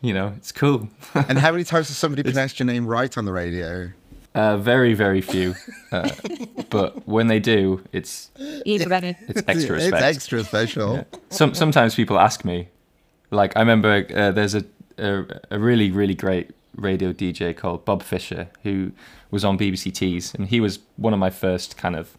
you 0.00 0.12
know, 0.14 0.32
it's 0.36 0.50
cool. 0.52 0.88
And 1.14 1.38
how 1.38 1.52
many 1.52 1.62
times 1.64 1.88
has 1.88 1.96
somebody 1.96 2.22
pronounced 2.24 2.58
your 2.58 2.66
name 2.66 2.86
right 2.86 3.16
on 3.16 3.24
the 3.26 3.32
radio? 3.32 3.90
uh, 4.34 4.56
very, 4.56 4.94
very 4.94 5.20
few. 5.20 5.54
Uh, 5.92 6.10
but 6.70 7.06
when 7.06 7.28
they 7.28 7.38
do, 7.38 7.80
it's 7.92 8.30
Even 8.64 8.88
better. 8.88 9.16
it's 9.28 9.42
extra 9.46 9.76
It's 9.80 9.92
extra 9.92 10.42
special. 10.44 11.06
Some 11.30 11.54
sometimes 11.54 11.94
people 11.94 12.18
ask 12.18 12.44
me, 12.44 12.68
like 13.30 13.56
I 13.56 13.60
remember 13.60 14.04
uh, 14.14 14.32
there's 14.32 14.54
a, 14.56 14.64
a 14.98 15.24
a 15.52 15.58
really 15.58 15.90
really 15.92 16.14
great 16.14 16.50
radio 16.76 17.12
DJ 17.12 17.56
called 17.56 17.84
Bob 17.84 18.02
Fisher 18.02 18.48
who 18.64 18.90
was 19.34 19.44
on 19.44 19.58
BBC 19.58 19.92
Tees, 19.92 20.32
and 20.34 20.48
he 20.48 20.60
was 20.60 20.78
one 20.96 21.12
of 21.12 21.18
my 21.18 21.30
first 21.30 21.76
kind 21.76 21.96
of 21.96 22.16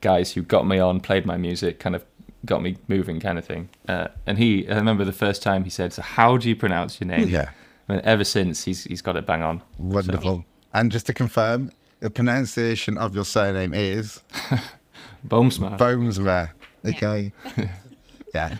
guys 0.00 0.32
who 0.32 0.42
got 0.42 0.66
me 0.66 0.78
on, 0.78 1.00
played 1.00 1.24
my 1.26 1.36
music, 1.36 1.78
kind 1.78 1.94
of 1.94 2.02
got 2.44 2.62
me 2.62 2.76
moving, 2.88 3.20
kind 3.20 3.38
of 3.38 3.44
thing. 3.44 3.68
Uh, 3.88 4.08
and 4.26 4.38
he, 4.38 4.68
I 4.68 4.76
remember 4.76 5.04
the 5.04 5.12
first 5.26 5.42
time 5.42 5.64
he 5.64 5.70
said, 5.70 5.92
"So 5.92 6.02
how 6.02 6.36
do 6.38 6.48
you 6.48 6.56
pronounce 6.56 7.00
your 7.00 7.08
name?" 7.08 7.28
Yeah. 7.28 7.50
And 7.88 8.00
ever 8.00 8.24
since 8.24 8.64
he's 8.64 8.84
he's 8.84 9.02
got 9.02 9.16
it 9.16 9.26
bang 9.26 9.42
on. 9.42 9.62
Wonderful. 9.78 10.44
And 10.72 10.90
just 10.90 11.06
to 11.06 11.14
confirm, 11.14 11.70
the 12.00 12.10
pronunciation 12.10 12.98
of 12.98 13.14
your 13.14 13.24
surname 13.24 13.72
is 13.74 14.20
Boomsma. 15.28 15.78
Bonesmer. 15.78 16.50
Okay. 16.84 17.32
yeah. 18.34 18.56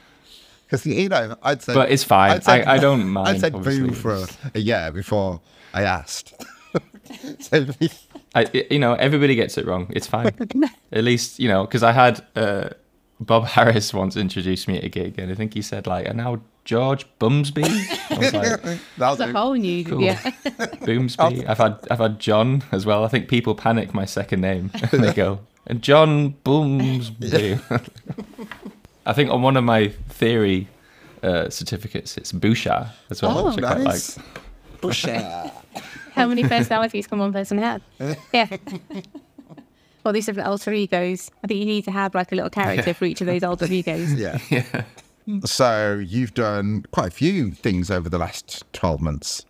Because, 0.64 0.84
you 0.86 1.08
know, 1.08 1.36
I'd 1.42 1.62
say. 1.62 1.74
But 1.74 1.90
it's 1.90 2.04
fine. 2.04 2.30
I'd 2.32 2.44
said- 2.44 2.66
I- 2.66 2.74
I 2.74 2.78
don't 2.78 3.08
mind, 3.18 3.28
I'd 3.28 3.40
said 3.40 3.54
obviously. 3.54 3.86
boom 3.86 3.94
for 3.94 4.14
a, 4.14 4.26
a 4.54 4.60
year 4.60 4.90
before 4.92 5.40
I 5.72 5.82
asked. 5.82 6.34
so, 7.40 7.66
I, 8.34 8.66
you 8.70 8.78
know, 8.78 8.94
everybody 8.94 9.34
gets 9.34 9.58
it 9.58 9.66
wrong. 9.66 9.90
It's 9.90 10.06
fine. 10.06 10.34
At 10.92 11.04
least, 11.04 11.38
you 11.38 11.48
know, 11.48 11.64
because 11.64 11.82
I 11.82 11.92
had 11.92 12.24
uh, 12.34 12.70
Bob 13.20 13.46
Harris 13.56 13.92
once 13.94 14.16
introduced 14.16 14.68
me 14.68 14.78
at 14.78 14.84
a 14.84 14.88
gig, 14.88 15.18
and 15.18 15.30
I 15.30 15.34
think 15.34 15.54
he 15.54 15.62
said 15.62 15.86
like, 15.86 16.06
"And 16.06 16.18
now 16.18 16.40
George 16.64 17.06
Bumsby." 17.18 17.64
I 18.10 18.18
was 18.18 18.34
like, 18.34 18.80
that'll 18.98 19.28
a 19.28 19.32
whole 19.32 19.54
new. 19.54 19.84
Cool. 19.84 20.02
Yeah. 20.02 20.30
Boomsby. 20.84 21.46
I've 21.46 21.58
had 21.58 21.78
I've 21.90 21.98
had 21.98 22.18
John 22.18 22.62
as 22.72 22.84
well. 22.84 23.04
I 23.04 23.08
think 23.08 23.28
people 23.28 23.54
panic 23.54 23.94
my 23.94 24.04
second 24.04 24.40
name. 24.40 24.70
and 24.92 25.02
they 25.02 25.12
go, 25.12 25.40
and 25.66 25.82
John 25.82 26.30
Boomsby. 26.44 27.58
I 29.06 29.12
think 29.12 29.30
on 29.30 29.40
one 29.40 29.56
of 29.56 29.64
my 29.64 29.88
theory 30.08 30.68
uh, 31.22 31.48
certificates, 31.48 32.16
it's 32.16 32.32
Bouchard 32.32 32.88
as 33.10 33.22
well. 33.22 33.38
Oh, 33.38 33.54
which 33.54 33.64
I 33.64 33.74
quite 33.74 33.84
nice. 33.84 34.16
like. 34.18 34.26
Busher. 34.80 35.50
How 36.16 36.26
many 36.26 36.42
personalities 36.42 37.06
can 37.06 37.18
one 37.18 37.32
person 37.32 37.58
have? 37.58 37.82
Yeah. 38.32 38.48
Well, 40.04 40.12
these 40.12 40.26
different 40.26 40.48
alter 40.48 40.72
egos. 40.72 41.30
I 41.44 41.46
think 41.46 41.58
you 41.60 41.66
need 41.66 41.84
to 41.84 41.90
have 41.90 42.14
like 42.14 42.32
a 42.32 42.34
little 42.34 42.50
character 42.50 42.94
for 42.94 43.04
each 43.04 43.20
of 43.20 43.26
those 43.26 43.42
alter 43.42 43.66
egos. 43.66 44.12
Yeah. 44.14 44.38
So 45.44 46.00
you've 46.06 46.34
done 46.34 46.84
quite 46.92 47.08
a 47.08 47.10
few 47.10 47.50
things 47.50 47.90
over 47.90 48.08
the 48.08 48.16
last 48.16 48.62
12 48.74 49.00
months. 49.00 49.44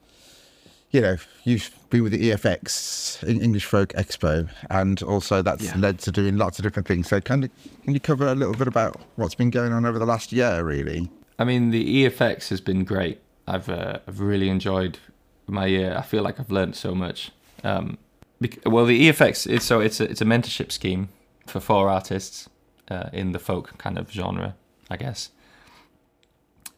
You 0.90 1.02
know, 1.02 1.16
you've 1.44 1.70
been 1.90 2.02
with 2.02 2.12
the 2.12 2.30
EFX, 2.30 3.22
English 3.28 3.66
Folk 3.66 3.90
Expo, 3.92 4.48
and 4.70 5.02
also 5.02 5.42
that's 5.42 5.64
Yeah. 5.64 5.76
led 5.76 5.98
to 5.98 6.10
doing 6.10 6.38
lots 6.38 6.58
of 6.58 6.62
different 6.62 6.88
things. 6.88 7.08
So 7.08 7.20
can 7.20 7.42
you, 7.42 7.50
can 7.84 7.92
you 7.92 8.00
cover 8.00 8.26
a 8.26 8.34
little 8.34 8.54
bit 8.54 8.68
about 8.68 9.02
what's 9.16 9.34
been 9.34 9.50
going 9.50 9.74
on 9.74 9.84
over 9.84 9.98
the 9.98 10.06
last 10.06 10.32
year, 10.32 10.64
really? 10.64 11.10
I 11.38 11.44
mean, 11.44 11.72
the 11.72 12.04
EFX 12.06 12.48
has 12.48 12.62
been 12.62 12.84
great. 12.84 13.20
I've 13.46 13.68
uh, 13.68 13.98
I've 14.08 14.20
really 14.20 14.48
enjoyed 14.48 14.98
my 15.46 15.66
year. 15.66 15.94
I 15.96 16.02
feel 16.02 16.22
like 16.22 16.40
I've 16.40 16.50
learned 16.50 16.76
so 16.76 16.94
much. 16.94 17.30
Um, 17.64 17.98
bec- 18.40 18.58
well, 18.66 18.86
the 18.86 19.08
EFX 19.08 19.46
is 19.50 19.64
so 19.64 19.80
it's 19.80 20.00
a 20.00 20.04
it's 20.04 20.20
a 20.20 20.24
mentorship 20.24 20.72
scheme 20.72 21.08
for 21.46 21.60
four 21.60 21.88
artists 21.88 22.48
uh, 22.90 23.10
in 23.12 23.32
the 23.32 23.38
folk 23.38 23.78
kind 23.78 23.98
of 23.98 24.10
genre, 24.10 24.54
I 24.90 24.96
guess. 24.96 25.30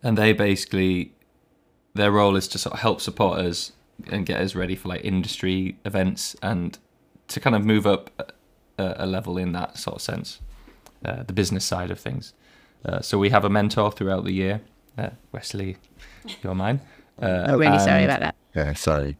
And 0.02 0.16
they 0.16 0.33
basically 0.33 1.12
their 1.94 2.12
role 2.12 2.37
is 2.37 2.48
to 2.48 2.59
sort 2.59 2.74
of 2.74 2.81
help 2.81 3.00
support 3.00 3.40
us 3.40 3.72
and 4.07 4.24
get 4.24 4.40
us 4.40 4.54
ready 4.54 4.76
for 4.76 4.88
like 4.88 5.04
industry 5.04 5.76
events 5.85 6.37
and 6.42 6.78
to 7.26 7.40
kind 7.40 7.57
of 7.57 7.64
move 7.64 7.87
up 7.87 8.33
a, 8.78 8.94
a 8.98 9.07
level 9.07 9.37
in 9.37 9.52
that 9.52 9.76
sort 9.76 9.96
of 9.96 10.02
sense, 10.02 10.40
uh, 11.04 11.24
the 11.24 11.33
business 11.33 11.64
side 11.64 11.90
of 11.90 11.98
things. 11.98 12.33
Uh, 12.85 13.00
so 13.00 13.18
we 13.18 13.31
have 13.31 13.44
a 13.44 13.50
mentor 13.50 13.90
throughout 13.90 14.24
the 14.24 14.33
year, 14.33 14.61
uh, 14.96 15.11
Wesley, 15.33 15.76
you're 16.42 16.54
mine. 16.54 16.81
Uh, 17.20 17.46
I'm 17.48 17.59
really 17.59 17.78
sorry 17.78 18.04
about 18.04 18.20
that. 18.20 18.35
Yeah, 18.54 18.72
sorry. 18.74 19.16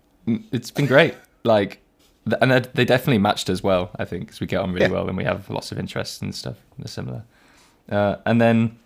It's 0.53 0.71
been 0.71 0.87
great. 0.87 1.15
Like, 1.45 1.81
and 2.41 2.51
they- 2.51 2.61
they 2.75 2.85
definitely 2.85 3.19
matched 3.19 3.49
as 3.49 3.63
well. 3.63 3.91
I 3.99 4.05
think 4.05 4.27
because 4.27 4.41
we 4.41 4.47
get 4.47 4.61
on 4.61 4.73
really 4.73 4.87
Yeah. 4.87 4.93
well 4.93 5.09
and 5.09 5.17
we 5.17 5.25
have 5.25 5.49
lots 5.51 5.73
of 5.73 5.79
interests 5.79 6.21
and 6.21 6.35
stuff. 6.35 6.57
They're 6.79 6.87
similar. 6.89 7.23
Uh, 7.91 8.17
and 8.27 8.41
then 8.41 8.79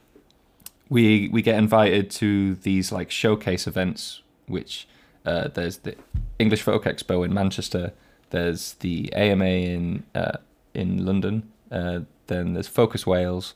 we 0.88 1.28
we 1.28 1.42
get 1.42 1.56
invited 1.56 2.10
to 2.10 2.54
these 2.56 2.92
like 2.92 3.10
showcase 3.10 3.66
events, 3.66 4.22
which 4.46 4.86
uh, 5.26 5.48
there's 5.48 5.78
the 5.78 5.96
English 6.38 6.62
Folk 6.62 6.84
Expo 6.84 7.24
in 7.24 7.32
Manchester. 7.34 7.92
There's 8.30 8.74
the 8.74 9.12
AMA 9.14 9.44
in 9.44 10.04
uh, 10.14 10.38
in 10.74 11.04
London. 11.04 11.50
Uh, 11.70 12.00
then 12.28 12.52
there's 12.54 12.68
Focus 12.68 13.06
Wales. 13.06 13.54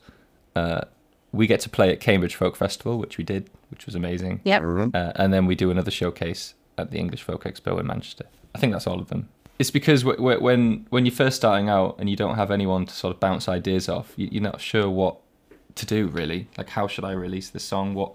We 1.37 1.47
get 1.47 1.59
to 1.61 1.69
play 1.69 1.91
at 1.91 1.99
Cambridge 1.99 2.35
Folk 2.35 2.55
Festival, 2.55 2.97
which 2.97 3.17
we 3.17 3.23
did, 3.23 3.49
which 3.71 3.85
was 3.85 3.95
amazing. 3.95 4.41
Yep. 4.43 4.61
Uh, 4.93 5.11
and 5.15 5.31
then 5.33 5.45
we 5.45 5.55
do 5.55 5.71
another 5.71 5.91
showcase 5.91 6.53
at 6.77 6.91
the 6.91 6.97
English 6.97 7.23
Folk 7.23 7.43
Expo 7.45 7.79
in 7.79 7.87
Manchester. 7.87 8.25
I 8.55 8.59
think 8.59 8.73
that's 8.73 8.87
all 8.87 8.99
of 8.99 9.07
them. 9.09 9.29
It's 9.59 9.71
because 9.71 10.01
w- 10.03 10.17
w- 10.17 10.41
when 10.41 10.85
when 10.89 11.05
you're 11.05 11.15
first 11.15 11.35
starting 11.37 11.67
out 11.69 11.95
and 11.99 12.09
you 12.09 12.15
don't 12.15 12.35
have 12.35 12.51
anyone 12.51 12.85
to 12.85 12.93
sort 12.93 13.13
of 13.15 13.19
bounce 13.19 13.47
ideas 13.49 13.87
off, 13.89 14.13
you, 14.15 14.27
you're 14.31 14.43
not 14.51 14.59
sure 14.61 14.89
what 14.89 15.17
to 15.75 15.85
do 15.85 16.07
really. 16.07 16.47
Like, 16.57 16.69
how 16.69 16.87
should 16.87 17.05
I 17.05 17.11
release 17.13 17.49
this 17.49 17.63
song? 17.63 17.93
What 17.95 18.11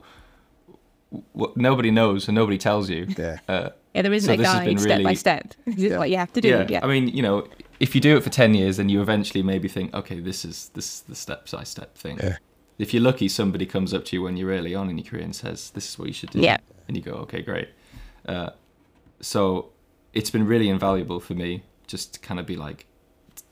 what 1.32 1.56
nobody 1.56 1.90
knows 1.90 2.28
and 2.28 2.34
nobody 2.34 2.58
tells 2.58 2.88
you. 2.88 3.06
Yeah. 3.18 3.38
Uh, 3.48 3.70
Yeah, 3.94 4.02
there 4.02 4.12
isn't 4.12 4.26
So 4.26 4.40
a 4.40 4.44
guide 4.44 4.64
been 4.66 4.78
step 4.78 5.02
by 5.02 5.14
step. 5.14 5.54
This 5.66 5.92
is 5.92 5.98
what 5.98 6.10
you 6.10 6.16
have 6.16 6.32
to 6.32 6.40
do. 6.40 6.48
yeah. 6.48 6.66
Yeah. 6.68 6.80
I 6.82 6.86
mean, 6.86 7.08
you 7.08 7.22
know, 7.22 7.46
if 7.80 7.94
you 7.94 8.00
do 8.00 8.16
it 8.16 8.22
for 8.22 8.30
ten 8.30 8.54
years, 8.54 8.76
then 8.78 8.88
you 8.88 9.02
eventually 9.02 9.42
maybe 9.42 9.68
think, 9.68 9.92
okay, 9.94 10.20
this 10.20 10.44
is 10.44 10.70
this 10.74 10.86
is 10.94 11.00
the 11.02 11.14
step 11.14 11.50
by 11.50 11.64
step 11.64 11.96
thing. 11.96 12.18
Yeah. 12.18 12.36
If 12.82 12.92
you're 12.92 13.02
lucky, 13.02 13.28
somebody 13.28 13.64
comes 13.64 13.94
up 13.94 14.04
to 14.06 14.16
you 14.16 14.22
when 14.22 14.36
you're 14.36 14.50
early 14.50 14.74
on 14.74 14.90
in 14.90 14.98
your 14.98 15.06
career 15.06 15.22
and 15.22 15.36
says, 15.36 15.70
"This 15.70 15.88
is 15.88 15.98
what 15.98 16.08
you 16.08 16.14
should 16.14 16.30
do," 16.30 16.40
Yeah. 16.40 16.56
and 16.88 16.96
you 16.96 17.02
go, 17.02 17.12
"Okay, 17.24 17.40
great." 17.40 17.68
Uh, 18.26 18.50
so 19.20 19.70
it's 20.12 20.30
been 20.30 20.44
really 20.46 20.68
invaluable 20.68 21.20
for 21.20 21.34
me 21.34 21.62
just 21.86 22.14
to 22.14 22.20
kind 22.20 22.40
of 22.40 22.46
be 22.46 22.56
like 22.56 22.86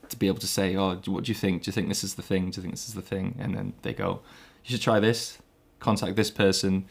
to 0.09 0.17
be 0.17 0.27
able 0.27 0.39
to 0.39 0.47
say, 0.47 0.75
"Oh, 0.75 0.95
what 1.05 1.23
do 1.23 1.31
you 1.31 1.35
think? 1.43 1.63
Do 1.63 1.69
you 1.69 1.73
think 1.73 1.87
this 1.87 2.03
is 2.03 2.15
the 2.15 2.21
thing? 2.21 2.49
Do 2.49 2.57
you 2.57 2.63
think 2.63 2.73
this 2.73 2.87
is 2.89 2.93
the 2.93 3.01
thing?" 3.01 3.35
And 3.39 3.55
then 3.55 3.73
they 3.83 3.93
go, 3.93 4.19
"You 4.65 4.71
should 4.71 4.81
try 4.81 4.99
this. 4.99 5.37
Contact 5.79 6.15
this 6.17 6.29
person. 6.29 6.85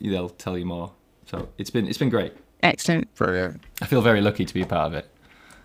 They'll 0.00 0.28
tell 0.28 0.56
you 0.56 0.66
more." 0.66 0.92
So 1.26 1.48
it's 1.58 1.70
been 1.70 1.88
it's 1.88 1.98
been 1.98 2.10
great. 2.10 2.34
Excellent. 2.62 3.12
Brilliant. 3.16 3.60
I 3.82 3.86
feel 3.86 4.00
very 4.00 4.20
lucky 4.20 4.44
to 4.44 4.54
be 4.54 4.62
a 4.62 4.66
part 4.66 4.86
of 4.86 4.94
it. 4.94 5.10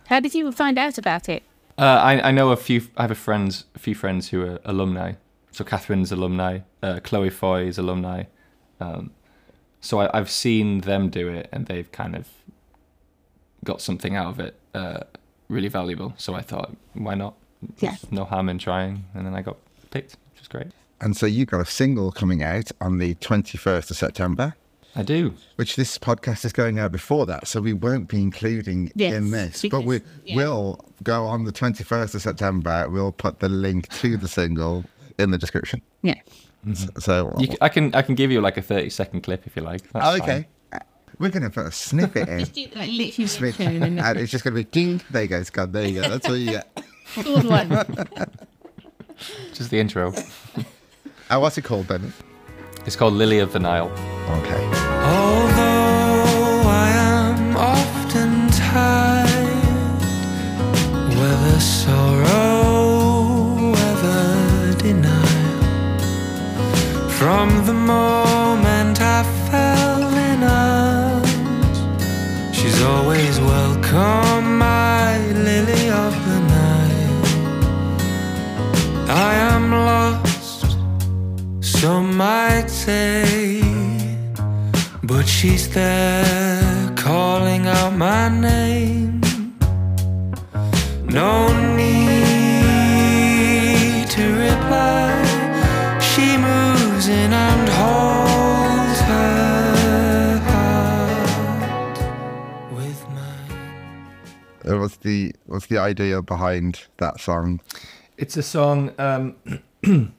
How 0.07 0.20
did 0.20 0.34
you 0.34 0.51
find 0.51 0.80
out 0.80 0.97
about 0.97 1.30
it? 1.30 1.43
Uh, 1.78 1.84
I, 2.12 2.30
I 2.30 2.32
know 2.32 2.49
a 2.51 2.57
few. 2.57 2.82
I 2.97 3.03
have 3.03 3.12
a 3.12 3.16
friends, 3.28 3.66
a 3.76 3.80
few 3.80 3.93
friends 3.93 4.30
who 4.30 4.41
are 4.41 4.60
alumni. 4.66 5.14
So 5.60 5.66
Katherine's 5.66 6.14
alumni, 6.14 6.60
uh, 6.82 7.01
Chloe 7.03 7.30
Foy's 7.30 7.78
alumni. 7.78 8.24
Um, 8.80 9.12
so 9.82 9.99
I, 9.99 10.18
I've 10.18 10.30
seen 10.30 10.80
them 10.82 11.10
do 11.10 11.28
it, 11.28 11.49
and 11.51 11.66
they've 11.66 11.91
kind 11.91 12.16
of 12.16 12.30
got 13.66 13.82
something 13.82 14.16
out 14.16 14.28
of 14.28 14.39
it. 14.39 14.57
Uh, 14.74 15.01
really 15.49 15.68
valuable. 15.68 16.14
So 16.18 16.34
I 16.34 16.39
thought, 16.41 16.74
why 16.93 17.16
not? 17.16 17.34
Yeah. 17.80 17.97
No 18.10 18.24
harm 18.24 18.47
in 18.47 18.57
trying. 18.57 19.03
And 19.14 19.26
then 19.26 19.36
I 19.36 19.41
got 19.41 19.57
picked, 19.91 20.16
which 20.32 20.39
was 20.39 20.47
great. 20.47 20.68
And 21.01 21.18
so 21.18 21.26
you 21.26 21.45
got 21.45 21.60
a 21.60 21.66
single 21.66 22.14
coming 22.14 22.41
out 22.41 22.72
on 22.80 22.99
the 22.99 23.16
21st 23.16 23.91
of 23.91 23.97
September, 23.97 24.55
I 24.95 25.03
do. 25.03 25.34
which 25.57 25.76
this 25.76 25.97
podcast 25.97 26.45
is 26.45 26.53
going 26.53 26.80
out 26.80 26.93
before 26.93 27.26
that. 27.26 27.49
So 27.49 27.60
we 27.60 27.74
won't 27.74 28.07
be 28.07 28.22
including 28.22 28.93
Yes, 28.95 29.14
in 29.14 29.32
this. 29.32 29.66
but 29.70 29.84
we 29.84 29.99
yeah. 30.24 30.38
will 30.38 30.86
go 31.03 31.26
on 31.26 31.43
the 31.43 31.51
21st 31.51 32.16
of 32.16 32.22
September. 32.22 32.88
We'll 32.89 33.12
put 33.12 33.41
the 33.41 33.49
link 33.49 33.89
to 33.95 34.16
the 34.16 34.30
single 34.30 34.86
in 35.20 35.32
the 35.32 35.38
description. 35.38 35.82
Yeah. 36.01 36.15
Mm-hmm. 36.65 36.99
So, 36.99 37.34
You, 37.38 37.47
c- 37.47 37.57
I 37.61 37.70
can 37.70 37.93
I 37.95 38.01
can 38.01 38.15
give 38.15 38.32
you 38.32 38.41
like 38.41 38.57
a 38.57 38.61
thirty 38.61 38.89
second 38.89 39.22
clip 39.22 39.45
if 39.47 39.55
you 39.55 39.61
like. 39.61 39.82
That's 39.91 40.05
oh, 40.05 40.11
fine. 40.17 40.22
okay. 40.22 40.47
Uh, 40.74 40.80
we're 41.20 41.30
going 41.30 41.43
to 41.43 41.49
put 41.49 41.65
a 41.67 41.72
snippet 41.72 42.28
in. 42.30 42.39
Like 42.39 42.89
literally 42.89 43.28
Snippet. 43.28 43.59
and 43.67 43.99
and 44.07 44.20
it's 44.20 44.32
just 44.32 44.43
going 44.43 44.55
to 44.55 44.63
be 44.63 44.70
ding. 44.70 45.01
There 45.11 45.22
you 45.24 45.28
go. 45.30 45.38
It's 45.39 45.49
gone. 45.49 45.72
There 45.72 45.88
you 45.88 46.01
go. 46.01 46.09
That's 46.09 46.28
all 46.28 46.36
you 46.38 46.51
get. 46.51 46.84
all 47.26 47.41
one. 47.41 47.70
Just 49.53 49.70
the 49.70 49.80
intro. 49.80 50.13
Oh, 51.30 51.39
what's 51.39 51.57
it 51.57 51.63
called 51.63 51.88
then? 51.88 52.13
It's 52.86 52.95
called 52.95 53.13
Lily 53.13 53.39
of 53.39 53.51
the 53.53 53.59
Nile. 53.59 53.89
Okay. 54.39 54.65
Although 55.05 56.70
I 56.70 56.89
am 56.91 57.55
often 57.57 58.47
tired, 58.49 59.99
whether 61.17 61.59
sorrow, 61.59 62.49
from 67.30 67.49
the 67.67 67.73
moment 67.95 68.99
I 68.99 69.19
fell 69.49 70.03
in 70.30 70.39
arms, 70.41 71.77
she's 72.57 72.82
always 72.82 73.39
welcome, 73.39 74.57
my 74.57 75.15
lily 75.47 75.86
of 76.05 76.13
the 76.27 76.39
Nile. 76.53 77.25
I 79.30 79.32
am 79.53 79.65
lost, 79.89 80.65
some 81.61 82.17
might 82.17 82.67
say. 82.67 83.61
But 85.03 85.25
she's 85.27 85.65
there 85.69 86.91
calling 86.95 87.67
out 87.67 87.93
my 88.07 88.27
name. 88.30 89.21
No 91.19 91.32
need 91.75 92.09
What's 104.78 104.97
the 104.97 105.34
what's 105.45 105.67
the 105.67 105.78
idea 105.78 106.22
behind 106.22 106.86
that 106.97 107.20
song? 107.20 107.61
It's 108.17 108.38
a 108.38 108.43
song. 108.43 108.91
Um, 108.97 109.36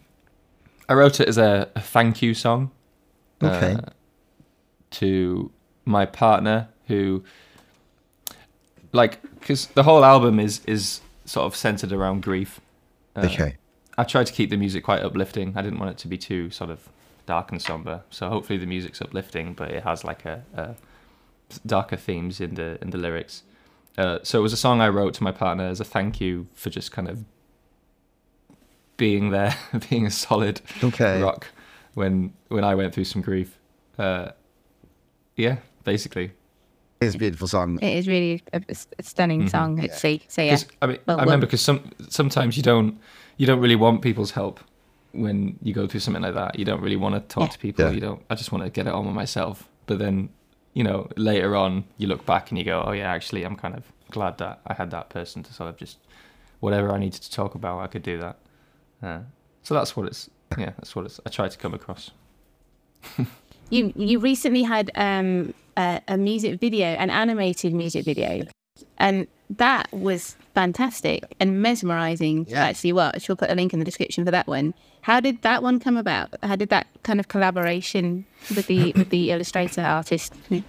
I 0.88 0.94
wrote 0.94 1.20
it 1.20 1.28
as 1.28 1.38
a, 1.38 1.68
a 1.76 1.80
thank 1.80 2.22
you 2.22 2.34
song. 2.34 2.70
Okay. 3.42 3.74
uh, 3.74 3.90
to 4.90 5.51
my 5.84 6.05
partner 6.05 6.68
who, 6.88 7.24
like, 8.92 9.22
because 9.38 9.66
the 9.68 9.84
whole 9.84 10.05
album 10.05 10.40
is 10.40 10.61
is 10.66 11.01
sort 11.24 11.46
of 11.46 11.55
centered 11.57 11.92
around 11.92 12.22
grief. 12.22 12.61
Uh, 13.16 13.26
okay. 13.26 13.57
I 13.96 14.05
tried 14.05 14.26
to 14.26 14.32
keep 14.32 14.51
the 14.51 14.57
music 14.57 14.84
quite 14.84 15.03
uplifting. 15.03 15.53
I 15.57 15.62
didn't 15.62 15.78
want 15.78 15.90
it 15.92 15.98
to 15.98 16.09
be 16.09 16.18
too 16.18 16.51
sort 16.51 16.70
of 16.70 16.88
dark 17.26 17.53
and 17.53 17.61
somber. 17.61 18.03
So 18.11 18.28
hopefully 18.28 18.59
the 18.59 18.66
music's 18.66 19.01
uplifting, 19.01 19.53
but 19.53 19.70
it 19.70 19.84
has 19.84 20.05
like 20.05 20.24
a, 20.24 20.42
a 20.55 20.74
darker 21.66 21.96
themes 21.96 22.40
in 22.40 22.55
the 22.55 22.78
in 22.82 22.90
the 22.90 22.98
lyrics. 22.98 23.42
Uh, 23.99 24.18
so 24.22 24.38
it 24.38 24.43
was 24.43 24.53
a 24.53 24.57
song 24.57 24.80
I 24.80 24.88
wrote 24.88 25.14
to 25.14 25.22
my 25.22 25.32
partner 25.32 25.64
as 25.64 25.80
a 25.80 25.84
thank 25.84 26.20
you 26.20 26.47
for 26.55 26.70
just 26.70 26.93
kind 26.93 27.09
of 27.09 27.24
being 28.97 29.30
there, 29.30 29.57
being 29.91 30.07
a 30.07 30.11
solid 30.11 30.61
Okay. 30.82 31.22
rock 31.22 31.49
when 31.95 32.32
when 32.49 32.64
I 32.64 32.74
went 32.74 32.95
through 32.95 33.05
some 33.05 33.22
grief. 33.22 33.59
Uh, 33.99 34.30
yeah, 35.36 35.57
basically. 35.84 36.32
It's 37.01 37.14
a 37.14 37.18
beautiful 37.18 37.49
song. 37.49 37.78
It 37.80 37.97
is 37.97 38.07
really 38.07 38.43
a, 38.53 38.61
a 38.99 39.03
stunning 39.03 39.49
song, 39.49 39.82
actually. 39.82 40.22
So 40.28 40.43
yeah. 40.43 40.51
'Cause, 40.51 40.66
I 40.82 40.86
mean, 40.86 40.99
Well, 41.07 41.16
I 41.18 41.22
remember 41.22 41.45
well- 41.45 41.49
because 41.49 41.62
some 41.62 41.91
sometimes 42.09 42.57
you 42.57 42.62
don't 42.62 42.99
you 43.38 43.47
don't 43.47 43.61
really 43.61 43.76
want 43.76 44.03
people's 44.03 44.32
help 44.32 44.61
when 45.12 45.59
you 45.62 45.72
go 45.72 45.86
through 45.86 46.01
something 46.01 46.22
like 46.22 46.34
that. 46.34 46.59
You 46.59 46.64
don't 46.66 46.82
really 46.82 46.97
want 46.97 47.14
to 47.14 47.20
talk 47.34 47.45
Yeah. 47.49 47.53
to 47.53 47.59
people. 47.59 47.84
Yeah. 47.86 47.91
You 47.93 48.01
don't. 48.01 48.22
I 48.28 48.34
just 48.34 48.53
want 48.53 48.64
to 48.64 48.70
get 48.70 48.86
it 48.86 48.93
on 48.93 49.07
with 49.07 49.14
myself. 49.14 49.66
But 49.86 49.99
then, 49.99 50.28
you 50.75 50.85
know, 50.85 51.09
later 51.16 51.57
on, 51.57 51.85
you 51.99 52.07
look 52.07 52.25
back 52.27 52.51
and 52.51 52.59
you 52.59 52.64
go, 52.64 52.83
"Oh 52.87 52.93
yeah, 52.93 53.11
actually, 53.11 53.45
I'm 53.45 53.57
kind 53.57 53.75
of 53.75 53.85
glad 54.11 54.39
that 54.39 54.61
I 54.66 54.75
had 54.75 54.91
that 54.91 55.09
person 55.09 55.43
to 55.43 55.53
sort 55.53 55.68
of 55.68 55.77
just 55.77 55.99
whatever 56.61 56.93
I 56.93 56.99
needed 56.99 57.23
to 57.23 57.31
talk 57.31 57.55
about, 57.55 57.81
I 57.81 57.87
could 57.87 58.03
do 58.03 58.18
that." 58.18 58.37
Uh, 59.03 59.21
so 59.62 59.75
that's 59.75 59.97
what 59.97 60.07
it's. 60.07 60.31
Yeah, 60.59 60.73
that's 60.79 60.97
what 60.97 61.05
it's. 61.07 61.21
I 61.25 61.31
try 61.31 61.49
to 61.49 61.59
come 61.59 61.75
across. 61.75 62.11
You 63.71 63.93
you 63.95 64.18
recently 64.18 64.64
had 64.64 64.91
um, 64.97 65.55
a, 65.77 66.01
a 66.09 66.16
music 66.16 66.61
video, 66.61 66.87
an 66.87 67.09
animated 67.09 67.73
music 67.73 68.05
video, 68.05 68.45
and 68.99 69.26
that 69.51 69.89
was 69.93 70.37
fantastic 70.55 71.24
and 71.41 71.61
mesmerizing. 71.62 72.47
Yeah. 72.49 72.64
Actually, 72.64 72.93
watch. 72.93 73.28
We'll 73.28 73.37
put 73.37 73.51
a 73.51 73.55
link 73.55 73.72
in 73.72 73.78
the 73.78 73.85
description 73.85 74.24
for 74.24 74.31
that 74.31 74.47
one. 74.47 74.74
How 75.03 75.20
did 75.20 75.43
that 75.43 75.62
one 75.62 75.81
come 75.81 75.97
about? 75.97 76.35
How 76.43 76.57
did 76.57 76.68
that 76.68 76.87
kind 77.03 77.20
of 77.20 77.28
collaboration 77.28 78.26
with 78.55 78.66
the 78.66 78.93
with 78.93 79.11
the 79.11 79.31
illustrator 79.31 79.83
artist? 79.83 80.35
Uh, 80.53 80.61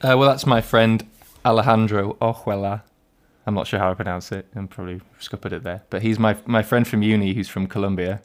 well, 0.00 0.28
that's 0.28 0.46
my 0.46 0.60
friend 0.60 1.08
Alejandro 1.44 2.14
Ojuela. 2.20 2.82
I'm 3.46 3.54
not 3.54 3.66
sure 3.66 3.78
how 3.78 3.90
I 3.90 3.94
pronounce 3.94 4.32
it. 4.32 4.46
I'm 4.54 4.68
probably 4.68 5.00
scuppered 5.20 5.52
it 5.52 5.62
there. 5.62 5.82
But 5.90 6.02
he's 6.02 6.18
my 6.18 6.36
my 6.46 6.62
friend 6.62 6.86
from 6.86 7.02
uni 7.02 7.34
who's 7.34 7.48
from 7.48 7.66
Colombia. 7.66 8.22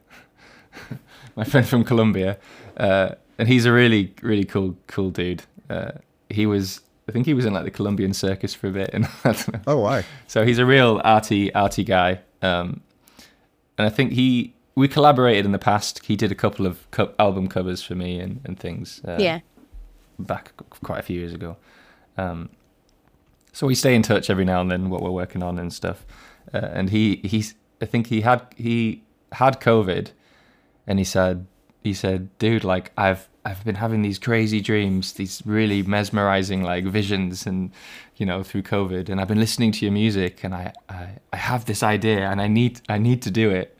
my 1.35 1.43
friend 1.43 1.67
from 1.67 1.83
Colombia. 1.83 2.37
Uh, 2.77 3.15
and 3.37 3.47
he's 3.47 3.65
a 3.65 3.71
really, 3.71 4.13
really 4.21 4.43
cool, 4.43 4.77
cool 4.87 5.09
dude. 5.09 5.43
Uh, 5.69 5.91
he 6.29 6.45
was, 6.45 6.81
I 7.11 7.13
think 7.13 7.25
he 7.25 7.33
was 7.33 7.43
in 7.43 7.51
like 7.51 7.65
the 7.65 7.71
Colombian 7.71 8.13
circus 8.13 8.53
for 8.53 8.67
a 8.67 8.71
bit. 8.71 8.89
And 8.93 9.05
I 9.25 9.33
don't 9.33 9.53
know. 9.53 9.59
Oh, 9.67 9.79
why? 9.79 10.05
So 10.27 10.45
he's 10.45 10.59
a 10.59 10.65
real 10.65 11.01
arty, 11.03 11.53
arty 11.53 11.83
guy. 11.83 12.21
Um, 12.41 12.79
and 13.77 13.85
I 13.85 13.89
think 13.89 14.13
he, 14.13 14.53
we 14.75 14.87
collaborated 14.87 15.43
in 15.43 15.51
the 15.51 15.59
past. 15.59 16.05
He 16.05 16.15
did 16.15 16.31
a 16.31 16.35
couple 16.35 16.65
of 16.65 16.89
co- 16.91 17.13
album 17.19 17.49
covers 17.49 17.83
for 17.83 17.95
me 17.95 18.17
and, 18.17 18.39
and 18.45 18.57
things. 18.57 19.01
Uh, 19.05 19.17
yeah. 19.19 19.39
back 20.19 20.53
quite 20.85 20.99
a 20.99 21.03
few 21.03 21.19
years 21.19 21.33
ago. 21.33 21.57
Um, 22.17 22.49
so 23.51 23.67
we 23.67 23.75
stay 23.75 23.93
in 23.93 24.03
touch 24.03 24.29
every 24.29 24.45
now 24.45 24.61
and 24.61 24.71
then, 24.71 24.89
what 24.89 25.01
we're 25.01 25.11
working 25.11 25.43
on 25.43 25.59
and 25.59 25.73
stuff. 25.73 26.05
Uh, 26.53 26.69
and 26.71 26.91
he, 26.91 27.17
he's, 27.25 27.55
I 27.81 27.87
think 27.87 28.07
he 28.07 28.21
had 28.21 28.45
he 28.55 29.03
had 29.33 29.59
COVID, 29.59 30.11
and 30.87 30.97
he 30.97 31.03
said, 31.03 31.45
he 31.83 31.93
said, 31.93 32.29
dude, 32.39 32.63
like 32.63 32.93
I've 32.95 33.27
I've 33.43 33.63
been 33.65 33.75
having 33.75 34.03
these 34.03 34.19
crazy 34.19 34.61
dreams, 34.61 35.13
these 35.13 35.41
really 35.45 35.81
mesmerizing 35.83 36.63
like 36.63 36.85
visions, 36.85 37.45
and 37.45 37.71
you 38.17 38.25
know 38.25 38.43
through 38.43 38.63
COVID, 38.63 39.09
and 39.09 39.19
I've 39.19 39.27
been 39.27 39.39
listening 39.39 39.71
to 39.73 39.85
your 39.85 39.91
music, 39.91 40.43
and 40.43 40.53
I 40.53 40.73
I, 40.89 41.09
I 41.33 41.37
have 41.37 41.65
this 41.65 41.81
idea, 41.83 42.29
and 42.29 42.39
I 42.41 42.47
need 42.47 42.81
I 42.87 42.97
need 42.97 43.21
to 43.23 43.31
do 43.31 43.49
it. 43.49 43.77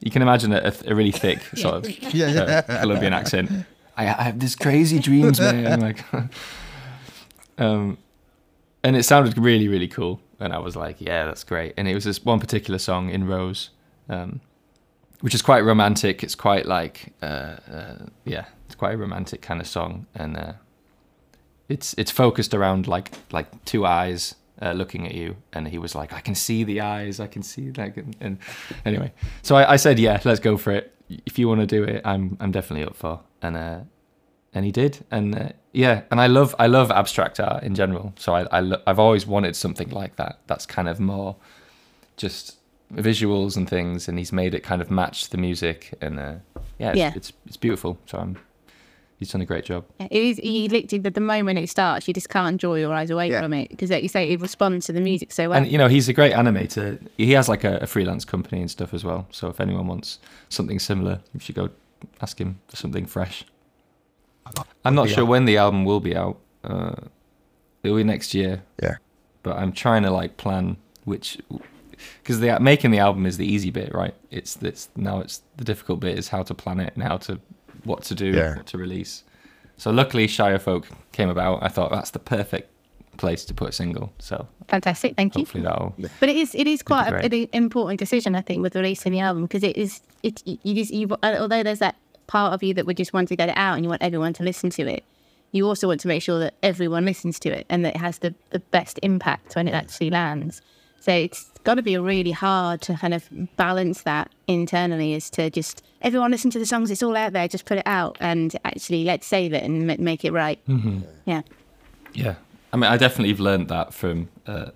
You 0.00 0.10
can 0.10 0.22
imagine 0.22 0.52
a, 0.52 0.72
a 0.86 0.94
really 0.94 1.12
thick 1.12 1.40
sort 1.54 1.74
of 1.74 2.14
Yeah. 2.14 2.28
yeah. 2.28 2.62
uh, 2.68 2.80
Colombian 2.80 3.12
accent. 3.12 3.50
I, 3.96 4.04
I 4.06 4.22
have 4.22 4.38
this 4.38 4.54
crazy 4.54 5.00
dreams, 5.00 5.40
man. 5.40 5.80
like, 5.88 6.04
um, 7.58 7.98
and 8.84 8.96
it 8.96 9.02
sounded 9.02 9.36
really, 9.36 9.66
really 9.66 9.88
cool. 9.88 10.20
And 10.38 10.52
I 10.52 10.58
was 10.58 10.76
like, 10.76 11.00
yeah, 11.00 11.24
that's 11.24 11.42
great. 11.42 11.74
And 11.76 11.88
it 11.88 11.94
was 11.94 12.04
this 12.04 12.24
one 12.24 12.38
particular 12.38 12.78
song 12.78 13.10
in 13.10 13.26
Rose, 13.26 13.70
um, 14.08 14.40
which 15.20 15.34
is 15.34 15.42
quite 15.42 15.60
romantic. 15.64 16.22
It's 16.22 16.34
quite 16.34 16.66
like, 16.66 17.12
uh, 17.22 17.56
uh, 17.70 17.96
yeah, 18.24 18.46
it's 18.66 18.74
quite 18.74 18.94
a 18.94 18.96
romantic 18.96 19.42
kind 19.42 19.60
of 19.60 19.66
song, 19.66 20.06
and 20.14 20.36
uh, 20.36 20.52
it's 21.68 21.94
it's 21.98 22.10
focused 22.10 22.54
around 22.54 22.86
like 22.86 23.12
like 23.32 23.64
two 23.64 23.86
eyes 23.86 24.34
uh, 24.62 24.72
looking 24.72 25.06
at 25.06 25.14
you. 25.14 25.36
And 25.52 25.68
he 25.68 25.78
was 25.78 25.94
like, 25.94 26.12
I 26.12 26.20
can 26.20 26.34
see 26.34 26.64
the 26.64 26.80
eyes, 26.80 27.20
I 27.20 27.26
can 27.26 27.42
see 27.42 27.70
like, 27.72 27.96
and, 27.96 28.16
and 28.20 28.38
anyway, 28.84 29.12
so 29.42 29.56
I, 29.56 29.72
I 29.72 29.76
said, 29.76 29.98
yeah, 29.98 30.20
let's 30.24 30.40
go 30.40 30.56
for 30.56 30.72
it. 30.72 30.94
If 31.26 31.38
you 31.38 31.48
want 31.48 31.60
to 31.60 31.66
do 31.66 31.84
it, 31.84 32.02
I'm 32.04 32.36
I'm 32.40 32.52
definitely 32.52 32.86
up 32.86 32.96
for. 32.96 33.20
And 33.42 33.56
uh, 33.56 33.80
and 34.54 34.64
he 34.64 34.72
did 34.72 35.04
and 35.10 35.38
uh, 35.38 35.48
yeah 35.72 36.02
and 36.10 36.20
i 36.20 36.26
love 36.26 36.54
i 36.58 36.66
love 36.66 36.90
abstract 36.90 37.38
art 37.38 37.62
in 37.62 37.74
general 37.74 38.12
so 38.16 38.34
i, 38.34 38.42
I 38.50 38.60
lo- 38.60 38.82
i've 38.86 38.98
always 38.98 39.26
wanted 39.26 39.54
something 39.54 39.90
like 39.90 40.16
that 40.16 40.40
that's 40.46 40.66
kind 40.66 40.88
of 40.88 40.98
more 40.98 41.36
just 42.16 42.57
visuals 42.94 43.56
and 43.56 43.68
things 43.68 44.08
and 44.08 44.18
he's 44.18 44.32
made 44.32 44.54
it 44.54 44.60
kind 44.62 44.80
of 44.80 44.90
match 44.90 45.28
the 45.30 45.36
music 45.36 45.92
and 46.00 46.18
uh, 46.18 46.34
yeah, 46.78 46.88
it's, 46.90 46.98
Yeah. 46.98 47.12
it's 47.14 47.32
it's 47.46 47.56
beautiful 47.56 47.98
so 48.06 48.18
i'm 48.18 48.38
he's 49.18 49.30
done 49.32 49.40
a 49.42 49.44
great 49.44 49.64
job 49.64 49.84
Yeah, 50.00 50.06
It 50.10 50.22
is. 50.22 50.38
You 50.38 50.68
literally, 50.68 51.02
the, 51.02 51.10
the 51.10 51.20
moment 51.20 51.58
it 51.58 51.68
starts, 51.68 52.06
you 52.06 52.14
just 52.14 52.28
can't 52.30 52.56
draw 52.60 52.76
your 52.76 52.94
eyes 52.94 53.10
away 53.10 53.30
Yeah. 53.30 53.42
from 53.42 53.52
it 53.52 53.68
because, 53.68 53.90
like 53.90 54.02
you 54.04 54.08
say, 54.08 54.30
it 54.30 54.40
responds 54.40 54.86
to 54.86 54.92
the 54.92 55.00
music 55.00 55.32
so 55.32 55.48
well. 55.50 55.58
and 55.58 55.66
you 55.66 55.76
know 55.76 55.88
he's 55.88 56.08
a 56.08 56.12
great 56.12 56.32
animator 56.32 56.98
he 57.16 57.32
has 57.32 57.48
like 57.48 57.64
a, 57.64 57.78
a 57.78 57.86
freelance 57.86 58.24
company 58.24 58.60
and 58.60 58.70
stuff 58.70 58.94
as 58.94 59.04
well 59.04 59.26
so 59.30 59.48
if 59.48 59.60
anyone 59.60 59.86
wants 59.88 60.18
something 60.48 60.78
similar 60.78 61.20
you 61.34 61.40
should 61.40 61.56
go 61.56 61.68
ask 62.22 62.40
him 62.40 62.60
for 62.68 62.76
something 62.76 63.04
fresh 63.06 63.44
i'm 64.84 64.94
not 64.94 65.08
Yeah. 65.08 65.16
sure 65.16 65.24
when 65.26 65.44
the 65.44 65.56
album 65.58 65.84
will 65.84 66.00
be 66.00 66.16
out 66.16 66.38
uh, 66.64 66.94
it'll 67.82 67.96
be 67.96 68.04
next 68.04 68.34
year 68.34 68.62
Yeah. 68.82 68.96
but 69.42 69.56
I'm 69.56 69.72
trying 69.72 70.02
to 70.04 70.10
like 70.10 70.36
plan 70.36 70.76
which 71.04 71.38
because 72.22 72.40
the 72.40 72.58
making 72.60 72.90
the 72.90 72.98
album 72.98 73.26
is 73.26 73.36
the 73.36 73.46
easy 73.46 73.70
bit, 73.70 73.94
right? 73.94 74.14
It's 74.30 74.56
it's 74.62 74.88
now 74.96 75.20
it's 75.20 75.42
the 75.56 75.64
difficult 75.64 76.00
bit 76.00 76.18
is 76.18 76.28
how 76.28 76.42
to 76.42 76.54
plan 76.54 76.80
it 76.80 76.92
and 76.94 77.02
how 77.02 77.16
to 77.18 77.38
what 77.84 78.02
to 78.04 78.14
do, 78.14 78.26
Yeah. 78.32 78.56
what 78.56 78.66
to 78.66 78.78
release. 78.78 79.24
So 79.76 79.90
luckily, 79.90 80.26
Shire 80.26 80.58
Folk 80.58 80.88
came 81.12 81.28
about. 81.28 81.62
I 81.62 81.68
thought 81.68 81.90
that's 81.90 82.10
the 82.10 82.18
perfect 82.18 82.70
place 83.16 83.44
to 83.44 83.54
put 83.54 83.68
a 83.70 83.72
single. 83.72 84.12
So 84.18 84.46
Fantastic, 84.68 85.16
thank 85.16 85.34
you. 85.36 85.40
hopefully 85.40 85.64
that'll. 85.64 85.94
But 86.20 86.28
it 86.28 86.36
is 86.36 86.54
it 86.54 86.66
is 86.66 86.82
quite 86.82 87.08
a, 87.12 87.24
an 87.24 87.48
important 87.52 87.98
decision, 87.98 88.34
I 88.34 88.40
think, 88.42 88.62
with 88.62 88.74
releasing 88.74 89.12
the 89.12 89.20
album 89.20 89.42
because 89.44 89.62
it 89.62 89.76
is 89.76 90.00
it 90.22 90.42
you 90.46 90.74
just 90.74 90.92
you 90.92 91.08
uh, 91.22 91.36
although 91.38 91.62
there's 91.62 91.78
that 91.80 91.96
part 92.26 92.52
of 92.52 92.62
you 92.62 92.74
that 92.74 92.86
would 92.86 92.96
just 92.96 93.12
want 93.12 93.28
to 93.28 93.36
get 93.36 93.48
it 93.48 93.56
out 93.56 93.74
and 93.74 93.84
you 93.84 93.88
want 93.88 94.02
everyone 94.02 94.32
to 94.34 94.42
listen 94.42 94.68
to 94.70 94.82
it, 94.86 95.02
you 95.52 95.66
also 95.66 95.86
want 95.88 96.00
to 96.00 96.08
make 96.08 96.22
sure 96.22 96.38
that 96.40 96.54
everyone 96.62 97.04
listens 97.06 97.38
to 97.40 97.48
it 97.48 97.64
and 97.70 97.84
that 97.84 97.94
it 97.94 97.98
has 97.98 98.18
the, 98.18 98.34
the 98.50 98.58
best 98.58 98.98
impact 99.02 99.56
when 99.56 99.66
it 99.66 99.72
actually 99.74 100.10
lands. 100.10 100.60
So 101.00 101.12
it's 101.12 101.50
got 101.64 101.74
to 101.76 101.82
be 101.82 101.96
really 101.96 102.32
hard 102.32 102.80
to 102.82 102.94
kind 102.96 103.14
of 103.14 103.28
balance 103.56 104.02
that 104.02 104.30
internally 104.46 105.14
is 105.14 105.30
to 105.30 105.48
just 105.50 105.82
everyone 106.02 106.30
listen 106.30 106.50
to 106.50 106.58
the 106.58 106.66
songs, 106.66 106.90
it's 106.90 107.02
all 107.02 107.16
out 107.16 107.32
there, 107.32 107.46
just 107.48 107.64
put 107.66 107.78
it 107.78 107.86
out 107.86 108.16
and 108.20 108.54
actually 108.64 109.04
let's 109.04 109.26
save 109.26 109.52
it 109.52 109.62
and 109.62 109.86
ma- 109.86 109.96
make 109.98 110.24
it 110.24 110.32
right. 110.32 110.58
Mm-hmm. 110.66 111.00
Yeah. 111.24 111.42
Yeah, 112.14 112.34
I 112.72 112.76
mean, 112.76 112.90
I 112.90 112.96
definitely 112.96 113.28
have 113.30 113.40
learned 113.40 113.68
that 113.68 113.92
from 113.94 114.28
uh, 114.46 114.70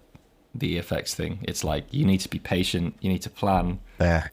the 0.55 0.77
effects 0.77 1.15
thing. 1.15 1.39
It's 1.43 1.65
like 1.65 1.85
you 1.93 2.05
need 2.05 2.19
to 2.21 2.29
be 2.29 2.39
patient, 2.39 2.95
you 3.01 3.11
need 3.11 3.23
to 3.23 3.31
plan, 3.31 3.79
There. 3.99 4.31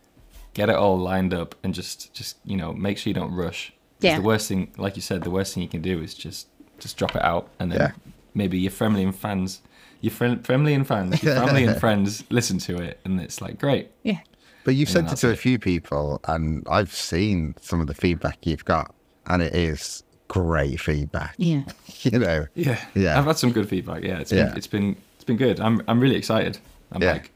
get 0.54 0.70
it 0.70 0.76
all 0.76 0.98
lined 0.98 1.34
up, 1.34 1.56
and 1.64 1.74
just 1.74 2.14
just 2.14 2.38
you 2.46 2.58
know 2.58 2.74
make 2.74 2.98
sure 2.98 3.10
you 3.10 3.14
don't 3.16 3.34
rush. 3.34 3.72
Yeah. 4.02 4.18
The 4.18 4.22
worst 4.24 4.48
thing, 4.50 4.72
like 4.78 4.96
you 4.96 5.02
said, 5.02 5.24
the 5.24 5.30
worst 5.32 5.54
thing 5.54 5.64
you 5.64 5.70
can 5.70 5.82
do 5.82 6.02
is 6.02 6.14
just 6.14 6.48
just 6.78 6.98
drop 6.98 7.16
it 7.16 7.24
out, 7.24 7.50
and 7.60 7.72
then 7.72 7.80
Yeah. 7.80 7.92
maybe 8.34 8.60
your 8.60 8.72
family 8.72 9.02
and 9.04 9.16
fans, 9.16 9.62
your 10.02 10.12
friend, 10.12 10.46
family 10.46 10.74
and 10.74 10.88
fans, 10.88 11.22
your 11.24 11.36
family 11.36 11.66
and 11.66 11.80
friends 11.86 12.24
listen 12.30 12.58
to 12.60 12.78
it, 12.82 13.00
and 13.06 13.20
it's 13.20 13.42
like 13.42 13.60
great. 13.60 13.92
Yeah. 14.04 14.20
But 14.64 14.76
you've 14.76 14.90
sent 14.90 15.08
it 15.08 15.10
that's 15.10 15.22
to 15.22 15.32
a 15.32 15.36
few 15.36 15.58
people, 15.60 16.20
and 16.28 16.66
I've 16.70 16.94
seen 16.94 17.56
some 17.62 17.82
of 17.82 17.88
the 17.88 17.94
feedback 17.94 18.40
you've 18.46 18.66
got, 18.66 18.94
and 19.28 19.42
it 19.42 19.56
is 19.56 20.04
great 20.28 20.80
feedback. 20.80 21.36
Yeah. 21.38 21.64
You 22.02 22.18
know, 22.20 22.46
Yeah, 22.56 22.80
Yeah. 22.96 23.20
I've 23.20 23.26
had 23.26 23.38
some 23.38 23.52
good 23.52 23.68
feedback. 23.68 24.04
Yeah, 24.04 24.20
it's 24.20 24.32
Yeah. 24.32 24.46
been 24.50 24.58
it's 24.58 24.68
been 24.68 24.96
it's 25.16 25.24
been 25.26 25.38
good. 25.38 25.60
I'm 25.60 25.82
I'm 25.88 26.00
really 26.00 26.16
excited. 26.16 26.58
I'm 26.94 27.02
Yeah. 27.02 27.14
like, 27.14 27.32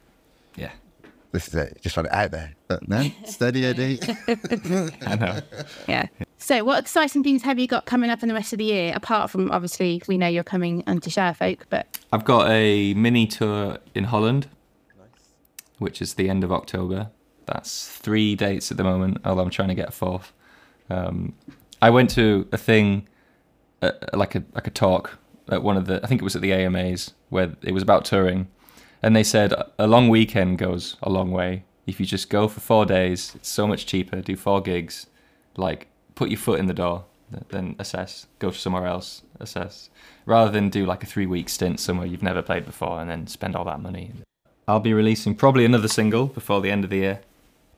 yeah, 0.55 0.71
this 1.33 1.47
is 1.49 1.55
it. 1.55 1.79
Just 1.81 1.97
want 1.97 2.07
it 2.07 2.13
out 2.13 2.31
there. 2.31 2.53
But 2.69 2.87
no, 2.87 3.09
steady 3.25 3.65
Eddie. 3.65 3.99
I 5.05 5.15
know. 5.15 5.39
Yeah. 5.87 6.07
So, 6.43 6.61
what 6.65 6.77
exciting 6.77 7.23
things 7.23 7.41
have 7.43 7.57
you 7.57 7.67
got 7.67 7.85
coming 7.85 8.09
up 8.09 8.21
in 8.21 8.27
the 8.27 8.35
rest 8.35 8.51
of 8.51 8.59
the 8.59 8.65
year? 8.65 8.91
Apart 8.93 9.29
from 9.29 9.49
obviously, 9.49 10.01
we 10.09 10.17
know 10.17 10.27
you're 10.27 10.43
coming 10.43 10.83
onto 10.85 11.09
Folk, 11.09 11.65
but 11.69 11.87
I've 12.11 12.25
got 12.25 12.49
a 12.49 12.93
mini 12.95 13.27
tour 13.27 13.77
in 13.95 14.03
Holland, 14.03 14.47
which 15.77 16.01
is 16.01 16.15
the 16.15 16.29
end 16.29 16.43
of 16.43 16.51
October. 16.51 17.11
That's 17.45 17.87
three 17.87 18.35
dates 18.35 18.71
at 18.71 18.75
the 18.75 18.83
moment, 18.83 19.19
although 19.23 19.41
I'm 19.41 19.51
trying 19.51 19.69
to 19.69 19.73
get 19.73 19.87
a 19.87 19.91
fourth. 19.93 20.33
Um, 20.89 21.33
I 21.81 21.89
went 21.89 22.09
to 22.09 22.45
a 22.51 22.57
thing, 22.57 23.07
uh, 23.81 23.93
like 24.13 24.35
a 24.35 24.43
like 24.53 24.67
a 24.67 24.71
talk 24.71 25.17
at 25.47 25.63
one 25.63 25.77
of 25.77 25.85
the, 25.85 26.01
I 26.03 26.07
think 26.07 26.19
it 26.19 26.25
was 26.25 26.35
at 26.35 26.41
the 26.41 26.51
AMAs, 26.51 27.13
where 27.29 27.55
it 27.61 27.71
was 27.71 27.83
about 27.83 28.03
touring, 28.03 28.49
and 29.01 29.15
they 29.15 29.23
said 29.23 29.53
a 29.79 29.87
long 29.87 30.09
weekend 30.09 30.57
goes 30.57 30.97
a 31.01 31.09
long 31.09 31.31
way. 31.31 31.63
If 31.87 32.01
you 32.01 32.05
just 32.05 32.29
go 32.29 32.49
for 32.49 32.59
four 32.59 32.85
days, 32.85 33.31
it's 33.33 33.47
so 33.47 33.65
much 33.65 33.85
cheaper. 33.85 34.19
Do 34.19 34.35
four 34.35 34.59
gigs, 34.59 35.07
like 35.55 35.87
put 36.15 36.29
your 36.29 36.37
foot 36.37 36.59
in 36.59 36.67
the 36.67 36.73
door, 36.73 37.05
then 37.49 37.75
assess. 37.79 38.27
Go 38.39 38.51
somewhere 38.51 38.85
else, 38.87 39.21
assess, 39.39 39.89
rather 40.25 40.51
than 40.51 40.69
do 40.69 40.85
like 40.85 41.03
a 41.03 41.05
three 41.07 41.25
week 41.25 41.49
stint 41.49 41.79
somewhere 41.79 42.05
you've 42.07 42.23
never 42.23 42.41
played 42.41 42.65
before 42.65 42.99
and 43.01 43.09
then 43.09 43.27
spend 43.27 43.55
all 43.55 43.65
that 43.65 43.81
money. 43.81 44.11
I'll 44.67 44.79
be 44.79 44.93
releasing 44.93 45.35
probably 45.35 45.65
another 45.65 45.87
single 45.87 46.27
before 46.27 46.61
the 46.61 46.71
end 46.71 46.83
of 46.83 46.89
the 46.89 46.97
year. 46.97 47.19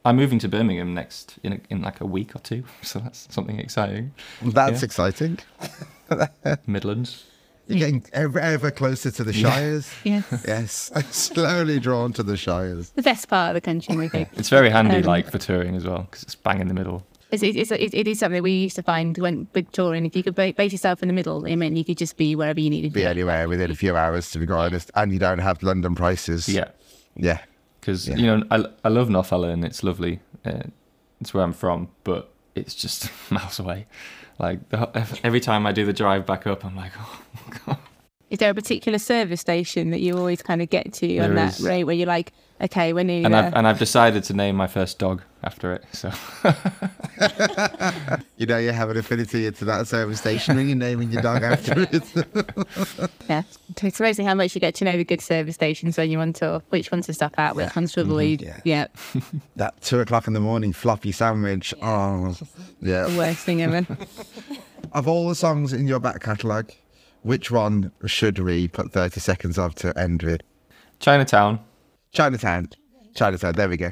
I'm 0.03 0.17
moving 0.17 0.37
to 0.39 0.47
Birmingham 0.47 0.93
next 0.93 1.39
in 1.41 1.53
a, 1.53 1.59
in 1.69 1.81
like 1.81 1.99
a 1.99 2.05
week 2.05 2.35
or 2.35 2.39
two, 2.39 2.63
so 2.83 2.99
that's 2.99 3.27
something 3.33 3.59
exciting. 3.59 4.13
That's 4.43 4.81
Yeah. 4.81 4.85
exciting. 4.85 5.39
Midlands. 6.67 7.25
You're 7.67 7.79
getting 7.79 8.05
ever, 8.13 8.39
ever 8.39 8.69
closer 8.69 9.09
to 9.09 9.23
the 9.23 9.33
Shires. 9.33 9.91
yeah, 10.03 10.21
Yes, 10.47 10.91
slowly 11.09 11.79
drawn 11.79 12.13
to 12.13 12.21
the 12.21 12.37
Shires. 12.37 12.91
the 12.91 13.01
best 13.01 13.27
part 13.27 13.49
of 13.49 13.53
the 13.55 13.61
country, 13.61 13.95
we 13.97 14.07
think. 14.07 14.29
It's 14.33 14.49
very 14.49 14.69
handy, 14.69 14.97
Um, 14.97 15.01
like 15.01 15.31
for 15.31 15.39
touring 15.39 15.75
as 15.75 15.83
well, 15.83 16.03
because 16.03 16.21
it's 16.21 16.35
bang 16.35 16.61
in 16.61 16.67
the 16.67 16.75
middle. 16.75 17.03
It's, 17.43 17.57
it's, 17.57 17.71
it's, 17.71 17.93
it 17.93 18.07
is 18.07 18.19
something 18.19 18.41
we 18.43 18.51
used 18.51 18.75
to 18.75 18.83
find 18.83 19.17
when 19.17 19.47
with 19.53 19.71
touring. 19.71 20.05
If 20.05 20.15
you 20.15 20.23
could 20.23 20.35
base 20.35 20.71
yourself 20.71 21.01
in 21.01 21.07
the 21.07 21.13
middle, 21.13 21.45
it 21.45 21.55
meant 21.55 21.77
you 21.77 21.85
could 21.85 21.97
just 21.97 22.17
be 22.17 22.35
wherever 22.35 22.59
you 22.59 22.69
needed 22.69 22.89
to 22.89 22.93
Be 22.93 23.01
Be 23.01 23.05
anywhere 23.07 23.47
within 23.47 23.71
a 23.71 23.75
few 23.75 23.95
hours, 23.95 24.29
to 24.31 24.39
be 24.39 24.45
quite 24.47 24.65
honest. 24.67 24.91
And 24.95 25.11
you 25.11 25.19
don't 25.19 25.39
have 25.39 25.61
London 25.63 25.95
prices. 25.95 26.47
Yeah, 26.49 26.69
Yeah. 27.15 27.39
because 27.79 28.07
Yeah. 28.07 28.15
you 28.17 28.25
know 28.27 28.43
I, 28.51 28.65
I 28.83 28.89
love 28.89 29.09
Northallerton. 29.09 29.63
It's 29.65 29.83
lovely. 29.83 30.19
Uh, 30.45 30.63
it's 31.21 31.33
where 31.33 31.43
I'm 31.43 31.53
from, 31.53 31.89
but 32.03 32.31
it's 32.55 32.75
just 32.75 33.09
miles 33.31 33.59
away. 33.59 33.85
Like 34.37 34.67
the, 34.69 34.89
every 35.23 35.39
time 35.39 35.65
I 35.65 35.71
do 35.71 35.85
the 35.85 35.93
drive 35.93 36.25
back 36.25 36.45
up, 36.45 36.65
I'm 36.65 36.75
like, 36.75 36.91
oh 36.99 37.21
god. 37.65 37.77
Is 38.35 38.39
there 38.39 38.49
a 38.49 38.53
particular 38.53 38.99
service 38.99 39.39
station 39.39 39.91
that 39.91 40.01
you 40.01 40.17
always 40.17 40.41
kind 40.41 40.61
of 40.61 40.69
get 40.69 40.91
to 40.95 41.19
on 41.19 41.35
There 41.35 41.45
that 41.45 41.57
is. 41.57 41.65
rate 41.65 41.85
where 41.85 41.95
you're 41.95 42.05
like, 42.05 42.33
okay, 42.59 42.91
we're 42.91 43.05
nearly 43.05 43.23
And? 43.23 43.33
I've 43.33 43.53
and 43.53 43.65
I've 43.65 43.79
decided 43.79 44.25
to 44.25 44.33
name 44.33 44.57
my 44.57 44.67
first 44.67 44.99
dog 44.99 45.21
after 45.41 45.71
it. 45.71 45.85
So 45.93 46.11
You 48.35 48.45
know, 48.45 48.57
you 48.57 48.73
have 48.73 48.89
an 48.89 48.97
affinity 48.97 49.45
into 49.47 49.63
that 49.63 49.87
service 49.87 50.19
station 50.19 50.57
when 50.57 50.67
you're 50.67 50.75
naming 50.75 51.13
your 51.13 51.21
dog 51.21 51.43
after 51.43 51.87
it. 51.89 53.09
Yeah, 53.29 53.43
it's 53.81 53.99
amazing 54.01 54.25
how 54.25 54.35
much 54.35 54.53
you 54.53 54.59
get 54.59 54.75
to 54.75 54.83
know 54.83 54.97
the 54.97 55.05
good 55.05 55.21
service 55.21 55.55
stations 55.55 55.97
when 55.97 56.11
you're 56.11 56.21
on 56.21 56.33
tour. 56.33 56.61
Which 56.69 56.91
ones 56.91 57.05
to 57.05 57.13
stop 57.13 57.39
at, 57.39 57.55
which 57.55 57.73
ones 57.73 57.93
to 57.93 58.01
mm-hmm. 58.01 58.11
avoid. 58.11 58.41
Yeah. 58.41 58.59
Yeah, 58.65 58.87
that 59.55 59.81
two 59.81 60.01
o'clock 60.01 60.27
in 60.27 60.33
the 60.33 60.41
morning 60.41 60.73
floppy 60.73 61.13
sandwich. 61.13 61.73
Oh, 61.81 62.35
the 62.81 62.89
yeah. 62.89 63.17
worst 63.17 63.45
thing 63.45 63.61
ever. 63.61 63.87
Of 64.91 65.07
all 65.07 65.29
the 65.29 65.35
songs 65.35 65.71
in 65.71 65.87
your 65.87 66.01
back 66.01 66.21
catalogue, 66.21 66.71
which 67.25 67.49
one 67.49 67.91
should 68.05 68.37
we 68.37 68.67
put 68.67 68.91
30 68.91 69.19
seconds 69.19 69.57
of 69.57 69.73
to 69.73 69.97
end 69.97 70.21
with? 70.21 70.41
Chinatown. 70.99 71.59
Chinatown. 72.11 72.69
Chinatown, 73.15 73.53
there 73.53 73.67
we 73.67 73.77
go. 73.77 73.89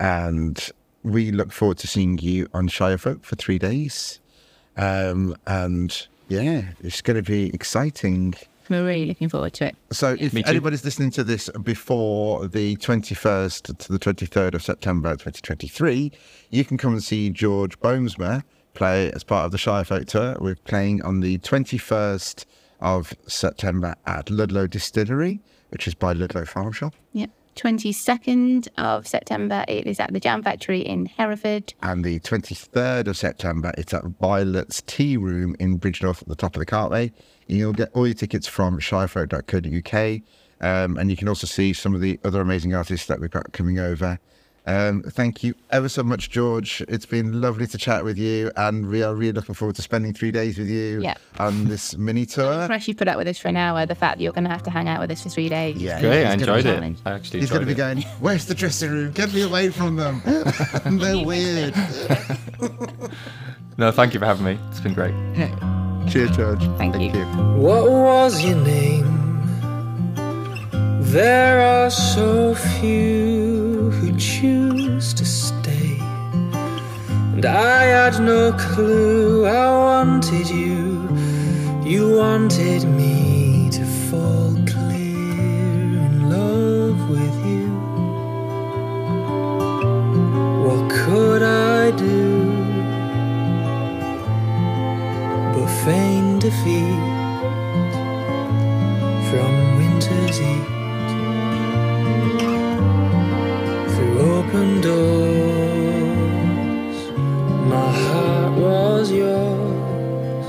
And 0.00 0.70
we 1.04 1.30
look 1.30 1.52
forward 1.52 1.78
to 1.78 1.86
seeing 1.86 2.18
you 2.18 2.48
on 2.52 2.66
Shire 2.66 2.98
Folk 2.98 3.24
for 3.24 3.36
three 3.36 3.60
days. 3.60 4.18
Um, 4.76 5.36
and 5.46 6.08
yeah, 6.28 6.62
it's 6.80 7.00
going 7.00 7.16
to 7.16 7.22
be 7.22 7.54
exciting. 7.54 8.34
We're 8.68 8.84
really 8.84 9.06
looking 9.06 9.28
forward 9.28 9.52
to 9.54 9.66
it. 9.66 9.76
So 9.92 10.16
if 10.18 10.34
anybody's 10.34 10.84
listening 10.84 11.12
to 11.12 11.22
this 11.22 11.48
before 11.62 12.48
the 12.48 12.74
21st 12.78 13.78
to 13.78 13.92
the 13.92 14.00
23rd 14.00 14.54
of 14.54 14.64
September 14.64 15.12
2023, 15.12 16.10
you 16.50 16.64
can 16.64 16.76
come 16.76 16.94
and 16.94 17.04
see 17.04 17.30
George 17.30 17.78
Boomsma 17.78 18.42
play 18.72 19.12
as 19.12 19.22
part 19.22 19.46
of 19.46 19.52
the 19.52 19.58
Shire 19.58 19.84
Folk 19.84 20.06
Tour. 20.06 20.36
We're 20.40 20.56
playing 20.56 21.02
on 21.02 21.20
the 21.20 21.38
21st 21.38 22.44
of 22.84 23.14
September 23.26 23.96
at 24.06 24.30
Ludlow 24.30 24.68
Distillery, 24.68 25.40
which 25.70 25.88
is 25.88 25.94
by 25.94 26.12
Ludlow 26.12 26.44
Farm 26.44 26.70
Shop. 26.70 26.94
Yep. 27.12 27.30
22nd 27.56 28.68
of 28.78 29.06
September, 29.06 29.64
it 29.68 29.86
is 29.86 30.00
at 30.00 30.12
the 30.12 30.18
Jam 30.18 30.42
Factory 30.42 30.80
in 30.80 31.06
Hereford. 31.06 31.72
And 31.82 32.04
the 32.04 32.18
23rd 32.20 33.06
of 33.06 33.16
September, 33.16 33.72
it's 33.78 33.94
at 33.94 34.04
Violet's 34.04 34.82
Tea 34.82 35.16
Room 35.16 35.54
in 35.60 35.78
Bridgnorth 35.78 36.22
at 36.22 36.28
the 36.28 36.34
top 36.34 36.56
of 36.56 36.60
the 36.60 36.66
Cartway. 36.66 37.12
And 37.48 37.58
You'll 37.58 37.72
get 37.72 37.90
all 37.94 38.06
your 38.06 38.14
tickets 38.14 38.48
from 38.48 38.80
shirefolk.co.uk. 38.80 40.20
Um, 40.60 40.96
and 40.98 41.10
you 41.10 41.16
can 41.16 41.28
also 41.28 41.46
see 41.46 41.72
some 41.72 41.94
of 41.94 42.00
the 42.00 42.18
other 42.24 42.40
amazing 42.40 42.74
artists 42.74 43.06
that 43.06 43.20
we've 43.20 43.30
got 43.30 43.52
coming 43.52 43.78
over. 43.78 44.18
Um, 44.66 45.02
thank 45.02 45.42
you 45.44 45.54
ever 45.70 45.90
so 45.90 46.02
much, 46.02 46.30
George. 46.30 46.82
It's 46.88 47.04
been 47.04 47.38
lovely 47.42 47.66
to 47.66 47.76
chat 47.76 48.02
with 48.02 48.16
you, 48.16 48.50
and 48.56 48.88
we 48.88 49.02
are 49.02 49.14
really 49.14 49.32
looking 49.32 49.54
forward 49.54 49.76
to 49.76 49.82
spending 49.82 50.14
three 50.14 50.30
days 50.30 50.56
with 50.56 50.68
you 50.68 51.02
Yeah. 51.02 51.16
on 51.38 51.66
this 51.66 51.94
mini 51.98 52.24
tour. 52.24 52.66
Fresh, 52.66 52.88
you 52.88 52.94
put 52.94 53.06
up 53.06 53.18
with 53.18 53.28
us 53.28 53.38
for 53.38 53.48
an 53.48 53.56
hour. 53.58 53.84
The 53.84 53.94
fact 53.94 54.16
that 54.18 54.24
you're 54.24 54.32
going 54.32 54.44
to 54.44 54.50
have 54.50 54.62
to 54.62 54.70
hang 54.70 54.88
out 54.88 55.00
with 55.00 55.10
us 55.10 55.22
for 55.22 55.28
three 55.28 55.50
days. 55.50 55.76
Yeah, 55.76 56.00
Great, 56.00 56.20
he's 56.20 56.26
I 56.28 56.32
enjoyed 56.32 56.64
it. 56.66 56.96
I 57.04 57.10
actually 57.12 57.40
He's 57.40 57.50
going 57.50 57.60
to 57.60 57.66
be 57.66 57.74
going, 57.74 58.02
Where's 58.20 58.46
the 58.46 58.54
dressing 58.54 58.90
room? 58.90 59.12
Get 59.12 59.34
me 59.34 59.42
away 59.42 59.68
from 59.68 59.96
them. 59.96 60.22
They're 60.98 61.22
weird. 61.26 61.74
No, 63.76 63.90
thank 63.90 64.14
you 64.14 64.20
for 64.20 64.26
having 64.26 64.44
me. 64.46 64.58
It's 64.70 64.80
been 64.80 64.94
great. 64.94 65.14
Cheers, 66.10 66.36
George. 66.36 66.62
Thank 66.78 66.94
you. 66.96 67.10
What 67.60 67.90
was 67.90 68.42
your 68.42 68.56
name? 68.64 69.10
There 71.02 71.60
are 71.60 71.90
so 71.90 72.54
few 72.54 73.63
who 74.04 74.18
choose 74.18 75.14
to 75.14 75.24
stay. 75.24 75.96
And 77.34 77.46
I 77.46 77.84
had 77.84 78.20
no 78.20 78.52
clue 78.52 79.46
I 79.46 79.68
wanted 79.70 80.48
you. 80.48 81.08
You 81.82 82.16
wanted 82.16 82.84
me 82.84 83.70
to 83.70 83.84
fall 84.08 84.52
clear 84.66 85.88
in 86.08 86.28
love 86.28 86.98
with 87.08 87.36
you. 87.50 87.68
What 90.64 90.90
could 90.90 91.42
I 91.42 91.90
do 91.92 92.50
but 95.54 95.68
feign 95.84 96.38
defeat? 96.38 97.14
from 99.30 99.78
winter's 99.78 100.38
heat. 100.38 100.73
Open 104.54 104.80
doors. 104.80 106.14
My 107.66 107.90
heart 107.90 108.52
was 108.56 109.10
yours. 109.10 110.46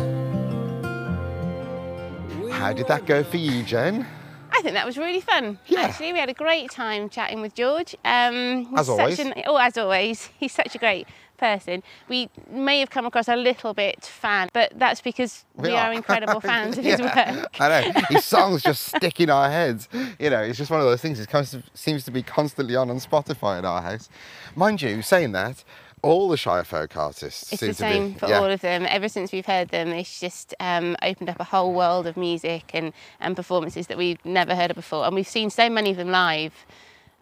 How 2.51 2.71
did 2.73 2.87
that 2.87 3.05
go 3.05 3.23
for 3.23 3.37
you, 3.37 3.63
Jen? 3.63 4.05
I 4.51 4.61
think 4.61 4.73
that 4.75 4.85
was 4.85 4.97
really 4.97 5.21
fun. 5.21 5.59
Yeah. 5.67 5.81
Actually, 5.81 6.13
we 6.13 6.19
had 6.19 6.29
a 6.29 6.33
great 6.33 6.71
time 6.71 7.09
chatting 7.09 7.41
with 7.41 7.55
George. 7.55 7.95
Um, 8.05 8.73
As 8.75 8.89
always. 8.89 9.19
An, 9.19 9.33
oh, 9.47 9.57
as 9.57 9.77
always, 9.77 10.29
he's 10.39 10.53
such 10.53 10.75
a 10.75 10.77
great 10.77 11.07
person. 11.37 11.83
We 12.09 12.29
may 12.49 12.79
have 12.79 12.89
come 12.89 13.05
across 13.05 13.27
a 13.27 13.35
little 13.35 13.73
bit 13.73 14.03
fan, 14.05 14.49
but 14.53 14.73
that's 14.75 15.01
because 15.01 15.45
we, 15.55 15.71
are. 15.75 15.91
incredible 15.93 16.39
fans 16.41 16.77
of 16.77 16.83
his 16.83 16.99
Yeah, 16.99 17.35
work. 17.41 17.59
I 17.59 17.69
know. 17.69 18.01
His 18.09 18.25
songs 18.25 18.63
just 18.63 18.87
stick 18.95 19.19
in 19.19 19.29
our 19.29 19.49
heads. 19.49 19.87
You 20.19 20.29
know, 20.29 20.41
it's 20.41 20.57
just 20.57 20.71
one 20.71 20.79
of 20.79 20.85
those 20.85 21.01
things. 21.01 21.19
It 21.19 21.29
comes, 21.29 21.55
seems 21.73 22.03
to 22.05 22.11
be 22.11 22.23
constantly 22.23 22.75
on 22.75 22.89
on 22.89 22.97
Spotify 22.97 23.59
in 23.59 23.65
our 23.65 23.81
house. 23.81 24.09
Mind 24.55 24.81
you, 24.81 25.01
saying 25.01 25.31
that, 25.33 25.63
all 26.01 26.29
the 26.29 26.37
Shire 26.37 26.63
folk 26.63 26.95
artists 26.95 27.51
It's 27.51 27.61
the 27.61 27.73
same 27.73 28.13
be. 28.13 28.19
for 28.19 28.27
yeah. 28.27 28.39
all 28.39 28.45
of 28.45 28.61
them. 28.61 28.85
Ever 28.87 29.09
since 29.09 29.31
we've 29.31 29.45
heard 29.45 29.69
them, 29.69 29.89
it's 29.89 30.19
just 30.19 30.53
um, 30.59 30.95
opened 31.01 31.29
up 31.29 31.39
a 31.39 31.43
whole 31.43 31.73
world 31.73 32.05
of 32.05 32.15
music 32.15 32.71
and, 32.73 32.93
and 33.19 33.35
performances 33.35 33.87
that 33.87 33.97
we've 33.97 34.23
never 34.23 34.55
heard 34.55 34.69
of 34.69 34.75
before. 34.75 35.05
And 35.05 35.15
we've 35.15 35.27
seen 35.27 35.49
so 35.49 35.67
many 35.67 35.89
of 35.91 35.97
them 35.97 36.09
live 36.11 36.53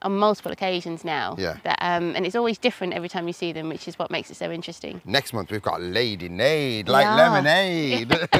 on 0.04 0.18
multiple 0.18 0.52
occasions 0.52 1.04
now. 1.04 1.36
Yeah. 1.40 1.58
That, 1.64 1.78
um, 1.82 2.16
and 2.16 2.26
it's 2.26 2.36
always 2.36 2.58
different 2.58 2.94
every 2.94 3.10
time 3.10 3.28
you 3.28 3.34
see 3.34 3.52
them, 3.52 3.70
which 3.70 3.88
is 3.88 3.98
what 3.98 4.12
makes 4.12 4.30
it 4.30 4.36
so 4.38 4.52
interesting. 4.52 5.02
Next 5.06 5.34
month 5.34 5.52
we've 5.52 5.62
got 5.62 5.82
Lady 5.82 6.30
Nade, 6.30 6.88
like 6.90 7.06
Yeah. 7.06 7.16
lemonade. 7.16 8.10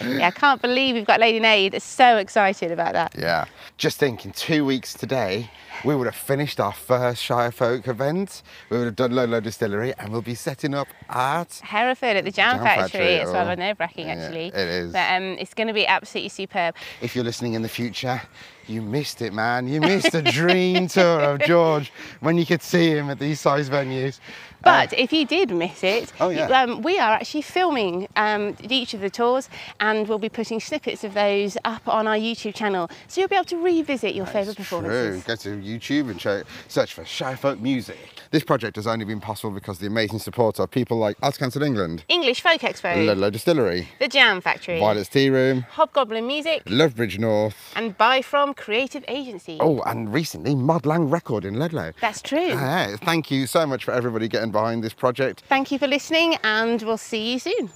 yeah, 0.00 0.26
I 0.26 0.30
can't 0.34 0.60
believe 0.62 0.94
we've 0.94 1.06
got 1.06 1.20
Lady 1.20 1.40
Nade. 1.40 1.80
So 1.82 2.16
excited 2.16 2.70
about 2.70 2.92
that. 2.94 3.14
yeah. 3.18 3.44
Just 3.76 3.98
think, 3.98 4.24
in 4.24 4.32
two 4.32 4.64
weeks 4.64 4.94
today, 4.94 5.50
we 5.84 5.94
would 5.94 6.06
have 6.06 6.14
finished 6.14 6.60
our 6.60 6.72
first 6.72 7.22
Shire 7.22 7.50
Folk 7.50 7.88
event. 7.88 8.42
We 8.68 8.76
would 8.78 8.84
have 8.84 8.96
done 8.96 9.12
Ludlow 9.12 9.40
Distillery, 9.40 9.94
and 9.98 10.10
we'll 10.12 10.20
be 10.22 10.34
setting 10.34 10.74
up 10.74 10.88
at. 11.08 11.60
Hereford 11.64 12.16
at 12.16 12.24
the 12.24 12.30
Jam, 12.30 12.56
Jam 12.56 12.64
Factory. 12.64 12.82
Factory, 13.00 13.14
It's 13.14 13.30
rather 13.30 13.52
oh. 13.52 13.54
nerve 13.54 13.80
wracking, 13.80 14.08
Yeah, 14.08 14.14
actually. 14.14 14.46
it 14.48 14.54
is. 14.56 14.92
But 14.92 15.12
um, 15.14 15.22
it's 15.38 15.54
going 15.54 15.68
to 15.68 15.72
be 15.74 15.86
absolutely 15.86 16.28
superb. 16.28 16.74
If 17.00 17.14
you're 17.14 17.24
listening 17.24 17.54
in 17.54 17.62
the 17.62 17.68
future, 17.68 18.20
you 18.66 18.82
missed 18.82 19.22
it, 19.22 19.32
man. 19.32 19.68
You 19.68 19.80
missed 19.80 20.14
a 20.14 20.22
dream 20.22 20.86
tour 20.96 21.20
of 21.20 21.40
George 21.40 21.92
when 22.20 22.38
you 22.38 22.46
could 22.46 22.62
see 22.62 22.90
him 22.90 23.10
at 23.10 23.18
these 23.18 23.40
size 23.40 23.68
venues. 23.70 24.18
But 24.62 24.92
if 24.92 25.10
you 25.10 25.24
did 25.24 25.50
miss 25.52 25.82
it, 25.82 26.12
Oh, 26.20 26.28
yeah. 26.28 26.44
um, 26.64 26.82
we 26.82 26.98
are 26.98 27.12
actually 27.12 27.40
filming 27.40 28.06
um, 28.16 28.54
each 28.60 28.92
of 28.92 29.00
the 29.00 29.08
tours 29.08 29.48
and 29.80 30.06
we'll 30.06 30.18
be 30.18 30.28
putting 30.28 30.60
snippets 30.60 31.02
of 31.02 31.14
those 31.14 31.56
up 31.64 31.88
on 31.88 32.06
our 32.06 32.16
YouTube 32.16 32.54
channel. 32.54 32.90
So 33.08 33.22
you'll 33.22 33.28
be 33.28 33.36
able 33.36 33.46
to 33.46 33.56
revisit 33.56 34.14
your 34.14 34.26
favourite 34.26 34.58
performances. 34.58 35.24
True. 35.24 35.34
Go 35.34 35.36
to 35.44 35.48
YouTube 35.66 36.10
and 36.10 36.20
show, 36.20 36.42
search 36.68 36.92
for 36.92 37.06
Shire 37.06 37.38
Folk 37.38 37.58
music. 37.58 37.96
This 38.32 38.44
project 38.44 38.76
has 38.76 38.86
only 38.86 39.06
been 39.06 39.18
possible 39.20 39.50
because 39.50 39.78
of 39.78 39.80
the 39.80 39.86
amazing 39.86 40.18
support 40.18 40.60
of 40.60 40.70
people 40.70 40.98
like 40.98 41.16
Arts 41.22 41.38
Council 41.38 41.62
England, 41.62 42.04
English 42.08 42.42
Folk 42.42 42.60
Expo, 42.60 43.06
Ludlow 43.06 43.30
Distillery, 43.30 43.88
The 43.98 44.08
Jam 44.08 44.42
Factory, 44.42 44.78
Violet's 44.78 45.08
Tea 45.08 45.30
Room, 45.30 45.62
Hobgoblin 45.70 46.26
Music, 46.26 46.62
Love 46.66 46.94
Bridgnorth. 46.94 47.54
and 47.76 47.96
Buy 47.96 48.20
From 48.20 48.49
Creative 48.54 49.04
Agency. 49.08 49.58
Oh, 49.60 49.80
and 49.82 50.12
recently 50.12 50.54
Modlang 50.54 51.10
Record 51.10 51.44
in 51.44 51.54
Ludlow. 51.54 51.92
That's 52.00 52.22
true. 52.22 52.48
Yeah, 52.48 52.96
thank 52.96 53.30
you 53.30 53.46
so 53.46 53.66
much 53.66 53.84
for 53.84 53.92
everybody 53.92 54.28
getting 54.28 54.50
behind 54.50 54.82
this 54.84 54.94
project. 54.94 55.42
Thank 55.48 55.70
you 55.70 55.78
for 55.78 55.86
listening 55.86 56.36
and 56.44 56.82
we'll 56.82 56.96
see 56.98 57.32
you 57.32 57.38
soon. 57.38 57.70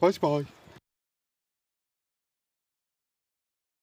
Bye 0.00 0.12
bye. 0.20 0.46